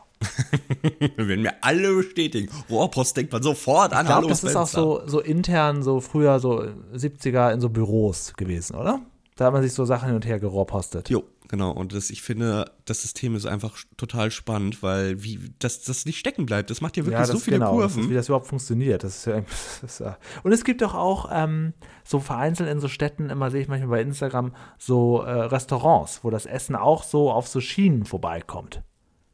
Wenn 1.16 1.42
mir 1.42 1.54
alle 1.62 1.94
bestätigen, 1.96 2.50
Rohrpost 2.70 3.16
denkt 3.18 3.32
man 3.34 3.44
sofort 3.44 3.94
an 3.94 4.06
Ich 4.06 4.12
Hallo 4.12 4.28
das 4.28 4.44
ist 4.44 4.56
auch 4.56 4.68
so, 4.68 5.02
so 5.06 5.20
intern, 5.20 5.84
so 5.84 6.00
früher, 6.02 6.40
so 6.40 6.64
70er 6.94 7.52
in 7.54 7.62
so 7.62 7.70
Büros 7.70 8.34
gewesen, 8.36 8.76
oder? 8.76 9.02
Da 9.36 9.46
hat 9.46 9.54
man 9.54 9.64
sich 9.64 9.74
so 9.74 9.86
Sachen 9.86 10.08
hin 10.08 10.16
und 10.16 10.26
her 10.26 10.40
gerohrpostet. 10.40 11.10
Jo, 11.10 11.24
genau. 11.48 11.72
Und 11.72 11.94
das, 11.94 12.12
ich 12.12 12.22
finde, 12.22 12.72
das 12.86 13.02
System 13.02 13.36
ist 13.36 13.48
einfach 13.48 13.76
total 13.98 14.30
spannend, 14.30 14.84
weil 14.84 15.24
wie 15.24 15.40
das, 15.58 15.82
das 15.82 16.06
nicht 16.06 16.20
stecken 16.20 16.46
bleibt. 16.46 16.70
Das 16.70 16.82
macht 16.82 16.98
ja 16.98 17.06
wirklich 17.06 17.20
Ja, 17.20 17.26
so 17.26 17.40
viele 17.40 17.58
genau, 17.58 17.82
Das 17.82 17.92
ist, 17.92 17.98
wie 17.98 18.02
Kurven. 18.02 18.16
das 18.16 18.28
überhaupt 18.28 18.48
funktioniert. 18.48 19.04
Das 19.04 19.18
ist 19.18 19.26
ja, 19.26 19.42
das 19.82 19.94
ist 19.94 20.00
ja. 20.00 20.18
Und 20.44 20.52
es 20.52 20.64
gibt 20.64 20.84
doch 20.84 20.94
auch 20.94 21.30
ähm, 21.32 21.74
so 22.04 22.20
vereinzelt 22.20 22.70
in 22.70 22.80
so 22.80 22.88
Städten, 22.88 23.32
immer 23.32 23.50
sehe 23.50 23.62
ich 23.62 23.68
manchmal 23.68 23.90
bei 23.90 24.02
Instagram, 24.02 24.54
so 24.78 25.22
äh, 25.22 25.32
Restaurants, 25.32 26.20
wo 26.24 26.30
das 26.30 26.46
Essen 26.46 26.76
auch 26.76 27.02
so 27.04 27.32
auf 27.32 27.48
so 27.48 27.60
Schienen 27.60 28.06
vorbeikommt. 28.06 28.84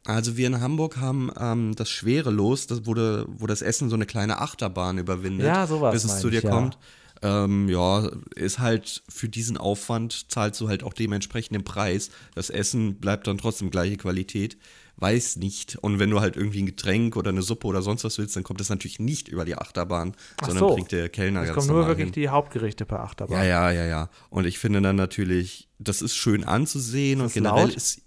Also 0.05 0.37
wir 0.37 0.47
in 0.47 0.61
Hamburg 0.61 0.97
haben 0.97 1.29
ähm, 1.39 1.75
das 1.75 1.89
schwere 1.89 2.31
Los, 2.31 2.67
das 2.67 2.85
wurde, 2.85 3.25
wo 3.29 3.47
das 3.47 3.61
Essen 3.61 3.89
so 3.89 3.95
eine 3.95 4.05
kleine 4.05 4.39
Achterbahn 4.41 4.97
überwindet, 4.97 5.45
Ja, 5.45 5.67
sowas 5.67 5.93
bis 5.93 6.03
es 6.05 6.19
zu 6.21 6.29
dir 6.29 6.37
ich, 6.39 6.43
ja. 6.45 6.49
kommt. 6.49 6.77
Ähm, 7.21 7.67
ja, 7.67 8.09
ist 8.35 8.59
halt 8.59 9.03
für 9.09 9.27
diesen 9.27 9.57
Aufwand 9.57 10.31
zahlst 10.31 10.61
du 10.61 10.69
halt 10.69 10.83
auch 10.83 10.93
dementsprechend 10.93 11.53
den 11.53 11.65
Preis. 11.65 12.11
Das 12.33 12.49
Essen 12.49 12.95
bleibt 13.01 13.27
dann 13.27 13.37
trotzdem 13.37 13.71
gleiche 13.71 13.97
Qualität. 13.97 14.57
Weiß 14.95 15.35
nicht. 15.35 15.77
Und 15.81 15.99
wenn 15.99 16.09
du 16.09 16.21
halt 16.21 16.37
irgendwie 16.37 16.61
ein 16.61 16.65
Getränk 16.65 17.15
oder 17.17 17.29
eine 17.29 17.41
Suppe 17.41 17.67
oder 17.67 17.81
sonst 17.81 18.03
was 18.05 18.17
willst, 18.17 18.35
dann 18.37 18.43
kommt 18.43 18.61
das 18.61 18.69
natürlich 18.69 18.99
nicht 18.99 19.27
über 19.27 19.43
die 19.43 19.55
Achterbahn, 19.57 20.13
Ach 20.41 20.47
sondern 20.47 20.69
so. 20.69 20.73
bringt 20.75 20.91
der 20.93 21.09
Kellner 21.09 21.41
Es 21.41 21.47
ganz 21.47 21.55
kommen 21.55 21.67
nur 21.67 21.75
normal 21.79 21.89
wirklich 21.97 22.05
hin. 22.13 22.13
die 22.23 22.29
Hauptgerichte 22.29 22.85
per 22.85 23.01
Achterbahn. 23.01 23.37
Ja, 23.37 23.43
ja, 23.45 23.71
ja, 23.71 23.85
ja. 23.85 24.09
Und 24.29 24.45
ich 24.45 24.57
finde 24.59 24.81
dann 24.81 24.95
natürlich, 24.95 25.67
das 25.77 26.01
ist 26.01 26.15
schön 26.15 26.43
anzusehen 26.45 27.19
und 27.19 27.25
das 27.27 27.33
generell 27.33 27.67
laut? 27.67 27.75
ist, 27.75 28.01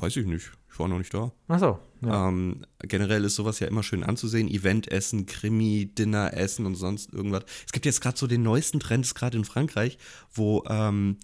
weiß 0.00 0.16
ich 0.16 0.26
nicht, 0.26 0.50
ich 0.78 0.80
war 0.80 0.86
noch 0.86 0.98
nicht 0.98 1.12
da. 1.12 1.32
Ach 1.48 1.58
so. 1.58 1.78
Ja. 2.02 2.28
Ähm, 2.28 2.64
generell 2.82 3.24
ist 3.24 3.34
sowas 3.34 3.58
ja 3.58 3.66
immer 3.66 3.82
schön 3.82 4.04
anzusehen. 4.04 4.46
Eventessen, 4.46 5.26
Krimi, 5.26 5.86
Dinneressen 5.86 6.66
und 6.66 6.76
sonst 6.76 7.12
irgendwas. 7.12 7.42
Es 7.66 7.72
gibt 7.72 7.84
jetzt 7.84 8.00
gerade 8.00 8.16
so 8.16 8.28
den 8.28 8.44
neuesten 8.44 8.78
Trend, 8.78 9.12
gerade 9.12 9.36
in 9.36 9.44
Frankreich, 9.44 9.98
wo 10.32 10.62
ähm, 10.68 11.16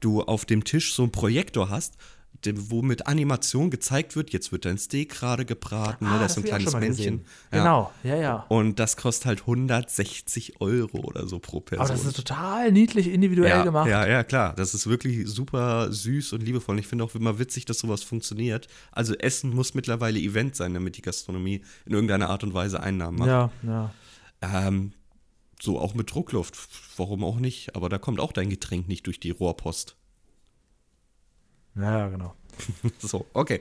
du 0.00 0.20
auf 0.20 0.44
dem 0.44 0.62
Tisch 0.62 0.92
so 0.92 1.04
einen 1.04 1.12
Projektor 1.12 1.70
hast, 1.70 1.96
dem, 2.44 2.70
wo 2.70 2.82
mit 2.82 3.06
Animation 3.06 3.70
gezeigt 3.70 4.14
wird, 4.14 4.32
jetzt 4.32 4.52
wird 4.52 4.64
dein 4.64 4.78
Steak 4.78 5.10
gerade 5.10 5.44
gebraten, 5.44 6.04
ne, 6.04 6.12
Ah, 6.12 6.18
da 6.18 6.26
ist 6.26 6.34
so 6.34 6.40
ein 6.40 6.44
kleines 6.44 6.72
Männchen. 6.74 7.24
Ja. 7.52 7.58
Genau, 7.58 7.92
ja, 8.04 8.16
ja. 8.16 8.46
Und 8.48 8.78
das 8.78 8.96
kostet 8.96 9.26
halt 9.26 9.40
160 9.40 10.60
Euro 10.60 10.98
oder 10.98 11.26
so 11.26 11.40
pro 11.40 11.60
Person. 11.60 11.86
Aber 11.86 11.94
das 11.94 12.04
ist 12.04 12.16
total 12.16 12.70
niedlich 12.70 13.08
individuell 13.08 13.50
ja, 13.50 13.64
gemacht. 13.64 13.88
Ja, 13.88 14.06
ja, 14.06 14.22
klar. 14.22 14.54
Das 14.54 14.74
ist 14.74 14.86
wirklich 14.86 15.26
super 15.28 15.92
süß 15.92 16.32
und 16.34 16.42
liebevoll. 16.42 16.76
Und 16.76 16.78
ich 16.78 16.86
finde 16.86 17.04
auch 17.04 17.14
immer 17.14 17.38
witzig, 17.38 17.64
dass 17.64 17.80
sowas 17.80 18.04
funktioniert. 18.04 18.68
Also 18.92 19.14
Essen 19.14 19.54
muss 19.54 19.74
mittlerweile 19.74 20.20
Event 20.20 20.54
sein, 20.54 20.74
damit 20.74 20.96
die 20.96 21.02
Gastronomie 21.02 21.62
in 21.86 21.92
irgendeiner 21.92 22.30
Art 22.30 22.44
und 22.44 22.54
Weise 22.54 22.80
Einnahmen 22.80 23.18
macht. 23.18 23.28
ja, 23.28 23.50
ja. 23.64 23.90
Ähm, 24.40 24.92
so 25.60 25.80
auch 25.80 25.94
mit 25.94 26.12
Druckluft. 26.12 26.56
Warum 26.96 27.24
auch 27.24 27.40
nicht? 27.40 27.74
Aber 27.74 27.88
da 27.88 27.98
kommt 27.98 28.20
auch 28.20 28.32
dein 28.32 28.48
Getränk 28.48 28.86
nicht 28.86 29.06
durch 29.06 29.18
die 29.18 29.30
Rohrpost. 29.30 29.96
Ja, 31.76 32.08
genau. 32.08 32.34
So, 32.98 33.26
okay. 33.32 33.60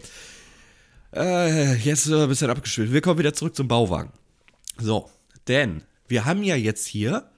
Äh, 1.13 1.75
jetzt 1.75 2.07
ein 2.07 2.27
bisschen 2.27 2.49
abgeschwitzt. 2.49 2.91
Wir 2.91 3.01
kommen 3.01 3.19
wieder 3.19 3.33
zurück 3.33 3.55
zum 3.55 3.67
Bauwagen. 3.67 4.11
So, 4.77 5.09
denn 5.47 5.83
wir 6.07 6.25
haben 6.25 6.43
ja 6.43 6.55
jetzt 6.55 6.85
hier 6.85 7.29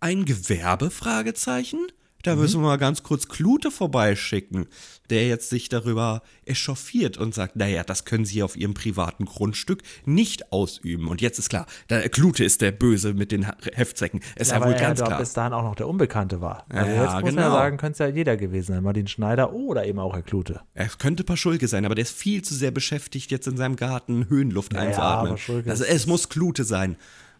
ein 0.00 0.24
Gewerbe-Fragezeichen. 0.24 1.88
Da 2.22 2.36
müssen 2.36 2.60
wir 2.60 2.68
mal 2.68 2.76
ganz 2.78 3.02
kurz 3.02 3.28
Klute 3.28 3.70
vorbeischicken, 3.70 4.66
der 5.10 5.26
jetzt 5.26 5.50
sich 5.50 5.68
darüber 5.68 6.22
echauffiert 6.46 7.18
und 7.18 7.34
sagt, 7.34 7.56
naja, 7.56 7.82
das 7.84 8.04
können 8.04 8.24
Sie 8.24 8.42
auf 8.42 8.56
Ihrem 8.56 8.74
privaten 8.74 9.24
Grundstück 9.24 9.82
nicht 10.04 10.52
ausüben. 10.52 11.08
Und 11.08 11.20
jetzt 11.20 11.38
ist 11.38 11.48
klar, 11.50 11.66
der 11.90 12.08
Klute 12.08 12.44
ist 12.44 12.60
der 12.60 12.72
Böse 12.72 13.12
mit 13.12 13.32
den 13.32 13.46
Heftzwecken. 13.74 14.20
Ist 14.36 14.50
ja, 14.50 14.56
aber 14.56 14.66
wohl 14.66 14.72
er 14.74 14.80
ganz 14.80 14.98
dort 15.00 15.08
klar. 15.10 15.20
bis 15.20 15.32
dahin 15.32 15.52
auch 15.52 15.64
noch 15.64 15.74
der 15.74 15.88
Unbekannte 15.88 16.40
war. 16.40 16.64
Also 16.68 16.90
Ja, 16.90 17.02
jetzt 17.02 17.12
muss 17.14 17.22
man 17.22 17.34
ja 17.34 17.42
genau. 17.42 17.54
sagen, 17.54 17.76
könnte 17.76 17.92
es 17.92 17.98
ja 17.98 18.06
jeder 18.06 18.36
gewesen 18.36 18.74
sein. 18.74 18.82
Martin 18.84 19.08
Schneider 19.08 19.52
oder 19.52 19.84
eben 19.86 19.98
auch 19.98 20.14
Herr 20.14 20.22
Klute. 20.22 20.60
Er 20.74 20.88
könnte 20.88 21.24
Paschulke 21.24 21.66
sein, 21.68 21.84
aber 21.84 21.94
der 21.94 22.02
ist 22.02 22.16
viel 22.16 22.42
zu 22.42 22.54
sehr 22.54 22.70
beschäftigt, 22.70 23.30
jetzt 23.30 23.46
in 23.46 23.56
seinem 23.56 23.76
Garten 23.76 24.28
Höhenluft 24.28 24.72
Ja, 24.74 24.80
einzuatmen. 24.80 25.32
Paschulke 25.32 25.70
also 25.70 25.84
es 25.84 26.06
muss 26.06 26.28
Klute 26.28 26.64
sein. 26.64 26.96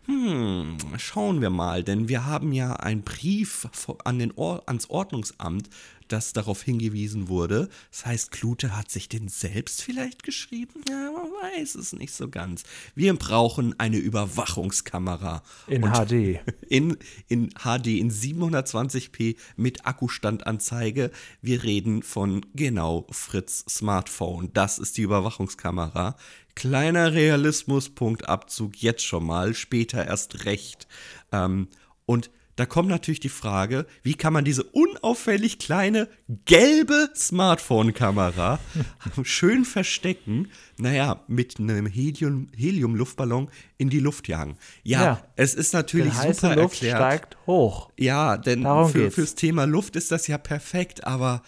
Hm, 0.06 0.78
schauen 0.98 1.40
wir 1.40 1.50
mal, 1.50 1.84
denn 1.84 2.08
wir 2.08 2.26
haben 2.26 2.52
ja 2.52 2.74
einen 2.74 3.02
Brief 3.02 3.68
an 4.04 4.18
den 4.18 4.32
Or 4.32 4.64
ans 4.66 4.90
Ordnungsamt, 4.90 5.70
das 6.12 6.32
darauf 6.32 6.62
hingewiesen 6.62 7.28
wurde. 7.28 7.68
Das 7.90 8.06
heißt, 8.06 8.30
Klute 8.30 8.76
hat 8.76 8.90
sich 8.90 9.08
den 9.08 9.28
selbst 9.28 9.82
vielleicht 9.82 10.22
geschrieben? 10.22 10.82
Ja, 10.88 11.10
man 11.10 11.30
weiß 11.30 11.74
es 11.74 11.92
nicht 11.92 12.12
so 12.12 12.28
ganz. 12.28 12.64
Wir 12.94 13.14
brauchen 13.14 13.78
eine 13.80 13.96
Überwachungskamera. 13.96 15.42
In 15.66 15.84
Und 15.84 15.92
HD. 15.92 16.40
in, 16.68 16.96
in 17.28 17.50
HD, 17.50 17.86
in 17.98 18.10
720p 18.10 19.36
mit 19.56 19.86
Akkustandanzeige. 19.86 21.10
Wir 21.40 21.62
reden 21.62 22.02
von 22.02 22.44
genau 22.54 23.06
Fritz 23.10 23.64
Smartphone. 23.68 24.50
Das 24.52 24.78
ist 24.78 24.98
die 24.98 25.02
Überwachungskamera. 25.02 26.16
Kleiner 26.54 27.14
Realismuspunktabzug 27.14 28.76
jetzt 28.76 29.04
schon 29.04 29.24
mal, 29.24 29.54
später 29.54 30.04
erst 30.06 30.44
recht. 30.44 30.86
Ähm, 31.32 31.68
und 32.04 32.30
da 32.56 32.66
kommt 32.66 32.88
natürlich 32.90 33.20
die 33.20 33.28
Frage, 33.30 33.86
wie 34.02 34.14
kann 34.14 34.32
man 34.34 34.44
diese 34.44 34.62
unauffällig 34.64 35.58
kleine 35.58 36.08
gelbe 36.44 37.08
Smartphone-Kamera 37.16 38.58
schön 39.22 39.64
verstecken? 39.64 40.48
Naja, 40.76 41.22
mit 41.28 41.58
einem 41.58 41.86
Helium- 41.86 42.48
Helium-Luftballon 42.54 43.50
in 43.78 43.88
die 43.88 44.00
Luft 44.00 44.28
jagen. 44.28 44.56
Ja, 44.82 45.02
Ja. 45.02 45.22
es 45.36 45.54
ist 45.54 45.72
natürlich 45.72 46.12
super 46.14 46.54
Luft 46.56 46.82
erklärt. 46.82 46.96
steigt 46.98 47.36
hoch. 47.46 47.90
Ja, 47.98 48.36
denn 48.36 48.62
für, 48.88 49.10
fürs 49.10 49.34
Thema 49.34 49.64
Luft 49.64 49.96
ist 49.96 50.10
das 50.12 50.26
ja 50.26 50.36
perfekt, 50.38 51.04
aber 51.06 51.42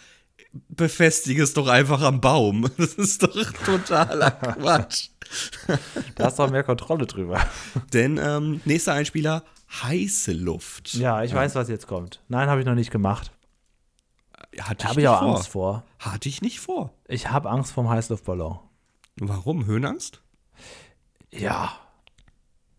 befestige 0.69 1.43
es 1.43 1.53
doch 1.53 1.67
einfach 1.67 2.01
am 2.01 2.21
Baum. 2.21 2.69
Das 2.77 2.93
ist 2.93 3.21
doch 3.23 3.51
totaler 3.65 4.31
Quatsch. 4.31 5.09
Da 6.15 6.25
hast 6.25 6.39
du 6.39 6.43
auch 6.43 6.49
mehr 6.51 6.63
Kontrolle 6.63 7.05
drüber. 7.07 7.45
Denn 7.93 8.19
ähm, 8.23 8.61
nächster 8.65 8.93
Einspieler, 8.93 9.43
heiße 9.83 10.33
Luft. 10.33 10.93
Ja, 10.95 11.23
ich 11.23 11.33
weiß, 11.33 11.55
was 11.55 11.69
jetzt 11.69 11.87
kommt. 11.87 12.21
Nein, 12.27 12.49
habe 12.49 12.61
ich 12.61 12.65
noch 12.65 12.75
nicht 12.75 12.91
gemacht. 12.91 13.31
Hatte 14.59 14.83
ich 14.83 14.89
habe 14.89 15.01
ich 15.01 15.07
auch 15.07 15.19
vor. 15.19 15.35
Angst 15.35 15.47
vor. 15.49 15.83
Hatte 15.99 16.29
ich 16.29 16.41
nicht 16.41 16.59
vor. 16.59 16.93
Ich 17.07 17.29
habe 17.29 17.49
Angst 17.49 17.73
vorm 17.73 17.89
Heißluftballon. 17.89 18.59
Warum? 19.17 19.65
Höhenangst? 19.65 20.21
Ja. 21.31 21.77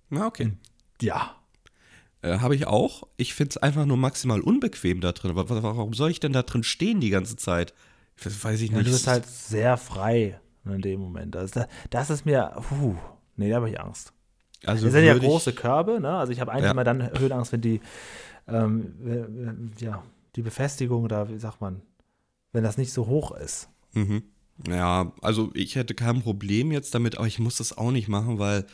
Na, 0.08 0.26
okay. 0.26 0.52
Ja. 1.00 1.36
Äh, 2.22 2.38
Habe 2.38 2.54
ich 2.54 2.66
auch. 2.66 3.04
Ich 3.16 3.34
finde 3.34 3.50
es 3.50 3.56
einfach 3.58 3.86
nur 3.86 3.96
maximal 3.96 4.40
unbequem 4.40 5.00
da 5.00 5.12
drin. 5.12 5.32
Warum 5.34 5.92
soll 5.94 6.10
ich 6.10 6.20
denn 6.20 6.32
da 6.32 6.42
drin 6.42 6.62
stehen 6.62 7.00
die 7.00 7.10
ganze 7.10 7.36
Zeit? 7.36 7.74
Das 8.22 8.42
weiß 8.42 8.60
ich 8.60 8.70
ja 8.70 8.78
nicht. 8.78 8.88
du 8.88 8.92
bist 8.92 9.06
halt 9.06 9.26
sehr 9.26 9.76
frei 9.76 10.40
in 10.64 10.80
dem 10.80 11.00
Moment. 11.00 11.34
Das, 11.34 11.52
das 11.90 12.10
ist 12.10 12.24
mir, 12.24 12.56
puh, 12.68 12.96
nee, 13.36 13.50
da 13.50 13.56
habe 13.56 13.70
ich 13.70 13.78
Angst. 13.80 14.12
Also 14.66 14.86
Das 14.86 14.92
sind 14.92 15.04
ja 15.04 15.16
große 15.16 15.52
Körbe, 15.52 16.00
ne? 16.00 16.16
Also 16.16 16.32
ich 16.32 16.40
habe 16.40 16.52
eigentlich 16.52 16.64
Ja. 16.64 16.70
immer 16.72 16.84
dann 16.84 17.18
Höhenangst, 17.18 17.52
wenn 17.52 17.60
die, 17.60 17.80
ähm, 18.48 19.70
äh, 19.80 19.84
ja, 19.84 20.02
die 20.36 20.42
Befestigung 20.42 21.04
oder 21.04 21.28
wie 21.28 21.38
sagt 21.38 21.60
man, 21.60 21.80
wenn 22.52 22.64
das 22.64 22.76
nicht 22.78 22.92
so 22.92 23.06
hoch 23.06 23.32
ist. 23.32 23.68
Mhm. 23.92 24.22
Ja, 24.68 25.12
also 25.22 25.50
ich 25.54 25.76
hätte 25.76 25.94
kein 25.94 26.22
Problem 26.22 26.72
jetzt 26.72 26.94
damit, 26.94 27.18
aber 27.18 27.26
ich 27.26 27.38
muss 27.38 27.56
das 27.56 27.76
auch 27.76 27.90
nicht 27.90 28.08
machen, 28.08 28.38
weil 28.38 28.64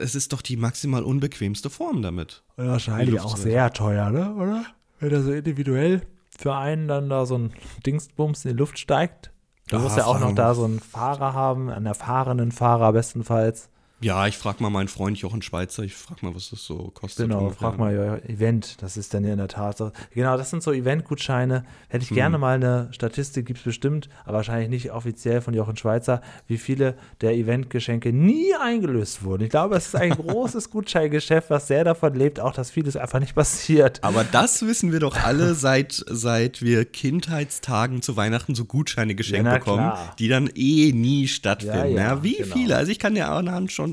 es 0.00 0.14
ist 0.14 0.32
doch 0.32 0.42
die 0.42 0.56
maximal 0.56 1.02
unbequemste 1.02 1.70
Form 1.70 2.02
damit. 2.02 2.42
Und 2.56 2.68
wahrscheinlich 2.68 3.20
auch 3.20 3.36
sehr 3.36 3.72
teuer, 3.72 4.10
ne? 4.10 4.34
Oder? 4.34 4.64
Wenn 4.98 5.10
da 5.10 5.20
so 5.20 5.32
individuell 5.32 6.02
für 6.38 6.54
einen 6.54 6.88
dann 6.88 7.08
da 7.08 7.26
so 7.26 7.36
ein 7.38 7.52
Dingsbums 7.84 8.44
in 8.44 8.52
die 8.52 8.56
Luft 8.56 8.78
steigt. 8.78 9.30
Du 9.68 9.78
musst 9.78 9.96
ja 9.96 10.04
auch 10.06 10.20
noch 10.20 10.34
da 10.34 10.54
so 10.54 10.64
einen 10.64 10.78
Fahrer 10.80 11.34
haben, 11.34 11.70
einen 11.70 11.86
erfahrenen 11.86 12.52
Fahrer 12.52 12.92
bestenfalls. 12.92 13.68
Ja, 14.02 14.26
ich 14.26 14.36
frage 14.36 14.62
mal 14.62 14.68
meinen 14.68 14.88
Freund 14.88 15.16
Jochen 15.18 15.40
Schweizer, 15.40 15.82
ich 15.82 15.94
frage 15.94 16.24
mal, 16.26 16.34
was 16.34 16.50
das 16.50 16.62
so 16.64 16.90
kostet. 16.92 17.28
Genau, 17.28 17.44
ungefähr. 17.44 17.70
frag 17.70 17.78
mal 17.78 17.96
euer 17.96 18.18
Event. 18.28 18.82
Das 18.82 18.98
ist 18.98 19.14
dann 19.14 19.24
ja 19.24 19.32
in 19.32 19.38
der 19.38 19.48
Tat 19.48 19.78
so. 19.78 19.90
Genau, 20.14 20.36
das 20.36 20.50
sind 20.50 20.62
so 20.62 20.70
Eventgutscheine. 20.72 21.64
Hätte 21.88 22.02
ich 22.04 22.10
Hm. 22.10 22.14
gerne 22.16 22.36
mal 22.36 22.56
eine 22.56 22.88
Statistik, 22.92 23.46
gibt 23.46 23.60
es 23.60 23.64
bestimmt, 23.64 24.10
aber 24.26 24.36
wahrscheinlich 24.36 24.68
nicht 24.68 24.92
offiziell 24.92 25.40
von 25.40 25.54
Jochen 25.54 25.78
Schweizer, 25.78 26.20
wie 26.46 26.58
viele 26.58 26.94
der 27.22 27.32
Eventgeschenke 27.36 28.12
nie 28.12 28.54
eingelöst 28.62 29.24
wurden. 29.24 29.44
Ich 29.44 29.50
glaube, 29.50 29.76
es 29.76 29.86
ist 29.86 29.96
ein 29.96 30.10
großes 30.16 30.68
Gutscheingeschäft, 30.68 31.48
was 31.48 31.66
sehr 31.66 31.82
davon 31.84 32.14
lebt, 32.14 32.38
auch 32.38 32.52
dass 32.52 32.70
vieles 32.70 32.96
einfach 32.98 33.18
nicht 33.20 33.34
passiert. 33.34 34.04
Aber 34.04 34.24
das 34.24 34.60
wissen 34.66 34.92
wir 34.92 35.00
doch 35.00 35.16
alle, 35.24 35.54
seit, 35.54 36.04
seit 36.06 36.60
wir 36.60 36.84
Kindheitstagen 36.84 38.02
zu 38.02 38.14
Weihnachten 38.16 38.54
so 38.54 38.66
Gutscheine 38.66 39.14
geschenkt 39.14 39.46
Ja, 39.46 39.54
bekommen, 39.58 39.90
klar. 39.90 40.14
die 40.18 40.28
dann 40.28 40.50
eh 40.54 40.92
nie 40.92 41.28
stattfinden. 41.28 41.76
Ja, 41.76 41.86
Ja, 41.86 42.14
ja, 42.16 42.22
wie 42.22 42.36
genau. 42.36 42.54
viele? 42.54 42.76
Also 42.76 42.92
ich 42.92 42.98
kann 42.98 43.14
dir 43.14 43.28
anhand 43.30 43.72
schon, 43.72 43.85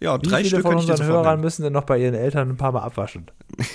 ja, 0.00 0.18
Wie 0.22 0.26
drei 0.28 0.38
viele 0.38 0.48
Stück 0.48 0.62
von 0.62 0.76
unseren 0.76 1.02
Hörern 1.06 1.24
nennen. 1.26 1.40
müssen 1.42 1.62
denn 1.62 1.72
noch 1.72 1.84
bei 1.84 1.98
ihren 1.98 2.14
Eltern 2.14 2.50
ein 2.50 2.56
paar 2.56 2.72
Mal 2.72 2.82
abwaschen? 2.82 3.26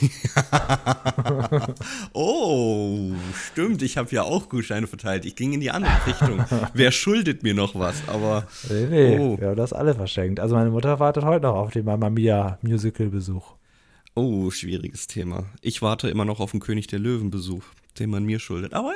Oh, 2.13 3.11
stimmt, 3.33 3.81
ich 3.81 3.97
habe 3.97 4.09
ja 4.11 4.23
auch 4.23 4.49
Gutscheine 4.49 4.87
verteilt. 4.87 5.25
Ich 5.25 5.35
ging 5.35 5.53
in 5.53 5.59
die 5.61 5.71
andere 5.71 5.91
Richtung. 6.07 6.43
Wer 6.73 6.91
schuldet 6.91 7.43
mir 7.43 7.53
noch 7.53 7.75
was? 7.75 7.95
Aber 8.07 8.45
Nee, 8.69 8.85
nee, 8.89 9.17
Oh. 9.19 9.39
wir 9.39 9.49
haben 9.49 9.55
das 9.55 9.73
alle 9.73 9.93
verschenkt. 9.95 10.39
Also 10.39 10.55
meine 10.55 10.69
Mutter 10.69 10.99
wartet 10.99 11.23
heute 11.23 11.43
noch 11.45 11.55
auf 11.55 11.71
den 11.71 11.85
Mamma 11.85 12.09
Mia 12.09 12.57
Musical-Besuch. 12.61 13.53
Oh, 14.15 14.49
schwieriges 14.51 15.07
Thema. 15.07 15.45
Ich 15.61 15.81
warte 15.81 16.09
immer 16.09 16.25
noch 16.25 16.39
auf 16.39 16.51
den 16.51 16.59
König 16.59 16.87
der 16.87 16.99
Löwen-Besuch. 16.99 17.63
Den 17.99 18.09
man 18.09 18.23
mir 18.23 18.39
schuldet. 18.39 18.73
Aber 18.73 18.93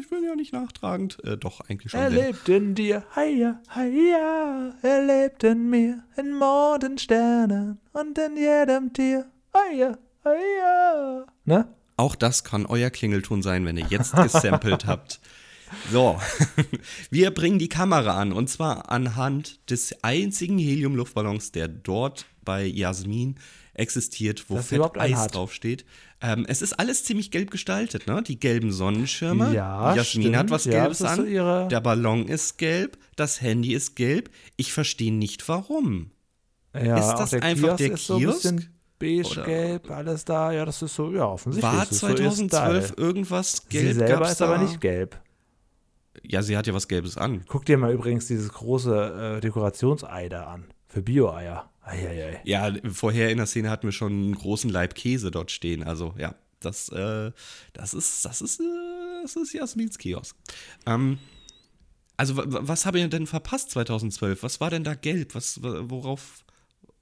ich 0.00 0.08
bin 0.08 0.24
ja 0.24 0.34
nicht 0.34 0.52
nachtragend. 0.52 1.22
Äh, 1.24 1.36
doch, 1.36 1.60
eigentlich 1.68 1.92
schon. 1.92 2.00
Er 2.00 2.10
lebt 2.10 2.48
in 2.48 2.74
dir, 2.74 3.04
heia, 3.14 3.60
heia. 3.74 4.74
Er 4.82 5.06
lebt 5.06 5.44
in 5.44 5.68
mir, 5.70 6.04
in 6.16 6.32
Morgensternen 6.34 7.78
und 7.92 8.18
in 8.18 8.36
jedem 8.36 8.92
Tier. 8.92 9.26
Heia, 9.54 9.98
heia. 10.24 11.26
Ne? 11.44 11.68
Auch 11.96 12.14
das 12.14 12.44
kann 12.44 12.64
euer 12.66 12.90
Klingelton 12.90 13.42
sein, 13.42 13.64
wenn 13.66 13.76
ihr 13.76 13.86
jetzt 13.88 14.14
gesampelt 14.14 14.86
habt. 14.86 15.20
So, 15.90 16.18
wir 17.10 17.30
bringen 17.30 17.58
die 17.58 17.68
Kamera 17.68 18.18
an 18.18 18.32
und 18.32 18.48
zwar 18.48 18.90
anhand 18.90 19.70
des 19.70 20.02
einzigen 20.02 20.58
Helium-Luftballons, 20.58 21.52
der 21.52 21.68
dort 21.68 22.26
bei 22.42 22.64
Jasmin 22.64 23.36
existiert, 23.78 24.44
wo 24.48 24.56
sie 24.58 24.76
fett 24.76 24.96
Eis 24.98 25.16
hat. 25.16 25.34
draufsteht. 25.34 25.84
Ähm, 26.20 26.44
es 26.48 26.62
ist 26.62 26.72
alles 26.78 27.04
ziemlich 27.04 27.30
gelb 27.30 27.50
gestaltet, 27.50 28.06
ne? 28.06 28.22
Die 28.22 28.38
gelben 28.40 28.72
Sonnenschirme. 28.72 29.54
Ja, 29.54 29.94
Jasmin 29.94 30.34
hat 30.36 30.40
stimmt. 30.46 30.50
was 30.50 30.64
Ja, 30.64 30.70
Gelbes 30.82 30.98
das 30.98 31.16
so 31.16 31.22
an. 31.22 31.28
ihre- 31.28 31.68
Der 31.70 31.80
Ballon 31.80 32.26
ist 32.26 32.58
gelb, 32.58 32.98
das 33.16 33.40
Handy 33.40 33.72
ist 33.74 33.94
gelb. 33.96 34.30
Ich 34.56 34.72
verstehe 34.72 35.12
nicht 35.12 35.48
warum. 35.48 36.10
Ja, 36.74 36.98
Ist 36.98 37.14
das 37.18 37.30
der 37.30 37.42
einfach 37.42 37.76
Kiosk 37.76 37.78
der 37.78 37.92
ist 37.92 38.06
so 38.06 38.14
ein 38.14 38.20
Kiosk? 38.20 38.54
beige, 38.98 39.28
Oder- 39.28 39.44
gelb, 39.44 39.90
alles 39.90 40.24
da. 40.24 40.52
Ja, 40.52 40.64
das 40.64 40.82
ist 40.82 40.94
so, 40.94 41.10
ja, 41.12 41.24
offensichtlich. 41.26 41.72
War 41.72 41.80
das 41.84 41.92
ist 41.92 42.00
so 42.00 42.08
ihr 42.08 42.16
2012 42.16 42.86
Style. 42.88 43.06
irgendwas 43.06 43.52
Sie 43.52 43.68
gelb? 43.70 43.94
selber 43.96 44.14
Gab's 44.20 44.32
ist 44.32 44.42
aber 44.42 44.56
da? 44.56 44.62
nicht 44.62 44.80
gelb. 44.80 45.20
Ja, 46.24 46.42
sie 46.42 46.56
hat 46.56 46.66
ja 46.66 46.74
was 46.74 46.88
Gelbes 46.88 47.16
an. 47.16 47.44
Guck 47.46 47.64
dir 47.64 47.78
mal 47.78 47.92
übrigens 47.92 48.26
dieses 48.26 48.52
große 48.52 49.36
äh, 49.36 49.40
Dekorationsei 49.40 50.28
da 50.28 50.46
an. 50.46 50.64
Für 50.88 51.00
Bio-Eier. 51.00 51.70
Eieiei. 51.88 52.40
Ja, 52.44 52.72
vorher 52.92 53.30
in 53.30 53.38
der 53.38 53.46
Szene 53.46 53.70
hatten 53.70 53.86
wir 53.86 53.92
schon 53.92 54.12
einen 54.12 54.34
großen 54.34 54.70
Leib 54.70 54.94
Käse 54.94 55.30
dort 55.30 55.50
stehen. 55.50 55.82
Also 55.82 56.14
ja, 56.18 56.34
das, 56.60 56.88
äh, 56.90 57.32
das 57.72 57.94
ist, 57.94 58.24
das 58.24 58.40
ist, 58.42 58.60
äh, 58.60 58.64
das 59.22 59.36
ist 59.36 59.52
Jasmins 59.52 59.98
Kiosk. 59.98 60.36
Ähm, 60.86 61.18
also 62.16 62.36
wa- 62.36 62.44
wa- 62.46 62.60
was 62.62 62.84
habe 62.86 62.98
ich 63.00 63.08
denn 63.08 63.26
verpasst 63.26 63.70
2012? 63.70 64.42
Was 64.42 64.60
war 64.60 64.70
denn 64.70 64.84
da 64.84 64.94
gelb? 64.94 65.34
Was, 65.34 65.62
wa- 65.62 65.82
worauf, 65.88 66.44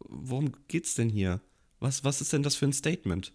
worum 0.01 0.53
geht's 0.69 0.95
denn 0.95 1.09
hier? 1.09 1.41
Was, 1.81 2.05
was 2.05 2.21
ist 2.21 2.33
denn 2.33 2.43
das 2.43 2.55
für 2.57 2.67
ein 2.67 2.73
Statement? 2.73 3.33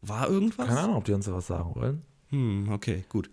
War 0.00 0.28
irgendwas? 0.28 0.66
Keine 0.66 0.80
Ahnung, 0.80 0.96
ob 0.96 1.04
die 1.04 1.12
uns 1.12 1.30
was 1.30 1.46
sagen 1.46 1.74
wollen. 1.74 2.02
Hm, 2.30 2.68
okay, 2.70 3.04
gut. 3.08 3.30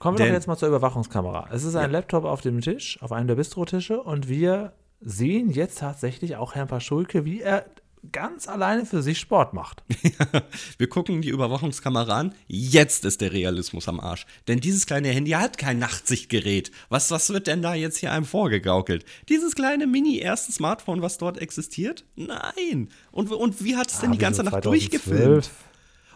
Kommen 0.00 0.18
wir 0.18 0.24
Denn- 0.24 0.32
doch 0.32 0.38
jetzt 0.38 0.46
mal 0.48 0.56
zur 0.56 0.66
Überwachungskamera. 0.68 1.48
Es 1.52 1.62
ist 1.62 1.76
ein 1.76 1.90
Ja. 1.92 1.98
Laptop 1.98 2.24
auf 2.24 2.40
dem 2.40 2.60
Tisch, 2.60 3.00
auf 3.02 3.12
einem 3.12 3.28
der 3.28 3.36
Bistrotische 3.36 4.02
und 4.02 4.28
wir 4.28 4.72
sehen 5.04 5.50
jetzt 5.50 5.78
tatsächlich 5.78 6.36
auch 6.36 6.54
Herrn 6.54 6.68
Paschulke, 6.68 7.24
wie 7.24 7.40
er 7.40 7.66
ganz 8.10 8.48
alleine 8.48 8.84
für 8.84 9.00
sich 9.00 9.20
Sport 9.20 9.54
macht. 9.54 9.84
Wir 10.78 10.88
gucken 10.88 11.22
die 11.22 11.28
Überwachungskamera 11.28 12.18
an. 12.18 12.34
Jetzt 12.48 13.04
ist 13.04 13.20
der 13.20 13.32
Realismus 13.32 13.86
am 13.86 14.00
Arsch. 14.00 14.26
Denn 14.48 14.58
dieses 14.58 14.86
kleine 14.86 15.08
Handy 15.08 15.30
hat 15.32 15.56
kein 15.56 15.78
Nachtsichtgerät. 15.78 16.72
Was, 16.88 17.12
was 17.12 17.30
wird 17.30 17.46
denn 17.46 17.62
da 17.62 17.74
jetzt 17.74 17.98
hier 17.98 18.10
einem 18.10 18.24
vorgegaukelt? 18.24 19.04
Dieses 19.28 19.54
kleine 19.54 19.86
Mini-erste 19.86 20.50
Smartphone, 20.50 21.00
was 21.00 21.18
dort 21.18 21.38
existiert? 21.38 22.04
Nein. 22.16 22.88
Und, 23.12 23.30
und 23.30 23.62
wie 23.62 23.76
hat 23.76 23.92
es 23.92 24.00
denn 24.00 24.10
Ah, 24.10 24.12
die 24.14 24.18
ganze 24.18 24.42
Nacht 24.42 24.64
2012? 24.64 24.90
durchgefilmt? 24.90 25.50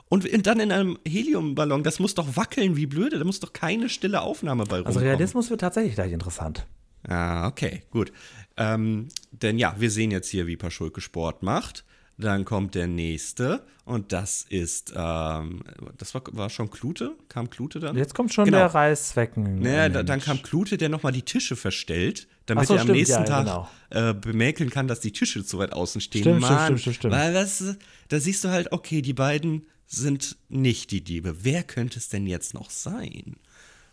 Und 0.08 0.46
dann 0.46 0.58
in 0.60 0.72
einem 0.72 0.98
Heliumballon, 1.06 1.84
das 1.84 2.00
muss 2.00 2.14
doch 2.14 2.36
wackeln 2.36 2.76
wie 2.76 2.86
blöde. 2.86 3.18
Da 3.18 3.24
muss 3.24 3.38
doch 3.38 3.52
keine 3.52 3.88
stille 3.88 4.22
Aufnahme 4.22 4.64
bei 4.64 4.76
rumkommen. 4.78 4.96
Also 4.96 5.00
Realismus 5.06 5.50
wird 5.50 5.60
tatsächlich 5.60 5.94
gleich 5.94 6.12
interessant. 6.12 6.66
Ah, 7.08 7.46
okay, 7.46 7.82
gut. 7.90 8.12
Ähm, 8.56 9.08
denn 9.32 9.58
ja, 9.58 9.74
wir 9.78 9.90
sehen 9.90 10.10
jetzt 10.10 10.28
hier, 10.28 10.46
wie 10.46 10.56
Paschulke 10.56 11.00
Sport 11.00 11.42
macht. 11.42 11.84
Dann 12.18 12.46
kommt 12.46 12.74
der 12.74 12.86
nächste 12.86 13.66
und 13.84 14.10
das 14.12 14.46
ist, 14.48 14.94
ähm, 14.96 15.62
das 15.98 16.14
war, 16.14 16.22
war 16.32 16.48
schon 16.48 16.70
Klute? 16.70 17.14
Kam 17.28 17.50
Klute 17.50 17.78
dann? 17.78 17.94
Jetzt 17.94 18.14
kommt 18.14 18.32
schon 18.32 18.46
Genau. 18.46 18.56
der 18.56 18.74
Reißzwecken. 18.74 19.60
Naja, 19.60 19.90
da, 19.90 20.02
dann 20.02 20.20
kam 20.20 20.42
Klute, 20.42 20.78
der 20.78 20.88
nochmal 20.88 21.12
die 21.12 21.22
Tische 21.22 21.56
verstellt, 21.56 22.26
damit 22.46 22.68
so, 22.68 22.74
er 22.74 22.80
am 22.80 22.86
stimmt, 22.86 22.98
nächsten 22.98 23.24
ja, 23.24 23.24
Tag 23.24 23.44
genau. 23.44 23.68
äh, 23.90 24.14
bemäkeln 24.14 24.70
kann, 24.70 24.88
dass 24.88 25.00
die 25.00 25.12
Tische 25.12 25.44
zu 25.44 25.58
weit 25.58 25.74
außen 25.74 26.00
stehen. 26.00 26.22
Stimmt, 26.22 26.44
stimmt, 26.44 26.50
Mann, 26.56 26.64
stimmt, 26.64 26.80
stimmt, 26.80 26.96
stimmt. 26.96 27.14
Weil 27.14 27.34
das, 27.34 27.76
da 28.08 28.18
siehst 28.18 28.42
du 28.44 28.48
halt, 28.48 28.72
okay, 28.72 29.02
die 29.02 29.12
beiden 29.12 29.66
sind 29.86 30.36
nicht 30.48 30.90
die 30.90 31.04
Diebe. 31.04 31.44
Wer 31.44 31.62
könnte 31.62 31.98
es 31.98 32.08
denn 32.08 32.26
jetzt 32.26 32.54
noch 32.54 32.70
sein? 32.70 33.36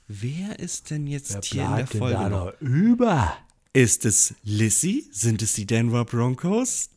Wer 0.08 0.60
ist 0.60 0.92
denn 0.92 1.08
jetzt 1.08 1.34
Wer 1.34 1.42
hier 1.42 1.66
in 1.66 1.76
der 1.76 1.88
Folge 1.88 2.16
da 2.16 2.30
noch 2.30 2.54
über? 2.62 3.34
Ist 3.76 4.06
es 4.06 4.36
Lissy? 4.44 5.08
Sind 5.12 5.42
es 5.42 5.54
die 5.54 5.66
Denver 5.66 6.06
Broncos? 6.06 6.92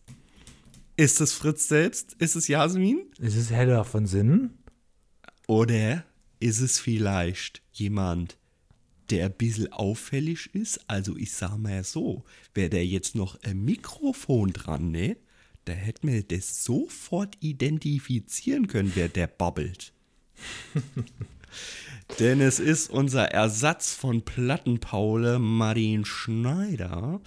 Ist 0.98 1.22
es 1.22 1.32
Fritz 1.32 1.68
selbst? 1.68 2.12
Ist 2.18 2.36
es 2.36 2.48
Jasmin? 2.48 3.06
Ist 3.18 3.34
es 3.36 3.50
heller 3.50 3.82
von 3.86 4.06
Sinnen? 4.06 4.58
Oder 5.46 6.04
ist 6.38 6.60
es 6.60 6.78
vielleicht 6.78 7.62
jemand, 7.72 8.36
der 9.08 9.24
ein 9.24 9.32
bisschen 9.32 9.72
auffällig 9.72 10.54
ist? 10.54 10.78
Also 10.86 11.16
ich 11.16 11.32
sag 11.32 11.56
mal 11.56 11.82
so, 11.82 12.24
wäre 12.52 12.68
der 12.68 12.84
jetzt 12.84 13.14
noch 13.14 13.42
ein 13.42 13.64
Mikrofon 13.64 14.52
dran, 14.52 14.90
ne? 14.90 15.16
Da 15.64 15.72
hätte 15.72 16.04
man 16.04 16.22
das 16.28 16.62
sofort 16.62 17.38
identifizieren 17.40 18.66
können, 18.66 18.92
wer 18.94 19.08
der 19.08 19.28
babbelt. 19.28 19.94
Denn 22.20 22.40
es 22.40 22.61
ist 22.61 22.88
unser 22.90 23.26
Ersatz 23.32 23.94
von 23.94 24.22
Plattenpaule 24.22 25.38
Martin 25.38 26.05
Schneider, 26.05 27.20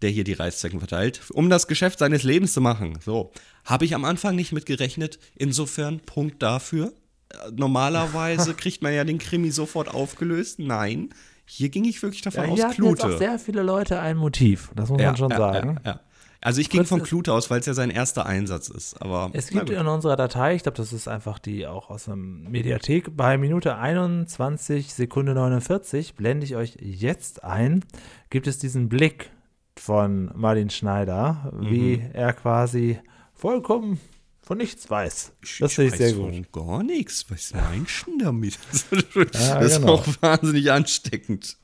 der 0.00 0.10
hier 0.10 0.24
die 0.24 0.32
Reißzwecken 0.32 0.78
verteilt, 0.78 1.20
um 1.32 1.50
das 1.50 1.66
Geschäft 1.66 1.98
seines 1.98 2.22
Lebens 2.22 2.52
zu 2.52 2.60
machen. 2.60 2.98
So, 3.04 3.32
habe 3.64 3.84
ich 3.84 3.94
am 3.94 4.04
Anfang 4.04 4.36
nicht 4.36 4.52
mit 4.52 4.66
gerechnet. 4.66 5.18
Insofern 5.36 6.00
Punkt 6.00 6.42
dafür. 6.42 6.92
Äh, 7.30 7.50
Normalerweise 7.54 8.54
kriegt 8.56 8.82
man 8.82 8.94
ja 8.94 9.04
den 9.04 9.18
Krimi 9.18 9.50
sofort 9.50 9.88
aufgelöst. 9.88 10.58
Nein, 10.60 11.10
hier 11.44 11.68
ging 11.68 11.84
ich 11.84 12.02
wirklich 12.02 12.22
davon 12.22 12.44
Ja, 12.44 12.50
aus, 12.50 12.56
hier 12.58 12.68
hatten 12.68 12.84
jetzt 12.84 13.00
Klute. 13.00 13.14
auch 13.14 13.18
sehr 13.18 13.38
viele 13.38 13.62
Leute 13.62 14.00
ein 14.00 14.16
Motiv. 14.16 14.70
Das 14.76 14.88
muss 14.88 15.00
man 15.00 15.16
schon 15.16 15.30
sagen. 15.30 15.80
Ja, 15.84 15.92
ja. 15.92 16.00
Also 16.44 16.60
ich 16.60 16.68
ging 16.70 16.84
von 16.84 17.00
ist- 17.00 17.06
Klute 17.06 17.32
aus, 17.32 17.50
weil 17.50 17.60
es 17.60 17.66
ja 17.66 17.74
sein 17.74 17.88
erster 17.90 18.26
Einsatz 18.26 18.68
ist. 18.68 19.00
Aber 19.00 19.30
Es 19.32 19.48
gibt 19.48 19.70
in 19.70 19.86
unserer 19.86 20.16
Datei, 20.16 20.54
ich 20.56 20.64
glaube, 20.64 20.76
das 20.76 20.92
ist 20.92 21.06
einfach 21.08 21.38
die 21.38 21.66
auch 21.66 21.88
aus 21.88 22.06
der 22.06 22.16
Mediathek, 22.16 23.16
bei 23.16 23.38
Minute 23.38 23.76
21 23.76 24.92
Sekunde 24.92 25.34
49, 25.34 26.14
blende 26.14 26.44
ich 26.44 26.56
euch 26.56 26.76
jetzt 26.80 27.44
ein, 27.44 27.84
gibt 28.30 28.46
es 28.48 28.58
diesen 28.58 28.88
Blick 28.88 29.30
von 29.78 30.30
Martin 30.34 30.68
Schneider, 30.68 31.52
wie 31.60 31.98
Mhm. 31.98 32.10
er 32.12 32.32
quasi 32.32 32.98
vollkommen 33.34 34.00
von 34.42 34.58
nichts 34.58 34.90
weiß. 34.90 35.32
Das 35.60 35.72
finde 35.74 35.90
ich 35.92 35.96
sehr 35.96 36.14
von 36.16 36.32
gut. 36.32 36.52
Gar 36.52 36.82
nichts. 36.82 37.24
Was 37.30 37.54
meinst 37.54 38.06
du 38.06 38.18
damit? 38.18 38.58
Ja, 39.14 39.60
das 39.60 39.72
ist 39.74 39.78
genau. 39.80 39.94
auch 39.94 40.06
wahnsinnig 40.20 40.70
ansteckend. 40.72 41.56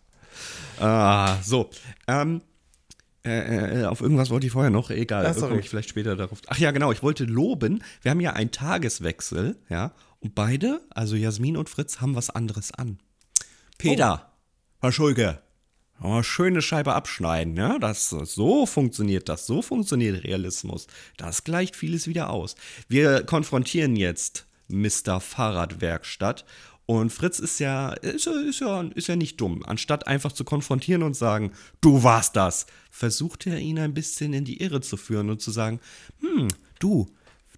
Ah, 0.80 1.36
so. 1.42 1.68
Ähm, 2.06 2.40
äh, 3.24 3.82
äh, 3.82 3.84
auf 3.84 4.00
irgendwas 4.00 4.30
wollte 4.30 4.46
ich 4.46 4.52
vorher 4.52 4.70
noch, 4.70 4.90
egal, 4.90 5.26
Ach, 5.26 5.36
komme 5.36 5.60
ich 5.60 5.68
vielleicht 5.68 5.90
später 5.90 6.16
darauf. 6.16 6.40
Ach 6.46 6.58
ja, 6.58 6.70
genau, 6.70 6.92
ich 6.92 7.02
wollte 7.02 7.24
loben, 7.24 7.82
wir 8.02 8.10
haben 8.10 8.20
ja 8.20 8.32
einen 8.32 8.50
Tageswechsel, 8.50 9.56
ja, 9.68 9.92
und 10.20 10.34
beide, 10.34 10.80
also 10.90 11.16
Jasmin 11.16 11.56
und 11.56 11.68
Fritz, 11.68 12.00
haben 12.00 12.14
was 12.14 12.30
anderes 12.30 12.72
an. 12.72 12.98
Peter, 13.76 14.32
Herr 14.80 14.92
Schulke, 14.92 15.42
mal 15.98 16.22
schöne 16.22 16.62
Scheibe 16.62 16.94
abschneiden, 16.94 17.56
ja, 17.56 17.78
das, 17.78 18.10
so 18.10 18.66
funktioniert 18.66 19.28
das, 19.28 19.46
so 19.46 19.62
funktioniert 19.62 20.24
Realismus. 20.24 20.86
Das 21.16 21.44
gleicht 21.44 21.76
vieles 21.76 22.06
wieder 22.06 22.30
aus. 22.30 22.54
Wir 22.88 23.24
konfrontieren 23.24 23.96
jetzt 23.96 24.46
Mr. 24.68 25.20
Fahrradwerkstatt 25.20 26.44
und 26.90 27.12
Fritz 27.12 27.38
ist 27.38 27.58
ja, 27.60 27.90
ist, 27.92 28.24
ja- 28.24 28.32
ist, 28.40 28.60
ja, 28.60 28.80
ist 28.94 29.08
ja 29.08 29.14
nicht 29.16 29.38
dumm. 29.40 29.62
Anstatt 29.66 30.06
einfach 30.06 30.32
zu 30.32 30.42
konfrontieren 30.44 31.02
und 31.02 31.14
sagen, 31.14 31.52
du 31.82 32.02
warst 32.02 32.34
das, 32.34 32.64
versucht 32.90 33.46
er 33.46 33.58
ihn 33.58 33.78
ein 33.78 33.92
bisschen 33.92 34.32
in 34.32 34.44
die 34.46 34.62
Irre 34.62 34.80
zu 34.80 34.96
führen 34.96 35.28
und 35.28 35.42
zu 35.42 35.50
sagen, 35.50 35.80
hm, 36.20 36.48
du, 36.78 37.06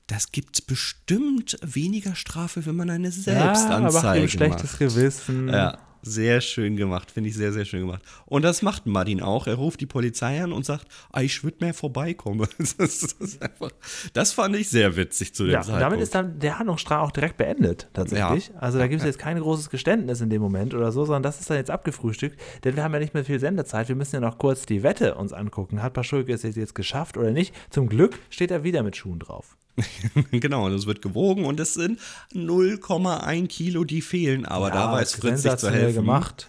das 0.08 0.32
gibt 0.32 0.66
bestimmt 0.66 1.56
weniger 1.62 2.16
Strafe, 2.16 2.66
wenn 2.66 2.74
man 2.74 2.90
eine 2.90 3.08
Ja, 3.10 3.32
er 3.32 3.44
macht 3.46 3.56
Selbstanzeige 3.56 4.22
ihm 4.24 4.28
schlechtes. 4.28 4.78
Gewissen. 4.78 5.48
Ja, 5.48 5.78
sehr 6.02 6.40
schön 6.40 6.76
gemacht, 6.76 7.10
finde 7.10 7.30
ich 7.30 7.36
sehr, 7.36 7.52
sehr 7.52 7.64
schön 7.64 7.80
gemacht. 7.80 8.02
Und 8.26 8.42
das 8.42 8.62
macht 8.62 8.86
Martin 8.86 9.20
auch. 9.20 9.46
Er 9.46 9.54
ruft 9.54 9.80
die 9.80 9.86
Polizei 9.86 10.42
an 10.42 10.52
und 10.52 10.64
sagt, 10.64 10.86
ah, 11.12 11.20
ich 11.20 11.42
würde 11.44 11.58
mehr 11.60 11.74
vorbeikommen. 11.74 12.46
Das, 12.80 13.02
ist, 13.02 13.42
einfach, 13.42 13.70
das 14.12 14.32
fand 14.32 14.56
ich 14.56 14.68
sehr 14.68 14.96
witzig 14.96 15.34
zu 15.34 15.44
dem 15.44 15.52
Ja, 15.52 15.60
Zeitpunkt. 15.60 15.82
damit 15.82 16.00
ist 16.00 16.14
dann 16.14 16.38
der 16.38 16.58
Handlungsstrang 16.58 17.00
auch 17.00 17.10
direkt 17.10 17.36
beendet, 17.36 17.88
tatsächlich. 17.92 18.48
Ja. 18.48 18.54
Also 18.60 18.78
da 18.78 18.86
gibt 18.86 19.00
es 19.00 19.06
jetzt 19.06 19.18
kein 19.18 19.38
großes 19.38 19.70
Geständnis 19.70 20.20
in 20.20 20.30
dem 20.30 20.40
Moment 20.40 20.74
oder 20.74 20.92
so, 20.92 21.04
sondern 21.04 21.22
das 21.22 21.40
ist 21.40 21.50
dann 21.50 21.56
jetzt 21.56 21.70
abgefrühstückt, 21.70 22.40
denn 22.64 22.76
wir 22.76 22.84
haben 22.84 22.92
ja 22.94 23.00
nicht 23.00 23.14
mehr 23.14 23.24
viel 23.24 23.40
Sendezeit. 23.40 23.88
Wir 23.88 23.96
müssen 23.96 24.16
ja 24.16 24.20
noch 24.20 24.38
kurz 24.38 24.66
die 24.66 24.82
Wette 24.82 25.14
uns 25.16 25.32
angucken. 25.32 25.82
Hat 25.82 25.92
Paschulke 25.92 26.32
es 26.32 26.42
jetzt 26.42 26.74
geschafft 26.74 27.16
oder 27.16 27.30
nicht? 27.32 27.54
Zum 27.70 27.88
Glück 27.88 28.18
steht 28.30 28.50
er 28.50 28.64
wieder 28.64 28.82
mit 28.82 28.96
Schuhen 28.96 29.18
drauf. 29.18 29.56
genau, 30.30 30.66
und 30.66 30.74
es 30.74 30.86
wird 30.86 31.02
gewogen 31.02 31.44
und 31.44 31.60
es 31.60 31.74
sind 31.74 31.98
0,1 32.34 33.46
Kilo, 33.48 33.84
die 33.84 34.02
fehlen. 34.02 34.44
Aber 34.46 34.70
da 34.70 34.92
weiß 34.92 35.14
Fritz 35.14 35.42
sich 35.42 35.56
zu 35.56 35.70
helfen. 35.70 35.94
gemacht. 35.96 36.48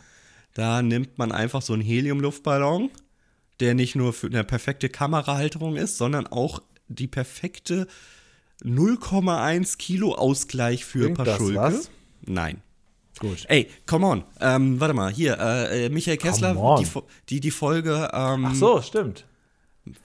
Da 0.54 0.82
nimmt 0.82 1.18
man 1.18 1.32
einfach 1.32 1.62
so 1.62 1.74
einen 1.74 1.82
Heliumluftballon, 1.82 2.90
der 3.60 3.74
nicht 3.74 3.96
nur 3.96 4.14
für 4.14 4.28
eine 4.28 4.44
perfekte 4.44 4.90
Kamerahalterung 4.90 5.78
ist, 5.78 5.98
sondern 5.98 6.28
auch 6.28 6.62
die 6.88 7.08
perfekte 7.08 7.88
0,1 8.64 9.78
Kilo 9.78 10.14
Ausgleich 10.14 10.86
für 10.86 11.10
das 11.10 11.18
Paschulke. 11.18 11.58
was? 11.58 11.90
Nein. 12.26 12.62
Gut. 13.20 13.46
Ey, 13.48 13.70
come 13.86 14.06
on. 14.08 14.24
Ähm, 14.40 14.80
warte 14.80 14.94
mal, 14.94 15.12
hier, 15.12 15.38
äh, 15.40 15.86
äh, 15.86 15.90
Michael 15.90 16.18
Kessler, 16.18 16.56
die, 16.80 16.88
die, 17.30 17.40
die 17.40 17.52
Folge, 17.52 18.10
ähm, 18.14 18.46
Ach 18.48 18.56
so, 18.56 18.82
stimmt. 18.82 19.26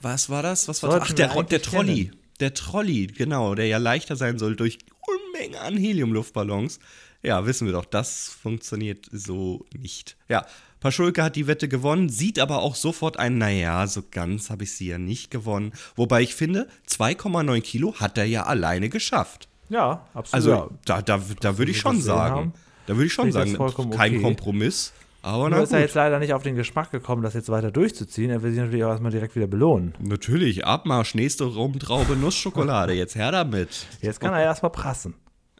was 0.01 0.29
war 0.29 0.43
das? 0.43 0.67
Was 0.67 0.83
war 0.83 0.99
das? 0.99 1.09
Ach, 1.09 1.13
der, 1.13 1.43
der 1.43 1.61
Trolley. 1.61 2.05
kennen. 2.05 2.15
Der 2.39 2.53
Trolley, 2.53 3.07
genau, 3.07 3.55
der 3.55 3.67
ja 3.67 3.77
leichter 3.77 4.15
sein 4.15 4.37
soll 4.37 4.55
durch 4.55 4.77
Unmengen 5.07 5.55
an 5.55 5.77
Heliumluftballons. 5.77 6.79
Ja, 7.23 7.45
wissen 7.45 7.65
wir 7.65 7.73
doch, 7.73 7.85
das 7.85 8.29
funktioniert 8.29 9.07
so 9.11 9.65
nicht. 9.75 10.17
Ja, 10.29 10.45
Paschulke 10.79 11.23
hat 11.23 11.35
die 11.35 11.47
Wette 11.47 11.67
gewonnen, 11.67 12.09
sieht 12.09 12.37
aber 12.37 12.61
auch 12.61 12.75
sofort 12.75 13.17
ein, 13.17 13.37
naja, 13.37 13.87
so 13.87 14.03
ganz 14.09 14.49
habe 14.49 14.63
ich 14.63 14.73
sie 14.73 14.87
ja 14.87 14.97
nicht 14.97 15.31
gewonnen. 15.31 15.73
Wobei 15.95 16.21
ich 16.21 16.35
finde, 16.35 16.67
2,9 16.87 17.61
Kilo 17.61 17.95
hat 17.95 18.17
er 18.17 18.25
ja 18.25 18.43
alleine 18.43 18.89
geschafft. 18.89 19.47
Ja, 19.69 20.07
absolut. 20.13 20.33
Also 20.33 20.71
da, 20.85 21.01
da, 21.01 21.21
da 21.39 21.57
würde 21.57 21.71
ich 21.71 21.79
schon 21.79 22.01
sagen, 22.01 22.35
haben, 22.35 22.53
da 22.85 22.95
würde 22.95 23.07
ich 23.07 23.13
schon 23.13 23.31
sagen, 23.31 23.57
kein 23.91 24.15
okay. 24.15 24.21
Kompromiss. 24.21 24.93
Aber 25.27 25.49
Nur 25.49 25.61
ist 25.61 25.73
er 25.73 25.79
gut. 25.79 25.87
jetzt 25.87 25.95
leider 25.95 26.19
nicht 26.19 26.33
auf 26.33 26.41
den 26.41 26.55
Geschmack 26.55 26.89
gekommen, 26.89 27.21
das 27.21 27.33
jetzt 27.33 27.49
weiter 27.49 27.69
durchzuziehen. 27.69 28.29
Er 28.29 28.43
will 28.43 28.51
sich 28.51 28.61
natürlich 28.61 28.85
auch 28.85 28.91
erstmal 28.91 29.11
direkt 29.11 29.35
wieder 29.35 29.47
belohnen. 29.47 29.93
Natürlich, 29.99 30.65
Abmarsch, 30.65 31.15
nächste 31.15 31.43
Rumtraube, 31.43 32.15
Nussschokolade, 32.15 32.93
jetzt 32.93 33.15
her 33.15 33.33
damit. 33.33 33.87
Jetzt 34.01 34.21
kann 34.21 34.33
er 34.33 34.41
erstmal 34.41 34.71
prassen. 34.71 35.15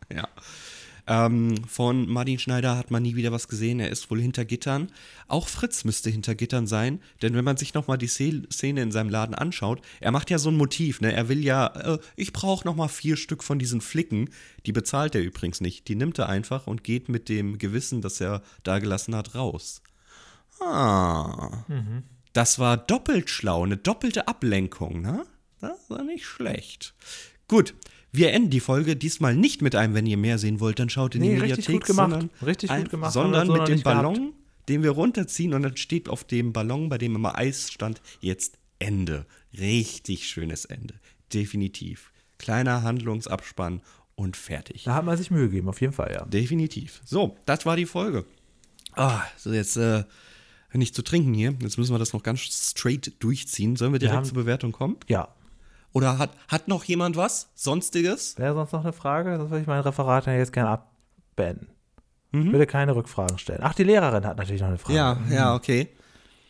Ja. 0.09 0.25
Ähm, 1.07 1.55
von 1.67 2.07
Martin 2.09 2.37
Schneider 2.37 2.77
hat 2.77 2.91
man 2.91 3.01
nie 3.01 3.15
wieder 3.15 3.31
was 3.31 3.47
gesehen. 3.47 3.79
Er 3.79 3.89
ist 3.89 4.11
wohl 4.11 4.21
hinter 4.21 4.43
Gittern. 4.43 4.91
Auch 5.27 5.47
Fritz 5.47 5.85
müsste 5.85 6.09
hinter 6.09 6.35
Gittern 6.35 6.67
sein, 6.67 7.01
denn 7.21 7.33
wenn 7.33 7.45
man 7.45 7.57
sich 7.57 7.73
nochmal 7.73 7.97
die 7.97 8.07
Szene 8.07 8.81
in 8.81 8.91
seinem 8.91 9.09
Laden 9.09 9.33
anschaut, 9.33 9.81
er 10.01 10.11
macht 10.11 10.29
ja 10.29 10.37
so 10.37 10.49
ein 10.49 10.57
Motiv. 10.57 10.99
Ne? 10.99 11.13
Er 11.13 11.29
will 11.29 11.43
ja, 11.43 11.67
äh, 11.67 11.99
ich 12.17 12.33
brauche 12.33 12.67
nochmal 12.67 12.89
vier 12.89 13.15
Stück 13.15 13.43
von 13.43 13.57
diesen 13.57 13.79
Flicken. 13.79 14.29
Die 14.65 14.73
bezahlt 14.73 15.15
er 15.15 15.21
übrigens 15.21 15.61
nicht. 15.61 15.87
Die 15.87 15.95
nimmt 15.95 16.19
er 16.19 16.27
einfach 16.27 16.67
und 16.67 16.83
geht 16.83 17.07
mit 17.07 17.29
dem 17.29 17.57
Gewissen, 17.57 18.01
das 18.01 18.19
er 18.19 18.41
da 18.63 18.79
gelassen 18.79 19.15
hat, 19.15 19.33
raus. 19.33 19.81
Ah. 20.59 21.63
Das 22.33 22.59
war 22.59 22.77
doppelt 22.77 23.29
schlau, 23.29 23.63
eine 23.63 23.77
doppelte 23.77 24.27
Ablenkung, 24.27 25.01
ne? 25.01 25.25
Das 25.59 25.89
war 25.89 26.03
nicht 26.03 26.25
schlecht. 26.25 26.93
Gut, 27.47 27.73
wir 28.11 28.31
enden 28.33 28.49
die 28.49 28.59
Folge 28.59 28.95
diesmal 28.95 29.35
nicht 29.35 29.61
mit 29.61 29.75
einem, 29.75 29.93
wenn 29.93 30.05
ihr 30.05 30.17
mehr 30.17 30.37
sehen 30.37 30.59
wollt, 30.59 30.79
dann 30.79 30.89
schaut 30.89 31.15
in 31.15 31.21
Nee, 31.21 31.35
die 31.35 31.41
richtig 31.41 31.67
Mediathek. 31.67 31.75
gut 31.75 31.85
gemacht. 31.85 32.11
Sondern, 32.11 32.29
Richtig 32.45 32.69
gut 32.69 32.89
gemacht, 32.89 33.13
Sondern 33.13 33.47
wir 33.47 33.53
so 33.53 33.59
mit 33.59 33.67
dem 33.67 33.73
nicht 33.75 33.83
gehabt. 33.83 34.03
Ballon, 34.03 34.33
den 34.69 34.83
wir 34.83 34.91
runterziehen 34.91 35.53
und 35.53 35.63
dann 35.63 35.77
steht 35.77 36.09
auf 36.09 36.23
dem 36.23 36.53
Ballon, 36.53 36.89
bei 36.89 36.97
dem 36.97 37.15
immer 37.15 37.37
Eis 37.37 37.71
stand, 37.71 38.01
jetzt 38.21 38.57
Ende. 38.79 39.25
Richtig 39.57 40.27
schönes 40.27 40.65
Ende. 40.65 40.95
Definitiv. 41.33 42.11
Kleiner 42.37 42.83
Handlungsabspann 42.83 43.81
und 44.15 44.37
fertig. 44.37 44.83
Da 44.83 44.95
hat 44.95 45.05
man 45.05 45.17
sich 45.17 45.31
Mühe 45.31 45.47
gegeben, 45.49 45.69
auf 45.69 45.81
jeden 45.81 45.93
Fall, 45.93 46.11
ja. 46.13 46.25
Definitiv. 46.25 47.01
So, 47.05 47.37
das 47.45 47.65
war 47.65 47.75
die 47.75 47.85
Folge. 47.85 48.25
Ah, 48.93 49.21
so 49.37 49.51
jetzt 49.53 49.77
äh, 49.77 50.03
nicht 50.73 50.95
zu 50.95 51.01
trinken 51.03 51.33
hier. 51.33 51.55
Jetzt 51.61 51.77
müssen 51.77 51.93
wir 51.93 51.99
das 51.99 52.13
noch 52.13 52.23
ganz 52.23 52.41
straight 52.41 53.13
durchziehen. 53.19 53.75
Sollen 53.75 53.91
wir 53.93 53.99
direkt 53.99 54.17
haben- 54.17 54.25
zur 54.25 54.35
Bewertung 54.35 54.71
kommen? 54.71 54.97
Ja. 55.07 55.27
Oder 55.93 56.17
hat, 56.17 56.31
hat 56.47 56.67
noch 56.67 56.83
jemand 56.83 57.15
was? 57.15 57.49
Sonstiges? 57.55 58.37
Wäre 58.37 58.53
sonst 58.53 58.71
noch 58.71 58.83
eine 58.83 58.93
Frage? 58.93 59.37
Das 59.37 59.49
würde 59.49 59.61
ich 59.61 59.67
mein 59.67 59.81
Referat 59.81 60.27
jetzt 60.27 60.53
gerne 60.53 60.69
abbeenden. 60.69 61.69
Ich 62.33 62.51
würde 62.51 62.67
keine 62.67 62.95
Rückfragen 62.95 63.37
stellen. 63.39 63.61
Ach, 63.63 63.73
die 63.73 63.83
Lehrerin 63.83 64.25
hat 64.25 64.37
natürlich 64.37 64.61
noch 64.61 64.67
eine 64.67 64.77
Frage. 64.77 64.95
Ja, 64.95 65.17
ja, 65.31 65.55
okay. 65.55 65.87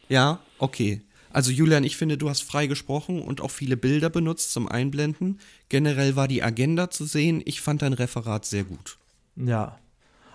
Ja, 0.09 0.39
okay. 0.57 1.01
Also 1.31 1.51
Julian, 1.51 1.83
ich 1.83 1.97
finde, 1.97 2.17
du 2.17 2.29
hast 2.29 2.41
frei 2.41 2.67
gesprochen 2.67 3.21
und 3.21 3.41
auch 3.41 3.51
viele 3.51 3.77
Bilder 3.77 4.09
benutzt 4.09 4.51
zum 4.51 4.67
Einblenden. 4.67 5.39
Generell 5.69 6.15
war 6.15 6.27
die 6.27 6.41
Agenda 6.41 6.89
zu 6.89 7.05
sehen. 7.05 7.41
Ich 7.45 7.61
fand 7.61 7.83
dein 7.83 7.93
Referat 7.93 8.45
sehr 8.45 8.63
gut. 8.63 8.97
Ja. 9.35 9.77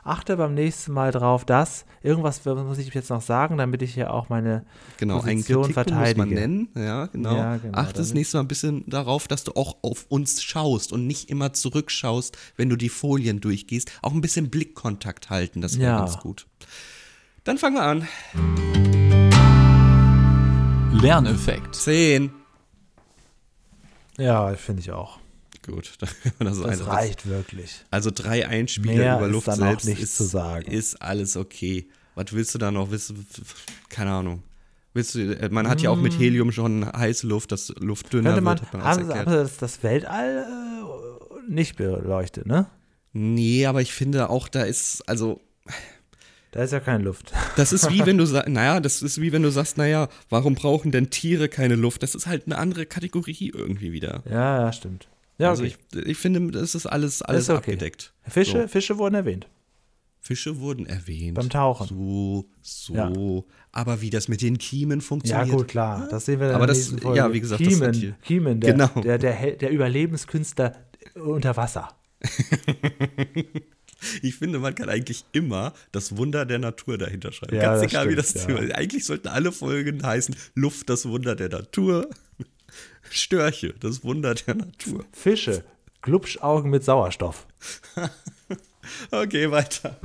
Achte 0.05 0.37
beim 0.37 0.55
nächsten 0.55 0.93
Mal 0.93 1.13
drauf, 1.13 1.45
dass 1.45 1.85
irgendwas 2.03 2.45
muss 2.45 2.79
ich 2.79 2.93
jetzt 2.93 3.09
noch 3.11 3.23
sagen, 3.23 3.57
damit 3.57 3.83
ich 3.83 3.95
hier 3.95 4.13
auch 4.13 4.29
meine 4.29 4.65
Genau, 4.99 5.21
einen 5.21 5.37
Position 5.37 5.63
Kritikpunkt 5.63 5.91
muss 5.91 5.97
verteidige. 5.97 6.19
man 6.19 6.29
nennen. 6.31 6.69
Ja, 6.75 7.07
genau. 7.07 7.37
Ja, 7.37 7.57
genau, 7.59 7.79
Achte 7.79 7.99
das 7.99 8.13
nächste 8.13 8.37
Mal 8.37 8.43
ein 8.45 8.49
bisschen 8.49 8.83
darauf, 8.89 9.29
dass 9.29 9.45
du 9.45 9.53
auch 9.53 9.77
auf 9.83 10.07
uns 10.09 10.43
schaust 10.43 10.93
und 10.93 11.07
nicht 11.07 11.31
immer 11.31 11.53
zurückschaust, 11.53 12.37
wenn 12.57 12.69
du 12.69 12.75
die 12.75 12.89
Folien 12.89 13.41
durchgehst. 13.41 13.93
Auch 14.03 14.13
ein 14.13 14.21
bisschen 14.21 14.51
Blickkontakt 14.51 15.31
halten, 15.31 15.61
das 15.61 15.79
wäre 15.79 15.93
Ja. 15.93 15.99
ganz 16.01 16.19
gut. 16.19 16.47
Dann 17.45 17.59
fangen 17.59 17.77
wir 17.77 17.83
an. 17.83 18.09
Lerneffekt. 21.01 21.75
Zehn. 21.77 22.33
Ja, 24.19 24.53
finde 24.55 24.81
ich 24.83 24.91
auch. 24.93 25.19
Gut, 25.67 25.93
wir 26.39 26.45
das, 26.47 26.61
Das 26.61 26.87
reicht 26.87 27.27
wirklich. 27.29 27.85
Also 27.91 28.11
drei 28.13 28.47
Einspieler 28.49 28.95
Mehr 28.95 29.17
über 29.19 29.27
ist 29.27 29.33
Luft 29.33 29.49
dann 29.49 29.55
auch 29.63 29.67
selbst 29.69 29.87
nicht 29.87 30.01
ist, 30.03 30.17
zu 30.17 30.25
sagen. 30.25 30.71
ist 30.71 31.01
alles 31.01 31.37
okay. 31.37 31.89
Was 32.15 32.33
willst 32.33 32.55
du 32.55 32.59
da 32.59 32.71
noch? 32.71 32.91
Du, 32.91 32.97
keine 33.89 34.11
Ahnung. 34.11 34.43
Willst 34.95 35.15
du, 35.15 35.21
äh, 35.39 35.49
man 35.51 35.69
hat 35.69 35.81
ja 35.81 35.89
auch 35.91 35.97
mit 35.97 36.19
Helium 36.19 36.53
schon 36.53 36.85
heiße 36.87 37.27
Luft, 37.27 37.53
dass 37.53 37.73
Luft 37.79 38.13
dünner 38.13 38.39
Mm. 38.41 38.45
Man, 38.45 38.59
wird, 38.59 38.73
hat 38.73 38.73
man 38.85 39.07
sie- 39.07 39.15
haben 39.15 39.31
sie 39.31 39.37
das, 39.37 39.57
das 39.57 39.83
Weltall 39.83 40.45
äh, 40.47 41.51
nicht 41.53 41.77
beleuchtet, 41.77 42.47
ne? 42.47 42.67
Nee, 43.15 43.65
aber 43.67 43.81
ich 43.81 43.93
finde 43.95 44.29
auch, 44.31 44.49
da 44.49 44.63
ist, 44.65 45.09
also, 45.09 45.41
Da 46.51 46.63
ist 46.65 46.73
ja 46.73 46.81
keine 46.81 47.05
Luft. 47.05 47.33
das 47.57 47.73
ist 47.73 47.91
wie 47.91 48.01
wenn 48.07 48.19
du 48.19 48.27
sagst, 48.27 48.49
naja, 48.51 48.81
das 48.81 49.01
ist 49.01 49.21
wie 49.21 49.33
wenn 49.33 49.43
du 49.43 49.51
sagst, 49.51 49.79
naja, 49.79 50.09
warum 50.29 50.55
brauchen 50.55 50.93
denn 50.93 51.09
Tiere 51.09 51.49
keine 51.49 51.77
Luft? 51.77 52.03
Das 52.03 52.15
ist 52.15 52.27
halt 52.27 52.45
eine 52.47 52.59
andere 52.59 52.85
Kategorie 52.85 53.51
irgendwie 53.55 53.93
wieder. 53.93 54.23
Ja, 54.29 54.65
ja, 54.67 54.73
stimmt. 54.73 55.09
Ja, 55.43 55.51
Also 55.51 55.65
okay. 55.65 55.75
ich, 55.95 56.07
ich 56.07 56.17
finde, 56.19 56.51
das 56.53 56.75
ist 56.75 56.87
alles, 56.87 57.23
alles 57.23 57.45
Ist 57.45 57.51
okay. 57.51 57.59
abgedeckt. 57.59 58.13
Fische, 58.29 58.63
So. 58.63 58.69
Fische 58.69 58.99
wurden 58.99 59.15
erwähnt. 59.15 59.47
Fische 60.21 60.59
wurden 60.61 60.87
erwähnt. 60.87 61.35
Beim 61.35 61.51
Tauchen. 61.51 61.89
So, 61.89 62.47
so. 62.63 62.95
Ja. 62.95 63.13
Aber 63.73 64.01
wie 64.03 64.11
das 64.11 64.29
mit 64.29 64.41
den 64.41 64.57
Kiemen 64.59 65.01
Ja, 65.01 65.05
funktioniert. 65.05 65.51
gut, 65.57 65.69
klar. 65.69 66.07
Das 66.11 66.27
sehen 66.27 66.39
wir 66.39 66.47
dann 66.47 66.57
Aber 66.63 66.69
in 66.73 66.75
der 66.75 67.01
das- 67.11 67.17
ja, 67.17 67.33
wie 67.33 67.41
gesagt, 67.41 67.61
das 67.61 67.81
hat 67.81 67.95
hier- 67.97 68.13
Kiemen, 68.23 68.23
Kiemen 68.23 68.61
der, 68.61 68.73
Genau. 68.75 68.89
der, 69.03 69.19
der, 69.19 69.53
der 69.57 69.71
Überlebenskünstler 69.71 70.77
unter 71.17 71.57
Wasser. 71.57 71.89
Ich 74.21 74.35
finde, 74.35 74.59
man 74.59 74.75
kann 74.75 74.89
eigentlich 74.89 75.25
immer 75.33 75.73
das 75.93 76.17
Wunder 76.17 76.45
der 76.45 76.59
Natur 76.59 76.99
dahinter 76.99 77.31
schreiben. 77.31 77.55
Ja, 77.55 77.63
Ganz 77.63 77.83
das 77.83 77.93
egal, 77.93 78.09
wie 78.09 78.17
das 78.17 78.31
stimmt, 78.31 78.47
Thema 78.47 78.59
ja. 78.59 78.65
ist. 78.67 78.75
Eigentlich 78.75 79.05
sollten 79.05 79.29
alle 79.29 79.53
Folgen 79.53 80.03
heißen: 80.05 80.35
Luft, 80.57 80.91
das 80.91 81.07
Wunder 81.09 81.37
der 81.37 81.49
Natur. 81.51 82.11
Störche, 83.13 83.75
das 83.81 84.03
Wunder 84.05 84.35
der 84.35 84.55
Natur. 84.57 85.05
Fische, 85.13 85.65
Glubschaugen 86.03 86.71
mit 86.71 86.85
Sauerstoff. 86.85 87.47
Okay, 89.13 89.49
weiter. 89.51 89.97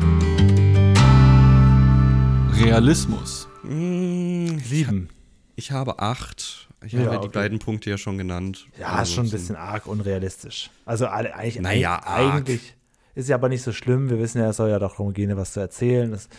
Realismus. 2.54 3.48
Hm, 3.64 4.60
Sieben. 4.60 5.10
Ich 5.56 5.72
habe 5.72 6.00
acht. 6.00 6.68
Ich 6.86 6.94
Ja, 6.94 7.00
habe 7.02 7.12
ja 7.16 7.20
die 7.22 7.28
okay. 7.28 7.40
beiden 7.40 7.60
Punkte 7.60 7.90
ja 7.90 7.98
schon 7.98 8.18
genannt. 8.18 8.68
Ja, 8.80 9.02
ist 9.02 9.14
schon 9.14 9.26
ein 9.26 9.32
bisschen 9.32 9.56
arg 9.56 9.88
unrealistisch. 9.88 10.70
Also 10.86 11.08
alle- 11.08 11.34
eigentlich, 11.36 11.62
Naja, 11.62 12.02
eigentlich 12.06 12.76
ist 13.16 13.30
ja 13.30 13.36
aber 13.36 13.50
nicht 13.50 13.64
so 13.64 13.72
schlimm. 13.74 14.10
Wir 14.10 14.20
wissen 14.20 14.40
ja, 14.40 14.50
es 14.50 14.58
soll 14.58 14.70
ja 14.70 14.80
doch 14.80 14.92
darum 14.92 15.14
gehen, 15.14 15.36
was 15.36 15.54
zu 15.54 15.60
erzählen. 15.60 16.12
Das, 16.12 16.30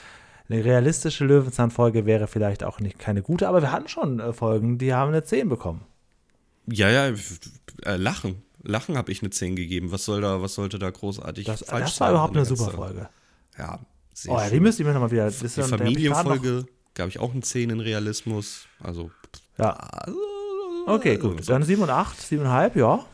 eine 0.49 0.65
realistische 0.65 1.25
Löwenzahn-Folge 1.25 2.07
wäre 2.07 2.29
vielleicht 2.29 2.63
auch 2.65 2.79
nicht 2.81 2.99
keine 2.99 3.21
gute, 3.23 3.49
aber 3.49 3.61
wir 3.63 3.73
hatten 3.73 3.89
schon 3.89 4.21
äh, 4.21 4.33
Folgen, 4.33 4.79
die 4.79 4.95
haben 4.95 5.09
eine 5.09 5.25
10 5.25 5.49
bekommen. 5.49 5.83
Ja, 6.71 6.91
ja, 6.91 7.15
äh, 7.85 7.97
Lachen. 7.97 8.43
Lachen 8.63 8.97
habe 8.97 9.13
ich 9.13 9.23
eine 9.23 9.31
10 9.31 9.57
gegeben. 9.57 9.93
Was 9.93 10.05
soll 10.05 10.21
da, 10.21 10.43
was 10.43 10.55
sollte 10.55 10.79
da 10.79 10.91
großartig 10.91 11.47
Das, 11.47 11.65
falsch 11.65 11.85
das 11.85 11.97
sein? 11.97 12.07
war 12.07 12.13
überhaupt 12.13 12.33
in 12.35 12.39
eine 12.39 12.47
super 12.47 12.71
Folge. 12.71 13.09
Ja, 13.57 13.79
sehr 14.15 14.33
Oh, 14.33 14.39
ja, 14.39 14.51
die 14.51 14.61
müsste 14.61 14.83
ich 14.83 14.87
mir 14.87 14.93
nochmal 14.93 15.11
wieder. 15.11 15.25
Das 15.27 15.39
Die 15.39 15.63
Familienfolge 15.63 16.67
gab 16.95 17.09
ich 17.09 17.19
auch 17.19 17.33
eine 17.33 17.41
10 17.41 17.71
in 17.71 17.81
Realismus. 17.81 18.67
Also, 18.81 19.11
ja, 19.59 19.77
okay, 20.87 21.17
gut. 21.17 21.49
Dann 21.49 21.63
7 21.63 21.83
und 21.83 21.91
8, 21.91 22.19
7,5, 22.19 22.79
ja. 22.79 23.05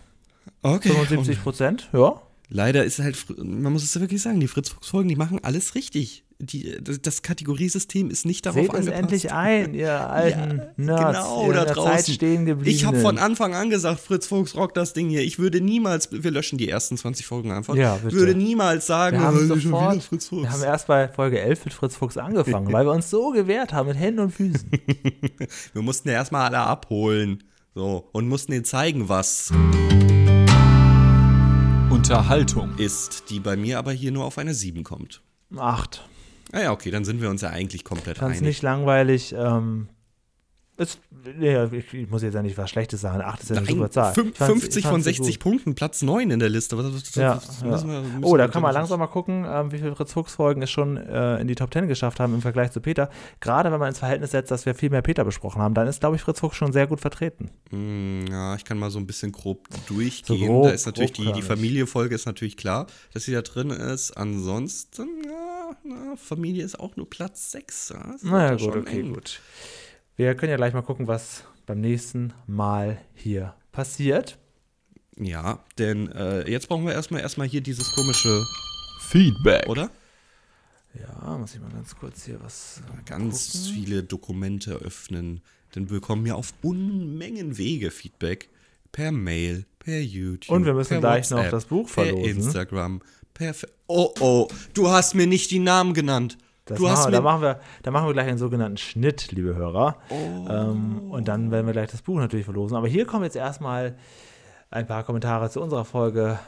Okay. 0.62 0.88
75 0.90 1.42
Prozent, 1.42 1.88
ja. 1.92 2.20
Leider 2.48 2.84
ist 2.84 2.98
halt, 2.98 3.16
man 3.38 3.72
muss 3.72 3.82
es 3.82 3.94
ja 3.94 4.00
wirklich 4.00 4.22
sagen, 4.22 4.40
die 4.40 4.48
Fritz-Fuchs-Folgen, 4.48 5.09
die 5.09 5.16
machen 5.16 5.42
alles 5.42 5.74
richtig. 5.74 6.24
Die, 6.41 6.76
das, 6.82 7.22
Kategoriesystem 7.22 8.11
ist 8.11 8.26
nicht 8.26 8.45
darauf 8.45 8.61
Seht 8.61 8.70
es 8.70 8.74
angepasst. 8.76 8.99
endlich 9.03 9.32
ein, 9.32 9.72
ihr 9.72 9.93
alten 10.11 10.62
Nerds, 10.76 11.16
genau, 11.16 11.53
da 11.53 11.64
der 11.64 11.74
draußen. 11.74 11.93
Zeit 11.93 12.09
stehen 12.14 12.45
geblieben. 12.45 12.74
Ich 12.76 12.85
habe 12.85 12.99
von 12.99 13.18
Anfang 13.18 13.55
an 13.55 13.70
gesagt, 13.70 14.01
Fritz 14.01 14.26
Fuchs 14.26 14.57
rockt 14.57 14.76
das 14.76 14.93
Ding 14.95 15.09
hier. 15.09 15.22
Ich 15.22 15.39
würde 15.39 15.61
niemals, 15.61 16.11
wir 16.11 16.30
löschen 16.32 16.59
die 16.59 16.68
ersten 16.68 16.97
20 16.97 17.24
Folgen 17.24 17.53
einfach. 17.53 17.76
Ja, 17.76 17.97
Ich 17.97 18.03
bitte. 18.03 18.16
würde 18.16 18.35
niemals 18.35 18.87
sagen, 18.87 19.18
Wir 19.18 19.24
haben 19.26 19.39
oh, 19.51 19.55
sofort, 19.55 20.03
Fritz 20.03 20.26
Fuchs. 20.26 20.43
wir 20.43 20.51
haben 20.53 20.62
erst 20.64 20.89
bei 20.89 21.09
Folge 21.09 21.41
11 21.41 21.64
mit 21.66 21.74
Fritz 21.74 21.97
Fuchs 21.97 22.16
angefangen, 22.16 22.72
weil 22.72 22.85
wir 22.85 22.93
uns 22.93 23.09
so 23.11 23.30
gewehrt 23.30 23.72
haben 23.72 23.89
mit 23.89 23.97
Händen 23.97 24.20
und 24.20 24.30
Füßen. 24.32 24.70
Wir 25.72 25.82
mussten 25.82 26.09
ja 26.09 26.14
erstmal 26.14 26.47
alle 26.47 26.59
abholen. 26.59 27.45
So, 27.76 28.09
und 28.12 28.28
mussten 28.28 28.53
ihnen 28.53 28.64
zeigen, 28.64 29.09
was 29.09 29.51
Unterhaltung. 31.91 32.70
ist, 32.76 33.30
die 33.30 33.41
bei 33.41 33.57
mir 33.57 33.78
aber 33.78 33.93
hier 33.93 34.12
nur 34.12 34.24
auf 34.24 34.39
eine 34.39 34.55
7 34.55 34.82
kommt. 34.85 35.22
Acht. 35.57 36.09
Ah 36.55 36.61
ja, 36.62 36.72
okay, 36.72 36.90
dann 36.90 37.05
sind 37.05 37.20
wir 37.20 37.28
uns 37.30 37.42
ja 37.42 37.50
eigentlich 37.50 37.84
komplett 37.84 38.16
es 38.18 38.22
einig. 38.22 38.40
nicht 38.42 38.62
langweilig. 38.62 39.34
Ähm, 39.36 39.88
Ist, 40.76 40.98
ja, 41.40 41.70
ich, 41.72 41.94
ich 41.94 42.11
muss 42.11 42.22
jetzt 42.24 42.34
ja 42.34 42.42
nicht 42.42 42.59
was 42.59 42.68
Schlechtes 42.68 43.00
sagen. 43.00 43.22
8 43.22 43.44
ist 43.44 43.50
ja 43.50 43.57
eine 43.59 43.64
Nein, 43.64 43.76
super 43.76 43.90
Zahl. 43.92 44.12
fün- 44.12 44.30
Ich 44.32 44.36
fand's- 44.38 44.52
50 44.61 44.76
ich 44.78 44.82
von 44.82 44.90
fand's 44.94 45.05
sehr 45.05 45.14
60 45.14 45.34
gut. 45.38 45.42
Punkten, 45.44 45.74
Platz 45.76 46.02
9 46.02 46.32
in 46.32 46.40
der 46.40 46.48
Liste. 46.48 46.76
Was, 46.76 46.92
was, 46.92 47.14
Ja, 47.14 47.40
ja. 47.62 47.84
wir- 47.84 48.02
Oh, 48.22 48.36
da 48.36 48.48
kann 48.48 48.61
man 48.61 48.74
langsam 48.74 48.98
mal 48.98 49.07
gucken, 49.07 49.46
ähm, 49.48 49.70
wie 49.70 49.78
viele 49.78 49.94
Fritz 49.94 50.12
Fuchs 50.12 50.34
Folgen 50.34 50.62
es 50.62 50.70
schon 50.72 50.96
äh, 50.96 51.38
in 51.40 51.46
die 51.46 51.55
Top 51.55 51.72
10 51.72 51.86
geschafft 51.86 52.18
haben 52.18 52.34
im 52.34 52.40
Vergleich 52.42 52.72
zu 52.72 52.80
Peter. 52.80 53.09
Gerade 53.38 53.70
wenn 53.70 53.78
man 53.78 53.90
ins 53.90 54.00
Verhältnis 54.00 54.32
setzt, 54.32 54.50
dass 54.50 54.66
wir 54.66 54.74
viel 54.74 54.90
mehr 54.90 55.02
Peter 55.02 55.24
besprochen 55.24 55.62
haben, 55.62 55.74
dann 55.74 55.86
ist, 55.86 56.00
glaube 56.00 56.16
ich, 56.16 56.22
Fritz 56.22 56.40
Fuchs 56.40 56.57
schon 56.57 56.72
sehr 56.72 56.88
gut 56.88 57.00
vertreten. 57.00 57.52
Mm, 57.70 58.26
Ja, 58.28 58.57
ich 58.57 58.64
kann 58.64 58.76
mal 58.76 58.90
so 58.90 58.98
ein 58.98 59.07
bisschen 59.07 59.30
grob 59.30 59.68
durchgehen. 59.86 60.38
So 60.40 60.44
grob- 60.44 60.64
da 60.64 60.70
ist 60.70 60.86
natürlich 60.86 61.12
die, 61.12 61.18
die 61.22 61.26
grobkörnig. 61.26 61.44
Familienfolge 61.44 62.16
ist 62.16 62.26
natürlich 62.26 62.57
klar, 62.57 62.88
dass 63.12 63.22
sie 63.22 63.32
da 63.32 63.42
drin 63.42 63.70
ist. 63.70 64.11
Ansonsten, 64.16 65.07
ja, 65.24 65.53
na, 65.84 66.16
Familie 66.16 66.64
ist 66.64 66.78
auch 66.78 66.96
nur 66.96 67.08
Platz 67.08 67.50
6. 67.52 67.88
Ja, 67.90 68.14
Naja, 68.22 68.56
ja 68.56 68.56
gut, 68.66 68.76
okay, 68.76 69.00
eng. 69.00 69.14
gut. 69.14 69.40
Wir 70.16 70.34
können 70.34 70.50
ja 70.50 70.56
gleich 70.56 70.74
mal 70.74 70.82
gucken, 70.82 71.06
was 71.06 71.44
beim 71.66 71.80
nächsten 71.80 72.32
Mal 72.46 72.98
hier 73.14 73.54
passiert. 73.72 74.38
Ja, 75.18 75.60
denn 75.78 76.10
äh, 76.12 76.48
jetzt 76.50 76.68
brauchen 76.68 76.84
wir 76.86 76.92
erstmal 76.92 77.20
erstmal 77.20 77.46
hier 77.48 77.60
dieses 77.60 77.92
komische, 77.94 78.44
Feedback. 79.08 79.68
oder? 79.68 79.90
Ja, 80.94 81.36
muss 81.38 81.54
ich 81.54 81.60
mal 81.60 81.70
ganz 81.70 81.94
kurz 81.96 82.24
hier 82.24 82.40
was. 82.42 82.80
Ganz 83.06 83.52
gucken. 83.52 83.74
viele 83.74 84.02
Dokumente 84.04 84.74
öffnen. 84.74 85.40
Dann 85.72 85.86
bekommen 85.86 86.24
wir 86.24 86.36
auf 86.36 86.52
Unmengen 86.62 87.58
Wege 87.58 87.90
Feedback. 87.90 88.48
Per 88.92 89.10
Mail, 89.10 89.66
per 89.80 90.00
YouTube. 90.00 90.54
Und 90.54 90.64
wir 90.66 90.74
müssen 90.74 90.90
per 90.90 91.00
gleich 91.00 91.28
noch 91.30 91.38
WhatsApp, 91.38 91.50
das 91.50 91.64
Buch 91.64 91.86
Per 91.92 92.04
verlosen. 92.04 92.36
Instagram, 92.36 93.02
per. 93.35 93.53
Fe- 93.55 93.68
Oh, 93.87 94.14
oh, 94.20 94.49
du 94.72 94.89
hast 94.91 95.14
mir 95.14 95.26
nicht 95.26 95.51
die 95.51 95.59
Namen 95.59 95.93
genannt. 95.93 96.39
Das 96.64 96.78
du 96.78 96.85
machen, 96.85 97.05
mir 97.11 97.16
da, 97.18 97.20
machen 97.20 97.43
wir, 97.43 97.61
da 97.82 97.91
machen 97.91 98.07
wir 98.07 98.14
gleich 98.14 98.28
einen 98.28 98.39
sogenannten 98.39 98.78
Schnitt, 98.78 99.30
liebe 99.32 99.55
Hörer. 99.55 99.99
Oh. 100.09 100.49
Ähm, 100.49 101.11
und 101.11 101.28
dann 101.28 101.51
werden 101.51 101.66
wir 101.66 101.74
gleich 101.74 101.91
das 101.91 102.01
Buch 102.01 102.16
natürlich 102.16 102.47
verlosen. 102.47 102.74
Aber 102.78 102.89
hier 102.89 103.05
kommen 103.05 103.24
jetzt 103.24 103.37
erstmal 103.37 103.97
ein 104.70 104.87
paar 104.87 105.05
Kommentare 105.05 105.51
zu 105.51 105.61
unserer 105.61 105.85
Folge 105.85 106.39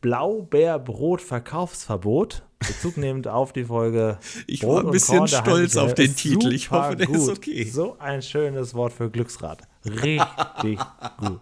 Blaubeerbrot 0.00 1.20
Verkaufsverbot. 1.22 2.42
Bezug 2.58 2.96
nehmend 2.96 3.28
auf 3.28 3.52
die 3.52 3.64
Folge. 3.64 4.18
Ich 4.48 4.60
Brot 4.60 4.76
war 4.82 4.84
ein 4.86 4.90
bisschen 4.90 5.18
Korn 5.18 5.28
stolz 5.28 5.76
auf 5.76 5.94
den 5.94 6.16
Titel. 6.16 6.52
Ich 6.52 6.70
hoffe, 6.72 6.96
der 6.96 7.08
ist 7.08 7.28
okay. 7.28 7.64
So 7.64 7.96
ein 8.00 8.22
schönes 8.22 8.74
Wort 8.74 8.92
für 8.92 9.08
Glücksrad. 9.10 9.62
Richtig 9.84 10.78
gut. 11.20 11.40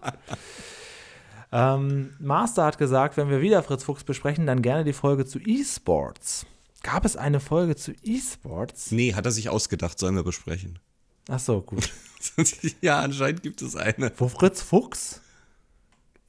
Ähm, 1.57 2.15
Master 2.19 2.65
hat 2.65 2.79
gesagt, 2.79 3.17
wenn 3.17 3.31
wir 3.31 3.41
wieder 3.41 3.63
Fritz 3.63 3.85
Fuchs 3.85 4.03
besprechen, 4.03 4.45
dann 4.45 4.61
gerne 4.61 4.83
die 4.83 4.93
Folge 4.93 5.25
zu 5.25 5.39
E-Sports. 5.39 6.47
Gab 6.83 7.05
es 7.05 7.17
eine 7.17 7.39
Folge 7.39 7.77
zu 7.77 7.93
E-Sports? 8.03 8.91
Nee, 8.91 9.15
hat 9.15 9.25
er 9.25 9.31
sich 9.31 9.49
ausgedacht, 9.49 9.97
sollen 10.01 10.17
wir 10.17 10.25
besprechen. 10.25 10.81
Ach 11.29 11.39
so, 11.39 11.63
gut. 11.63 11.91
ja, 12.81 12.99
anscheinend 12.99 13.45
gibt 13.45 13.63
es 13.63 13.77
eine. 13.77 14.11
Wo 14.17 14.27
Fritz 14.27 14.63
Fuchs 14.63 15.21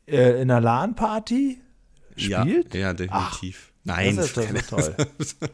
äh, 0.06 0.40
in 0.40 0.52
einer 0.52 0.62
LAN-Party 0.62 1.60
spielt? 2.16 2.76
Ja, 2.76 2.80
ja 2.80 2.94
definitiv. 2.94 3.74
Nein, 3.84 4.18
das 4.18 4.28
ist 4.28 4.38
doch 4.38 4.48
so 4.48 4.76
toll. 4.76 4.96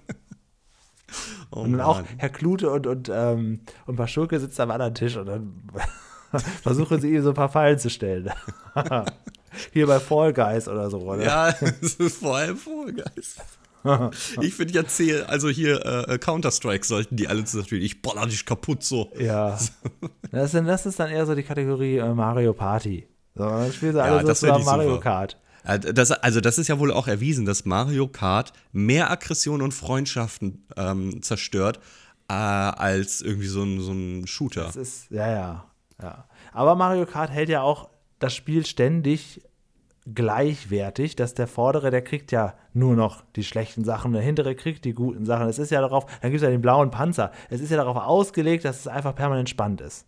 oh 1.51 1.61
Und 1.61 1.71
dann 1.71 1.81
auch. 1.81 2.03
Herr 2.17 2.29
Klute 2.29 2.71
und, 2.71 2.87
und, 2.87 3.09
ähm, 3.09 3.61
und 3.85 3.95
Paschulke 3.95 4.37
sitzen 4.37 4.63
am 4.63 4.71
anderen 4.71 4.95
Tisch 4.95 5.15
und 5.15 5.27
dann 5.27 5.63
versuchen 6.61 6.99
sie 6.99 7.15
ihm 7.15 7.23
so 7.23 7.29
ein 7.29 7.35
paar 7.35 7.49
Fallen 7.49 7.79
zu 7.79 7.89
stellen. 7.89 8.29
Hier 9.73 9.87
bei 9.87 9.99
Fall 9.99 10.33
Guys 10.33 10.67
oder 10.67 10.89
so, 10.89 10.99
oder? 10.99 11.23
Ja, 11.23 11.53
vor 12.19 12.37
allem 12.37 12.57
Fall 12.57 12.93
Guys. 12.93 13.35
Ich 14.41 14.53
finde 14.53 14.73
ja 14.73 14.85
C, 14.85 15.21
also 15.21 15.49
hier 15.49 15.83
äh, 16.07 16.19
Counter-Strike 16.19 16.85
sollten 16.85 17.15
die 17.15 17.27
alle 17.27 17.43
natürlich, 17.51 17.83
ich 17.83 18.01
baller 18.03 18.27
dich 18.27 18.45
kaputt 18.45 18.83
so. 18.83 19.11
Ja. 19.17 19.57
Das, 20.31 20.51
sind, 20.51 20.67
das 20.67 20.85
ist 20.85 20.99
dann 20.99 21.09
eher 21.09 21.25
so 21.25 21.33
die 21.33 21.41
Kategorie 21.41 21.97
äh, 21.97 22.13
Mario 22.13 22.53
Party. 22.53 23.07
So, 23.33 23.43
dann 23.43 23.73
spielen 23.73 23.93
sie 23.93 24.03
alle 24.03 24.21
so 24.21 24.27
das 24.27 24.43
wär 24.43 24.53
zusammen 24.53 24.65
Mario 24.65 24.89
super. 24.91 25.01
Kart. 25.01 25.37
Das, 25.93 26.11
also 26.11 26.41
das 26.41 26.57
ist 26.57 26.67
ja 26.67 26.79
wohl 26.79 26.91
auch 26.91 27.07
erwiesen, 27.07 27.45
dass 27.45 27.65
Mario 27.65 28.07
Kart 28.07 28.51
mehr 28.71 29.11
Aggression 29.11 29.61
und 29.61 29.73
Freundschaften 29.73 30.67
ähm, 30.75 31.21
zerstört 31.21 31.79
äh, 32.29 32.33
als 32.33 33.21
irgendwie 33.21 33.47
so 33.47 33.63
ein, 33.63 33.79
so 33.79 33.91
ein 33.91 34.25
Shooter. 34.25 34.65
Das 34.65 34.75
ist, 34.75 35.11
ja, 35.11 35.29
ja, 35.29 35.65
ja. 36.01 36.25
Aber 36.51 36.75
Mario 36.75 37.05
Kart 37.05 37.29
hält 37.29 37.49
ja 37.49 37.61
auch 37.61 37.90
das 38.21 38.33
Spiel 38.33 38.65
ständig 38.65 39.41
gleichwertig, 40.13 41.15
dass 41.15 41.33
der 41.33 41.47
Vordere, 41.47 41.91
der 41.91 42.01
kriegt 42.01 42.31
ja 42.31 42.55
nur 42.73 42.95
noch 42.95 43.23
die 43.35 43.43
schlechten 43.43 43.83
Sachen, 43.83 44.13
der 44.13 44.21
Hintere 44.21 44.55
kriegt 44.55 44.83
die 44.85 44.93
guten 44.93 45.25
Sachen. 45.25 45.47
Es 45.47 45.59
ist 45.59 45.71
ja 45.71 45.81
darauf, 45.81 46.05
dann 46.21 46.31
gibt 46.31 46.41
es 46.41 46.43
ja 46.43 46.49
den 46.49 46.61
blauen 46.61 46.89
Panzer. 46.89 47.31
Es 47.49 47.61
ist 47.61 47.69
ja 47.69 47.77
darauf 47.77 47.97
ausgelegt, 47.97 48.65
dass 48.65 48.79
es 48.79 48.87
einfach 48.87 49.15
permanent 49.15 49.49
spannend 49.49 49.81
ist. 49.81 50.05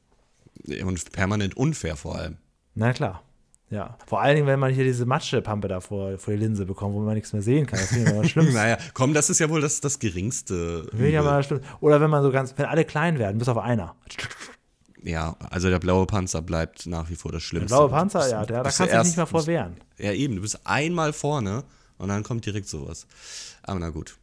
Und 0.84 1.12
permanent 1.12 1.56
unfair 1.58 1.96
vor 1.96 2.16
allem. 2.16 2.38
Na 2.76 2.94
klar. 2.94 3.24
Ja. 3.70 3.98
Vor 4.06 4.22
allen 4.22 4.36
Dingen, 4.36 4.48
wenn 4.48 4.60
man 4.60 4.72
hier 4.72 4.84
diese 4.84 5.06
Matschepampe 5.08 5.68
da 5.68 5.80
vor, 5.80 6.20
vor 6.20 6.34
die 6.34 6.40
Linse 6.40 6.66
bekommt, 6.66 6.94
wo 6.94 7.00
man 7.00 7.16
nichts 7.16 7.34
mehr 7.34 7.42
sehen 7.42 7.66
kann. 7.66 7.80
Das 7.80 7.90
finde 7.90 8.12
ich 8.12 8.16
immer 8.16 8.24
schlimm. 8.30 8.54
Naja, 8.54 8.78
komm, 8.94 9.16
das 9.16 9.32
ist 9.32 9.40
ja 9.40 9.50
wohl 9.50 9.62
das, 9.62 9.82
das 9.82 9.98
geringste. 9.98 10.88
Will 10.92 11.10
ich 11.10 11.16
mal 11.16 11.44
schlimm. 11.44 11.62
Oder 11.80 12.00
wenn 12.00 12.12
man 12.12 12.22
so 12.22 12.32
ganz, 12.32 12.54
wenn 12.56 12.66
alle 12.66 12.86
klein 12.86 13.18
werden, 13.18 13.40
bis 13.40 13.50
auf 13.50 13.58
einer. 13.58 13.96
Ja, 15.04 15.36
also 15.50 15.70
der 15.70 15.80
blaue 15.80 16.06
Panzer 16.06 16.42
bleibt 16.42 16.86
nach 16.88 17.10
wie 17.10 17.16
vor 17.16 17.32
das 17.32 17.42
Der 17.42 17.48
Schlimmste. 17.48 17.76
blaue 17.76 17.90
Du 17.90 17.94
Panzer, 17.96 18.20
bist- 18.20 18.32
ja, 18.32 18.46
der, 18.46 18.58
da 18.58 18.64
kannst 18.64 18.80
du 18.80 18.86
dich 18.86 19.04
nicht 19.04 19.18
mehr 19.18 19.26
vor 19.28 19.46
wehren. 19.48 19.76
Ja, 19.98 20.12
eben, 20.14 20.36
du 20.36 20.42
bist 20.42 20.60
einmal 20.66 21.12
vorne 21.14 21.64
und 21.98 22.08
dann 22.10 22.24
kommt 22.24 22.46
direkt 22.46 22.68
sowas. 22.68 23.06
Aber 23.64 23.80
na 23.80 23.90
gut. 23.90 24.18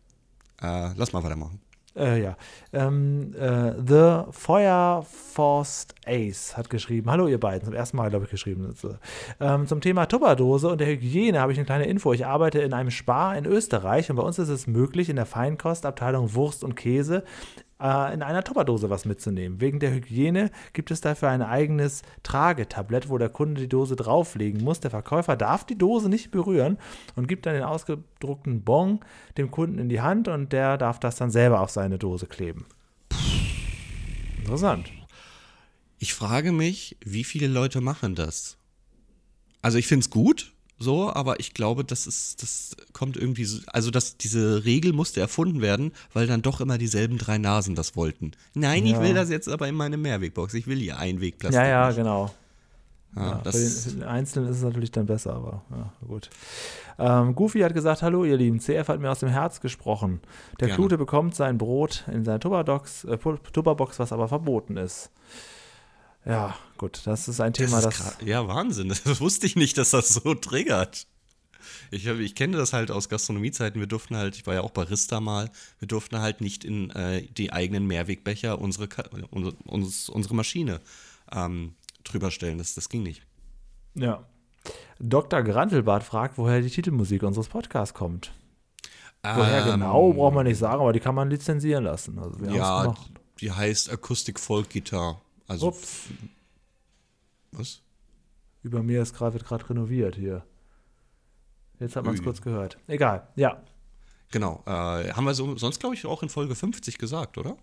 Äh, 0.63 0.91
lass 0.97 1.13
mal 1.13 1.23
weitermachen. 1.23 1.61
Äh, 1.97 2.23
ja. 2.23 2.37
Ähm, 2.73 3.35
äh, 3.35 3.73
The 3.85 4.31
Fire 4.33 5.05
Forced 5.35 5.95
Ace 6.07 6.57
hat 6.57 6.71
geschrieben. 6.71 7.11
Hallo, 7.11 7.27
ihr 7.27 7.41
beiden. 7.41 7.65
Zum 7.65 7.75
ersten 7.75 7.97
Mal, 7.97 8.11
glaube 8.11 8.27
ich, 8.27 8.31
geschrieben. 8.31 8.73
Ähm, 9.41 9.67
zum 9.67 9.81
Thema 9.81 10.07
Tupperdose 10.07 10.69
und 10.69 10.79
der 10.81 10.87
Hygiene 10.87 11.41
habe 11.41 11.53
ich 11.53 11.59
eine 11.59 11.67
kleine 11.67 11.87
Info. 11.87 12.13
Ich 12.13 12.25
arbeite 12.25 12.61
in 12.61 12.73
einem 12.75 12.91
Spar 12.93 13.37
in 13.37 13.45
Österreich 13.45 14.09
und 14.09 14.17
bei 14.17 14.23
uns 14.23 14.39
ist 14.39 14.49
es 14.51 14.67
möglich, 14.69 15.09
in 15.09 15.17
der 15.17 15.27
Feinkostabteilung 15.27 16.33
Wurst 16.35 16.63
und 16.63 16.77
Käse 16.77 17.25
äh, 17.81 18.15
in 18.15 18.23
einer 18.23 18.45
Tupperdose 18.45 18.91
was 18.91 19.05
mitzunehmen. 19.05 19.61
Wegen 19.61 19.81
der 19.81 19.93
Hygiene 19.93 20.51
gibt 20.73 20.91
es 20.91 21.01
dafür 21.01 21.31
ein 21.31 21.43
eigenes 21.43 22.03
Tragetablett, 22.23 23.09
wo 23.09 23.19
der 23.19 23.29
Kunde 23.29 23.61
die 23.61 23.69
Dose 23.69 23.97
drauflegen 23.97 24.63
muss. 24.63 24.81
Der 24.81 24.91
Verkäufer 24.91 25.37
darf 25.37 25.65
die 25.65 25.79
Dose 25.79 26.09
nicht 26.09 26.31
berühren 26.31 26.79
und 27.17 27.29
gibt 27.29 27.47
dann 27.47 27.55
den 27.55 27.63
ausgedruckten 27.63 28.63
Bon 28.63 29.01
dem 29.39 29.51
Kunden 29.51 29.79
in 29.79 29.89
die 29.89 30.01
Hand 30.01 30.29
und 30.29 30.53
der 30.53 30.79
darf 30.79 31.01
das 31.01 31.17
dann 31.17 31.31
selber 31.31 31.61
auf 31.61 31.71
seine 31.71 31.99
Dose 31.99 32.27
kleben. 32.27 32.67
Interessant. 34.39 34.91
Ich 35.99 36.15
frage 36.15 36.53
mich, 36.53 36.97
wie 37.05 37.25
viele 37.25 37.47
Leute 37.47 37.81
machen 37.81 38.15
das? 38.15 38.57
Also 39.63 39.79
ich 39.79 39.87
finde 39.87 40.05
es 40.05 40.11
gut, 40.11 40.53
so, 40.83 41.13
aber 41.13 41.39
ich 41.41 41.53
glaube, 41.55 41.85
das 41.85 42.07
ist, 42.07 42.43
das 42.43 42.75
kommt 42.95 43.17
irgendwie 43.17 43.45
so, 43.45 43.61
also 43.67 43.91
dass 43.91 44.17
diese 44.17 44.65
Regel 44.65 44.93
musste 44.95 45.21
erfunden 45.21 45.61
werden, 45.61 45.93
weil 46.15 46.27
dann 46.27 46.41
doch 46.43 46.61
immer 46.61 46.79
dieselben 46.79 47.19
drei 47.19 47.37
Nasen 47.39 47.75
das 47.75 47.95
wollten. 47.97 48.33
Nein, 48.55 48.87
ich 48.87 48.93
Ja. 48.93 49.03
will 49.03 49.15
das 49.15 49.29
jetzt 49.29 49.49
aber 49.49 49.69
in 49.69 49.75
meine 49.75 49.97
Mehrwegbox. 49.99 50.55
Ich 50.55 50.67
will 50.67 50.79
hier 50.79 50.99
Einwegplastik. 50.99 51.63
Ja, 51.63 51.69
ja, 51.69 51.87
nicht. 51.89 51.97
genau. 51.99 52.31
Ja, 53.15 53.23
Ja, 53.31 53.41
das, 53.45 53.57
für, 53.57 53.61
den, 53.61 53.71
für 53.71 53.91
den 53.91 54.03
Einzelnen 54.05 54.49
ist 54.51 54.57
es 54.59 54.63
natürlich 54.63 54.91
dann 54.93 55.05
besser, 55.07 55.35
aber 55.35 55.63
ja, 55.71 55.93
gut. 56.07 56.31
Ähm, 56.99 57.35
Goofy 57.35 57.61
hat 57.61 57.75
gesagt, 57.75 58.03
hallo 58.03 58.25
ihr 58.25 58.37
Lieben, 58.37 58.61
CF 58.61 58.89
hat 58.89 59.01
mir 59.01 59.11
aus 59.11 59.21
dem 59.21 59.29
Herz 59.31 59.61
gesprochen. 59.61 60.21
Der 60.61 60.69
Gerne. 60.69 60.77
Klute 60.77 60.97
bekommt 60.99 61.35
sein 61.35 61.59
Brot 61.59 62.05
in 62.13 62.25
seiner 62.25 62.41
Tupperbox, 62.41 63.05
äh, 63.05 63.19
Tupperbox, 63.53 63.99
was 63.99 64.13
aber 64.13 64.29
verboten 64.29 64.77
ist. 64.77 65.11
Ja, 66.25 66.55
gut, 66.77 67.01
das 67.05 67.29
ist 67.29 67.41
ein 67.41 67.53
Thema, 67.53 67.81
das 67.81 67.99
das, 67.99 68.17
ja, 68.25 68.47
Wahnsinn. 68.47 68.89
Das 69.05 69.21
wusste 69.21 69.47
ich 69.47 69.57
nicht, 69.57 69.79
dass 69.79 69.91
das 69.91 70.09
so 70.09 70.35
triggert. 70.35 71.07
Ich, 71.91 72.07
ich 72.07 72.35
kenne 72.35 72.57
das 72.57 72.73
halt 72.73 72.91
aus 72.91 73.09
Gastronomiezeiten. 73.09 73.81
Wir 73.81 73.89
durften 73.89 74.17
halt, 74.17 74.37
ich 74.37 74.47
war 74.47 74.55
ja 74.55 74.61
auch 74.61 74.71
Barista 74.71 75.21
mal, 75.21 75.51
wir 75.79 75.89
durften 75.89 76.21
halt 76.21 76.41
nicht 76.41 76.65
in 76.65 76.91
äh, 76.91 77.23
die 77.23 77.53
eigenen 77.53 77.87
Mehrwegbecher 77.87 78.61
unsere, 78.61 78.89
unsere, 79.31 79.57
uns, 79.65 80.09
unsere 80.09 80.35
Maschine 80.35 80.81
ähm, 81.33 81.75
drüber 82.05 82.31
stellen. 82.31 82.59
Das, 82.59 82.75
das 82.75 82.89
ging 82.89 83.03
nicht. 83.03 83.23
ja. 83.95 84.25
Dr. 84.99 85.43
Grantelbart 85.43 86.03
fragt, 86.03 86.37
woher 86.37 86.61
die 86.61 86.69
Titelmusik 86.69 87.23
unseres 87.23 87.49
Podcasts 87.49 87.95
kommt. 87.95 88.33
Woher 89.23 89.67
Ähm, 89.67 89.73
genau, 89.73 90.13
braucht 90.13 90.35
man 90.35 90.47
nicht 90.47 90.59
sagen, 90.59 90.83
aber 90.83 90.93
die 90.93 91.01
kann 91.01 91.15
man 91.15 91.31
lizenzieren 91.31 91.85
lassen. 91.85 92.19
Also 92.19 92.45
Ja, 92.45 92.95
die 93.41 93.51
heißt 93.51 93.91
Acoustic 93.91 94.39
Folk 94.39 94.71
Guitar. 94.71 95.23
Also, 95.51 95.67
Ups, 95.67 96.05
was? 97.51 97.83
über 98.63 98.85
mir 98.85 99.03
ist 99.03 99.15
grad, 99.17 99.33
wird 99.33 99.45
gerade 99.45 99.69
renoviert 99.69 100.15
hier. 100.15 100.45
Jetzt 101.81 101.97
hat 101.97 102.05
man 102.05 102.15
es 102.15 102.23
kurz 102.23 102.41
gehört. 102.41 102.79
Egal, 102.87 103.27
ja. 103.35 103.61
Genau. 104.31 104.63
Äh, 104.65 104.71
haben 105.13 105.25
wir 105.25 105.35
so, 105.35 105.57
sonst, 105.57 105.81
glaube 105.81 105.97
ich, 105.97 106.07
auch 106.07 106.23
in 106.23 106.29
Folge 106.29 106.55
50 106.55 106.99
gesagt, 106.99 107.37
oder? 107.37 107.57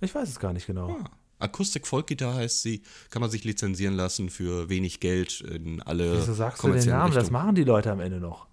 Ich 0.00 0.14
weiß 0.14 0.28
es 0.28 0.38
gar 0.38 0.52
nicht 0.52 0.68
genau. 0.68 0.90
Ah. 0.90 1.10
Acoustic 1.40 1.88
Folk 1.88 2.06
Guitar 2.06 2.34
heißt 2.36 2.62
sie, 2.62 2.82
kann 3.10 3.20
man 3.20 3.30
sich 3.30 3.42
lizenzieren 3.42 3.94
lassen 3.94 4.30
für 4.30 4.68
wenig 4.68 5.00
Geld 5.00 5.40
in 5.40 5.82
alle 5.82 6.18
Wieso 6.18 6.34
sagst 6.34 6.62
du 6.62 6.68
den 6.68 6.88
Namen? 6.88 7.12
Das 7.12 7.24
Richtungen. 7.24 7.32
machen 7.32 7.54
die 7.56 7.64
Leute 7.64 7.90
am 7.90 7.98
Ende 7.98 8.20
noch. 8.20 8.46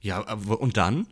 Ja, 0.00 0.26
aber 0.26 0.62
und 0.62 0.78
dann? 0.78 1.06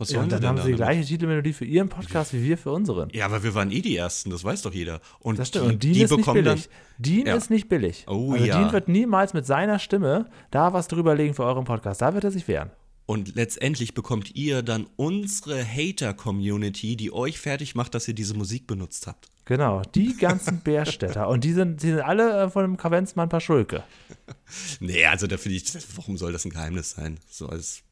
Was 0.00 0.10
Ja, 0.10 0.20
und 0.22 0.32
dann 0.32 0.44
haben 0.46 0.58
sie 0.62 0.68
die 0.70 0.74
gleiche 0.76 1.04
Titelmelodie 1.04 1.52
für 1.52 1.64
ihren 1.66 1.88
Podcast 1.90 2.32
wie 2.32 2.42
wir 2.42 2.56
für 2.58 2.72
unseren. 2.72 3.10
Ja, 3.12 3.26
aber 3.26 3.42
wir 3.42 3.54
waren 3.54 3.70
eh 3.70 3.80
die 3.82 3.96
Ersten, 3.96 4.30
das 4.30 4.42
weiß 4.42 4.62
doch 4.62 4.72
jeder. 4.72 5.00
Und 5.20 5.38
Das 5.38 5.48
stimmt. 5.48 5.64
die, 5.66 5.70
Und 5.72 5.82
Dean 5.84 5.92
die 5.94 6.02
ist 6.02 6.10
nicht 6.10 6.18
bekommen 6.20 6.44
dann. 6.44 6.54
billig. 6.54 6.68
Dean 6.98 7.26
Ja. 7.26 7.34
ist 7.36 7.50
nicht 7.50 7.68
billig. 7.68 8.04
Oh 8.08 8.32
also 8.32 8.44
ja. 8.44 8.58
Dean 8.58 8.72
wird 8.72 8.88
niemals 8.88 9.34
mit 9.34 9.44
seiner 9.46 9.78
Stimme 9.78 10.26
da 10.50 10.72
was 10.72 10.88
drüberlegen 10.88 11.34
für 11.34 11.44
euren 11.44 11.64
Podcast. 11.64 12.00
Da 12.00 12.14
wird 12.14 12.24
er 12.24 12.30
sich 12.30 12.48
wehren. 12.48 12.70
Und 13.06 13.34
letztendlich 13.34 13.92
bekommt 13.94 14.34
ihr 14.36 14.62
dann 14.62 14.86
unsere 14.96 15.64
Hater-Community, 15.64 16.96
die 16.96 17.12
euch 17.12 17.38
fertig 17.38 17.74
macht, 17.74 17.94
dass 17.94 18.06
ihr 18.08 18.14
diese 18.14 18.34
Musik 18.34 18.66
benutzt 18.66 19.06
habt. 19.06 19.28
Genau, 19.44 19.82
die 19.94 20.16
ganzen 20.18 20.60
Bärstädter. 20.60 21.28
Und 21.28 21.44
die 21.44 21.52
sind, 21.52 21.82
die 21.82 21.88
sind 21.88 22.00
alle 22.00 22.44
äh, 22.44 22.50
von 22.50 22.62
dem 22.62 22.76
Kavenzmann 22.76 23.28
Paschulke. 23.28 23.82
Nee, 24.80 25.04
also 25.06 25.26
da 25.26 25.36
finde 25.36 25.56
ich, 25.56 25.64
warum 25.96 26.16
soll 26.16 26.32
das 26.32 26.44
ein 26.44 26.50
Geheimnis 26.50 26.92
sein? 26.92 27.18
So 27.28 27.48
als. 27.48 27.82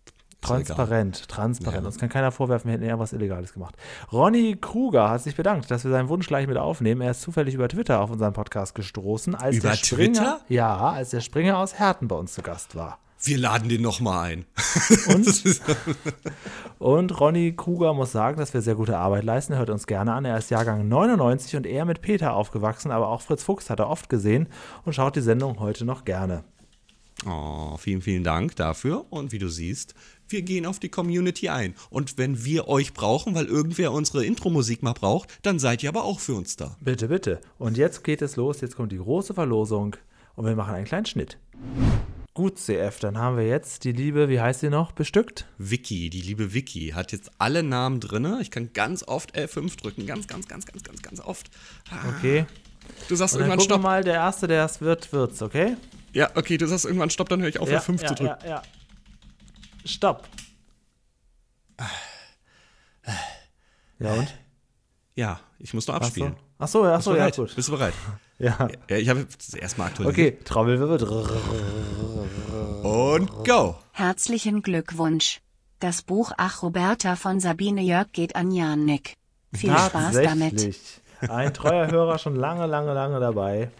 Transparent, 0.40 1.28
transparent. 1.28 1.82
Ja. 1.82 1.86
Uns 1.86 1.98
kann 1.98 2.08
keiner 2.08 2.30
vorwerfen, 2.30 2.68
wir 2.68 2.74
hätten 2.74 2.84
eher 2.84 2.98
was 2.98 3.12
Illegales 3.12 3.52
gemacht. 3.52 3.76
Ronny 4.12 4.56
Kruger 4.60 5.10
hat 5.10 5.22
sich 5.22 5.34
bedankt, 5.34 5.70
dass 5.70 5.84
wir 5.84 5.90
seinen 5.90 6.08
Wunsch 6.08 6.28
gleich 6.28 6.46
mit 6.46 6.56
aufnehmen. 6.56 7.00
Er 7.00 7.10
ist 7.10 7.22
zufällig 7.22 7.54
über 7.54 7.68
Twitter 7.68 8.00
auf 8.00 8.10
unseren 8.10 8.32
Podcast 8.32 8.74
gestoßen, 8.74 9.34
als 9.34 9.56
Über 9.56 9.70
der 9.70 9.76
Springer, 9.76 10.12
Twitter? 10.12 10.40
Ja, 10.48 10.90
als 10.90 11.10
der 11.10 11.20
Springer 11.20 11.58
aus 11.58 11.74
Herten 11.78 12.06
bei 12.06 12.14
uns 12.14 12.34
zu 12.34 12.42
Gast 12.42 12.76
war. 12.76 12.98
Wir 13.20 13.36
laden 13.36 13.68
den 13.68 13.82
nochmal 13.82 14.30
ein. 14.30 14.44
Und, 15.08 15.60
und 16.78 17.20
Ronny 17.20 17.52
Kruger 17.56 17.92
muss 17.92 18.12
sagen, 18.12 18.38
dass 18.38 18.54
wir 18.54 18.62
sehr 18.62 18.76
gute 18.76 18.96
Arbeit 18.96 19.24
leisten. 19.24 19.54
Er 19.54 19.58
hört 19.58 19.70
uns 19.70 19.88
gerne 19.88 20.12
an. 20.12 20.24
Er 20.24 20.38
ist 20.38 20.50
Jahrgang 20.50 20.86
99 20.86 21.56
und 21.56 21.66
eher 21.66 21.84
mit 21.84 22.00
Peter 22.00 22.34
aufgewachsen, 22.34 22.92
aber 22.92 23.08
auch 23.08 23.20
Fritz 23.20 23.42
Fuchs 23.42 23.70
hat 23.70 23.80
er 23.80 23.90
oft 23.90 24.08
gesehen 24.08 24.46
und 24.84 24.92
schaut 24.92 25.16
die 25.16 25.20
Sendung 25.20 25.58
heute 25.58 25.84
noch 25.84 26.04
gerne. 26.04 26.44
Oh, 27.26 27.76
vielen, 27.76 28.02
vielen 28.02 28.22
Dank 28.22 28.54
dafür. 28.54 29.06
Und 29.10 29.32
wie 29.32 29.40
du 29.40 29.48
siehst, 29.48 29.94
wir 30.30 30.42
gehen 30.42 30.66
auf 30.66 30.78
die 30.78 30.88
Community 30.88 31.48
ein. 31.48 31.74
Und 31.90 32.18
wenn 32.18 32.44
wir 32.44 32.68
euch 32.68 32.94
brauchen, 32.94 33.34
weil 33.34 33.46
irgendwer 33.46 33.92
unsere 33.92 34.24
Intro-Musik 34.24 34.82
mal 34.82 34.92
braucht, 34.92 35.38
dann 35.42 35.58
seid 35.58 35.82
ihr 35.82 35.88
aber 35.88 36.04
auch 36.04 36.20
für 36.20 36.34
uns 36.34 36.56
da. 36.56 36.76
Bitte, 36.80 37.08
bitte. 37.08 37.40
Und 37.58 37.76
jetzt 37.76 38.04
geht 38.04 38.22
es 38.22 38.36
los. 38.36 38.60
Jetzt 38.60 38.76
kommt 38.76 38.92
die 38.92 38.98
große 38.98 39.34
Verlosung 39.34 39.96
und 40.36 40.46
wir 40.46 40.54
machen 40.56 40.74
einen 40.74 40.84
kleinen 40.86 41.06
Schnitt. 41.06 41.38
Gut, 42.34 42.56
CF, 42.58 43.00
dann 43.00 43.18
haben 43.18 43.36
wir 43.36 43.48
jetzt 43.48 43.82
die 43.82 43.90
liebe, 43.90 44.28
wie 44.28 44.40
heißt 44.40 44.60
sie 44.60 44.70
noch, 44.70 44.92
bestückt? 44.92 45.46
Vicky, 45.58 46.08
die 46.08 46.20
liebe 46.20 46.54
Vicky, 46.54 46.90
hat 46.94 47.10
jetzt 47.10 47.32
alle 47.38 47.64
Namen 47.64 47.98
drinne. 47.98 48.38
Ich 48.40 48.52
kann 48.52 48.72
ganz 48.72 49.02
oft 49.02 49.36
L5 49.36 49.76
drücken. 49.80 50.06
Ganz, 50.06 50.28
ganz, 50.28 50.46
ganz, 50.46 50.64
ganz, 50.64 50.84
ganz, 50.84 51.02
ganz 51.02 51.20
oft. 51.20 51.50
Ah, 51.90 52.16
Okay. 52.16 52.46
Du 53.08 53.16
sagst 53.16 53.34
Und 53.34 53.40
dann 53.40 53.50
irgendwann 53.50 53.64
Stopp. 53.64 53.82
mal, 53.82 54.04
der 54.04 54.14
Erste, 54.14 54.46
der 54.46 54.64
es 54.64 54.80
wird, 54.80 55.12
wird's, 55.12 55.42
okay? 55.42 55.76
Ja, 56.12 56.30
okay, 56.36 56.56
du 56.56 56.66
sagst 56.66 56.84
irgendwann 56.84 57.10
Stopp, 57.10 57.28
dann 57.28 57.40
höre 57.40 57.48
ich 57.48 57.58
auf, 57.58 57.68
ja, 57.70 57.80
L5 57.80 58.00
ja, 58.02 58.08
zu 58.08 58.14
drücken. 58.14 58.36
Ja, 58.44 58.48
ja. 58.48 58.62
Stopp. 59.84 60.28
Ja, 63.98 64.12
und? 64.12 64.34
Ja, 65.14 65.40
ich 65.58 65.74
muss 65.74 65.86
noch 65.86 65.96
abspielen. 65.96 66.36
Ach 66.58 66.68
so, 66.68 66.84
ja, 66.84 66.92
ach 66.92 66.96
Bist 66.96 67.04
so, 67.04 67.10
du 67.12 67.16
ja, 67.16 67.22
bereit? 67.24 67.36
gut. 67.36 67.56
Bist 67.56 67.68
du 67.68 67.72
bereit? 67.72 67.94
Ja. 68.40 68.68
Ja, 68.88 68.96
ich 68.96 69.08
habe 69.08 69.18
jetzt 69.18 69.56
erstmal 69.56 69.88
aktualisiert. 69.88 70.34
Okay, 70.34 70.44
Trommelwirbel. 70.44 71.02
Und 72.84 73.44
go! 73.44 73.74
Herzlichen 73.90 74.62
Glückwunsch. 74.62 75.40
Das 75.80 76.02
Buch 76.02 76.30
Ach 76.36 76.62
Roberta 76.62 77.16
von 77.16 77.40
Sabine 77.40 77.82
Jörg 77.82 78.12
geht 78.12 78.36
an 78.36 78.52
Janik. 78.52 79.14
Viel 79.52 79.76
Spaß 79.76 80.14
damit. 80.22 80.72
Ein 81.28 81.52
treuer 81.52 81.90
Hörer 81.90 82.18
schon 82.18 82.36
lange, 82.36 82.66
lange, 82.66 82.94
lange 82.94 83.18
dabei. 83.18 83.72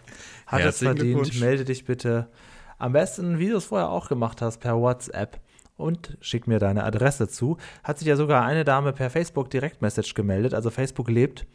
Hat 0.45 0.59
es 0.59 0.65
Herzlichen 0.65 0.97
verdient. 0.97 1.15
Glückwunsch. 1.21 1.39
Melde 1.39 1.63
dich 1.63 1.85
bitte. 1.85 2.27
Am 2.77 2.91
besten, 2.91 3.39
wie 3.39 3.47
du 3.47 3.55
es 3.55 3.63
vorher 3.63 3.89
auch 3.89 4.09
gemacht 4.09 4.41
hast, 4.41 4.59
per 4.59 4.77
WhatsApp 4.77 5.39
und 5.79 6.17
schick 6.21 6.47
mir 6.47 6.59
deine 6.59 6.83
Adresse 6.83 7.27
zu. 7.27 7.57
Hat 7.83 7.97
sich 7.99 8.07
ja 8.07 8.15
sogar 8.15 8.45
eine 8.45 8.63
Dame 8.65 8.93
per 8.93 9.09
Facebook 9.09 9.49
Direktmessage 9.49 10.13
gemeldet. 10.13 10.53
Also 10.53 10.69
Facebook 10.69 11.09
lebt. 11.09 11.45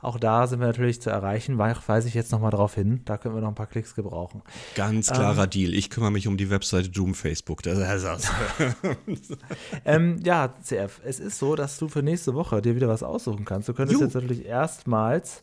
Auch 0.00 0.18
da 0.20 0.46
sind 0.46 0.60
wir 0.60 0.66
natürlich 0.68 1.02
zu 1.02 1.10
erreichen. 1.10 1.58
Wei- 1.58 1.74
Weise 1.86 2.06
ich 2.06 2.14
jetzt 2.14 2.30
nochmal 2.30 2.52
drauf 2.52 2.74
hin. 2.74 3.00
Da 3.04 3.18
können 3.18 3.34
wir 3.34 3.40
noch 3.40 3.48
ein 3.48 3.54
paar 3.56 3.66
Klicks 3.66 3.94
gebrauchen. 3.96 4.42
Ganz 4.76 5.10
klarer 5.10 5.46
Deal. 5.48 5.74
Ich 5.74 5.90
kümmere 5.90 6.12
mich 6.12 6.28
um 6.28 6.36
die 6.36 6.50
Webseite 6.50 6.88
Doom 6.88 7.14
Facebook. 7.14 7.62
Das 7.64 7.78
ist 7.78 8.04
das. 8.04 8.30
Ähm, 9.84 10.20
ja, 10.24 10.54
CF, 10.62 11.00
es 11.04 11.20
ist 11.20 11.38
so, 11.38 11.54
dass 11.56 11.78
du 11.78 11.88
für 11.88 12.02
nächste 12.02 12.34
Woche 12.34 12.62
dir 12.62 12.76
wieder 12.76 12.88
was 12.88 13.02
aussuchen 13.02 13.44
kannst. 13.44 13.68
Du 13.68 13.74
könntest 13.74 14.00
jetzt 14.00 14.14
natürlich 14.14 14.44
erstmals 14.46 15.42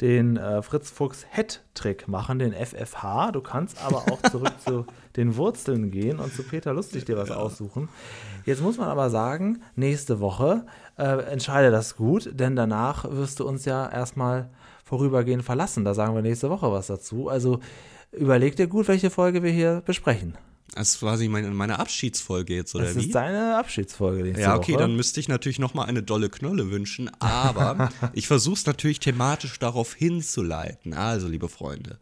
den 0.00 0.36
äh, 0.36 0.62
Fritz 0.62 0.90
Fuchs 0.90 1.26
Head-Trick 1.30 2.08
machen, 2.08 2.38
den 2.38 2.52
FFH. 2.52 3.32
Du 3.32 3.40
kannst 3.40 3.82
aber 3.84 3.98
auch 4.10 4.22
zurück 4.30 4.52
zu 4.64 4.86
den 5.16 5.36
Wurzeln 5.36 5.90
gehen 5.90 6.18
und 6.18 6.34
zu 6.34 6.42
Peter 6.42 6.72
Lustig 6.72 7.04
dir 7.04 7.16
was 7.16 7.30
aussuchen. 7.30 7.88
Jetzt 8.44 8.62
muss 8.62 8.78
man 8.78 8.88
aber 8.88 9.10
sagen, 9.10 9.62
nächste 9.76 10.20
Woche 10.20 10.66
äh, 10.98 11.22
entscheide 11.24 11.70
das 11.70 11.96
gut, 11.96 12.30
denn 12.32 12.56
danach 12.56 13.10
wirst 13.10 13.40
du 13.40 13.46
uns 13.46 13.64
ja 13.64 13.88
erstmal 13.88 14.50
vorübergehend 14.84 15.44
verlassen. 15.44 15.84
Da 15.84 15.94
sagen 15.94 16.14
wir 16.14 16.22
nächste 16.22 16.50
Woche 16.50 16.72
was 16.72 16.86
dazu. 16.86 17.28
Also 17.28 17.60
überleg 18.12 18.56
dir 18.56 18.66
gut, 18.66 18.88
welche 18.88 19.10
Folge 19.10 19.42
wir 19.42 19.50
hier 19.50 19.82
besprechen. 19.84 20.34
Das 20.74 20.94
ist 20.94 21.00
quasi 21.00 21.28
meine, 21.28 21.50
meine 21.50 21.78
Abschiedsfolge 21.78 22.54
jetzt, 22.54 22.74
oder 22.74 22.84
Das 22.84 22.96
wie? 22.96 23.00
ist 23.06 23.14
deine 23.14 23.56
Abschiedsfolge 23.56 24.38
Ja, 24.40 24.56
okay, 24.56 24.72
Woche. 24.72 24.82
dann 24.82 24.96
müsste 24.96 25.20
ich 25.20 25.28
natürlich 25.28 25.58
nochmal 25.58 25.86
eine 25.88 26.02
dolle 26.02 26.30
Knolle 26.30 26.70
wünschen, 26.70 27.10
aber 27.20 27.90
ich 28.14 28.26
versuche 28.26 28.54
es 28.54 28.66
natürlich 28.66 29.00
thematisch 29.00 29.58
darauf 29.58 29.94
hinzuleiten. 29.94 30.94
Also, 30.94 31.28
liebe 31.28 31.48
Freunde, 31.48 31.98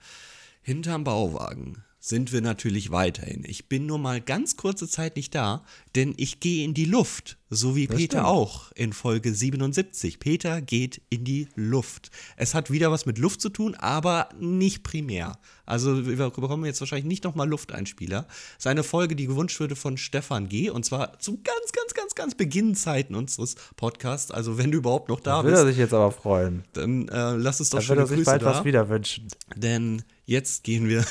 hinterm 0.63 1.05
Bauwagen 1.05 1.83
sind 1.99 2.33
wir 2.33 2.41
natürlich 2.41 2.91
weiterhin. 2.91 3.45
Ich 3.47 3.69
bin 3.69 3.87
nur 3.87 3.99
mal 3.99 4.21
ganz 4.21 4.57
kurze 4.57 4.89
Zeit 4.89 5.17
nicht 5.17 5.35
da, 5.35 5.65
denn 5.97 6.15
ich 6.17 6.41
gehe 6.41 6.65
in 6.65 6.75
die 6.75 6.85
Luft, 6.85 7.37
so 7.49 7.75
wie 7.75 7.89
Peter 7.89 8.19
stimmt. 8.19 8.27
auch 8.27 8.71
in 8.73 8.93
Folge 8.93 9.35
77. 9.35 10.21
Peter 10.21 10.61
geht 10.61 11.03
in 11.11 11.25
die 11.25 11.49
Luft. 11.57 12.11
Es 12.37 12.55
hat 12.55 12.71
wieder 12.71 12.93
was 12.93 13.07
mit 13.07 13.19
Luft 13.19 13.41
zu 13.41 13.49
tun, 13.49 13.75
aber 13.75 14.29
nicht 14.39 14.85
primär. 14.85 15.39
Also 15.67 16.07
wir 16.07 16.17
bekommen 16.17 16.65
jetzt 16.65 16.81
wahrscheinlich 16.81 17.07
nicht 17.07 17.25
nochmal 17.25 17.49
Lufteinspieler. 17.49 18.27
Es 18.53 18.65
ist 18.65 18.67
eine 18.67 18.85
Folge, 18.85 19.17
die 19.17 19.27
gewünscht 19.27 19.59
wurde 19.59 19.75
von 19.75 19.97
Stefan 19.97 20.49
G. 20.49 20.71
Und 20.71 20.85
zwar 20.85 21.19
zu 21.19 21.41
ganz, 21.43 21.73
ganz, 21.73 21.95
ganz, 21.95 22.15
ganz 22.15 22.35
Beginnzeiten 22.37 23.17
unseres 23.17 23.57
Podcasts. 23.77 24.31
Also 24.31 24.59
wenn 24.59 24.71
du 24.71 24.79
überhaupt 24.79 25.09
noch 25.09 25.21
da 25.21 25.41
er 25.41 25.43
bist, 25.43 25.65
sich 25.65 25.77
jetzt 25.77 25.95
aber 25.95 26.13
freuen. 26.13 26.65
dann 26.73 27.09
äh, 27.09 27.35
lass 27.35 27.61
es 27.61 27.71
doch 27.71 27.79
Da 27.79 27.83
schöne 27.83 28.01
er 28.03 28.07
sich 28.07 28.17
Grüße 28.17 28.31
bald 28.31 28.43
da. 28.43 28.47
was 28.47 28.65
wieder 28.65 28.89
wünschen. 28.89 29.27
Denn 29.57 30.03
jetzt 30.25 30.63
gehen 30.63 30.89
wir, 30.89 31.05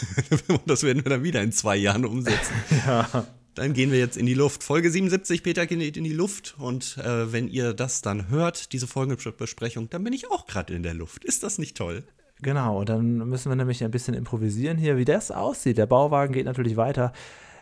und 0.47 0.61
das 0.67 0.83
werden 0.83 1.03
wir 1.03 1.09
dann 1.09 1.23
wieder 1.23 1.41
in 1.41 1.51
zwei 1.51 1.75
Jahren 1.75 2.05
umsetzen. 2.05 2.53
Dann 3.59 3.73
gehen 3.73 3.91
wir 3.91 3.99
jetzt 3.99 4.15
in 4.15 4.25
die 4.25 4.35
Luft. 4.35 4.63
Folge 4.63 4.89
77, 4.89 5.43
Peter 5.43 5.65
geht 5.65 5.97
in 5.97 6.05
die 6.05 6.13
Luft. 6.13 6.55
Und 6.57 6.97
äh, 6.97 7.33
wenn 7.33 7.49
ihr 7.49 7.73
das 7.73 8.01
dann 8.01 8.29
hört, 8.29 8.71
diese 8.71 8.87
Folgenbesprechung, 8.87 9.89
dann 9.89 10.01
bin 10.05 10.13
ich 10.13 10.31
auch 10.31 10.47
gerade 10.47 10.73
in 10.73 10.81
der 10.81 10.93
Luft. 10.93 11.25
Ist 11.25 11.43
das 11.43 11.57
nicht 11.57 11.75
toll? 11.75 12.03
Genau, 12.41 12.79
und 12.79 12.87
dann 12.87 13.17
müssen 13.27 13.51
wir 13.51 13.57
nämlich 13.57 13.83
ein 13.83 13.91
bisschen 13.91 14.13
improvisieren 14.13 14.77
hier, 14.77 14.95
wie 14.95 15.03
das 15.03 15.29
aussieht. 15.29 15.77
Der 15.77 15.87
Bauwagen 15.87 16.33
geht 16.33 16.45
natürlich 16.45 16.77
weiter. 16.77 17.11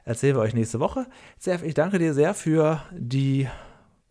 Erzählen 0.06 0.36
wir 0.36 0.42
euch 0.42 0.54
nächste 0.54 0.80
Woche. 0.80 1.08
Zef, 1.40 1.64
ich 1.64 1.74
danke 1.74 1.98
dir 1.98 2.14
sehr 2.14 2.36
für 2.36 2.84
die 2.92 3.48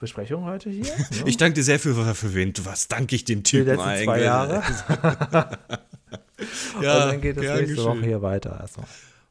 Besprechung 0.00 0.44
heute 0.44 0.70
hier. 0.70 0.82
ne? 0.98 1.06
Ich 1.26 1.36
danke 1.36 1.54
dir 1.54 1.62
sehr 1.62 1.78
für, 1.78 1.94
für 2.16 2.34
wen. 2.34 2.52
Was 2.64 2.88
danke 2.88 3.14
ich 3.14 3.24
dem 3.24 3.44
die 3.44 3.50
Typen 3.58 3.66
letzten 3.68 3.84
eigentlich? 3.84 4.04
zwei 4.06 4.22
Jahre. 4.22 4.62
Ja, 6.82 7.04
und 7.04 7.12
dann 7.12 7.20
geht 7.20 7.36
es 7.36 7.42
nächste 7.42 7.66
geschehen. 7.66 7.84
Woche 7.84 8.04
hier 8.04 8.22
weiter. 8.22 8.58
Erstmal. 8.60 8.88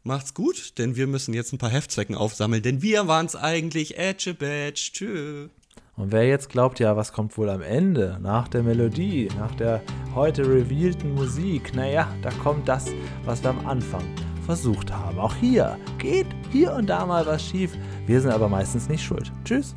Macht's 0.08 0.36
gut, 0.36 0.78
denn 0.78 0.96
wir 0.96 1.08
müssen 1.08 1.34
jetzt 1.34 1.52
ein 1.52 1.58
paar 1.58 1.72
Heftzwecken 1.72 2.14
aufsammeln, 2.14 2.62
denn 2.62 2.84
wir 2.84 3.08
waren's 3.08 3.36
eigentlich. 3.36 3.98
Edge 3.98 4.36
Badge. 4.36 4.92
Tschüss. 4.94 5.50
Und 5.96 6.12
wer 6.12 6.28
jetzt 6.28 6.50
glaubt, 6.50 6.80
ja, 6.80 6.96
was 6.96 7.12
kommt 7.12 7.36
wohl 7.40 7.50
am 7.50 7.64
Ende, 7.64 8.20
nach 8.22 8.48
der 8.48 8.62
Melodie, 8.62 9.30
nach 9.36 9.56
der 9.56 9.82
heute 10.14 10.44
revealten 10.48 11.16
Musik, 11.16 11.74
naja, 11.74 12.08
da 12.22 12.30
kommt 12.44 12.68
das, 12.68 12.86
was 13.24 13.42
wir 13.42 13.50
am 13.50 13.66
Anfang 13.66 14.04
versucht 14.46 14.94
haben. 14.94 15.18
Auch 15.18 15.34
hier 15.38 15.76
geht 15.98 16.28
hier 16.52 16.74
und 16.74 16.88
da 16.88 17.04
mal 17.08 17.26
was 17.26 17.44
schief. 17.44 17.72
Wir 18.06 18.22
sind 18.22 18.30
aber 18.30 18.48
meistens 18.48 18.88
nicht 18.88 19.04
schuld. 19.04 19.32
Tschüss. 19.44 19.76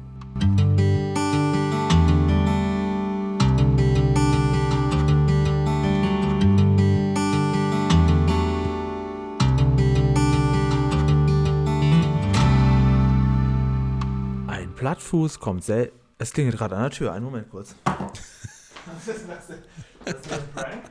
Plattfuß 14.89 15.39
kommt 15.39 15.65
sel... 15.65 15.93
Es 16.17 16.33
klingelt 16.33 16.57
gerade 16.57 16.75
an 16.75 16.85
der 16.85 16.91
Tür. 16.91 17.13
Einen 17.13 17.27
Moment 17.27 17.51
kurz. 17.51 17.75
Was 17.85 19.07
ist 19.07 19.29
das 19.29 19.47
denn? 19.49 19.63
Das 20.03 20.15
ist 20.15 20.33
ein 20.33 20.41
Prank? 20.55 20.85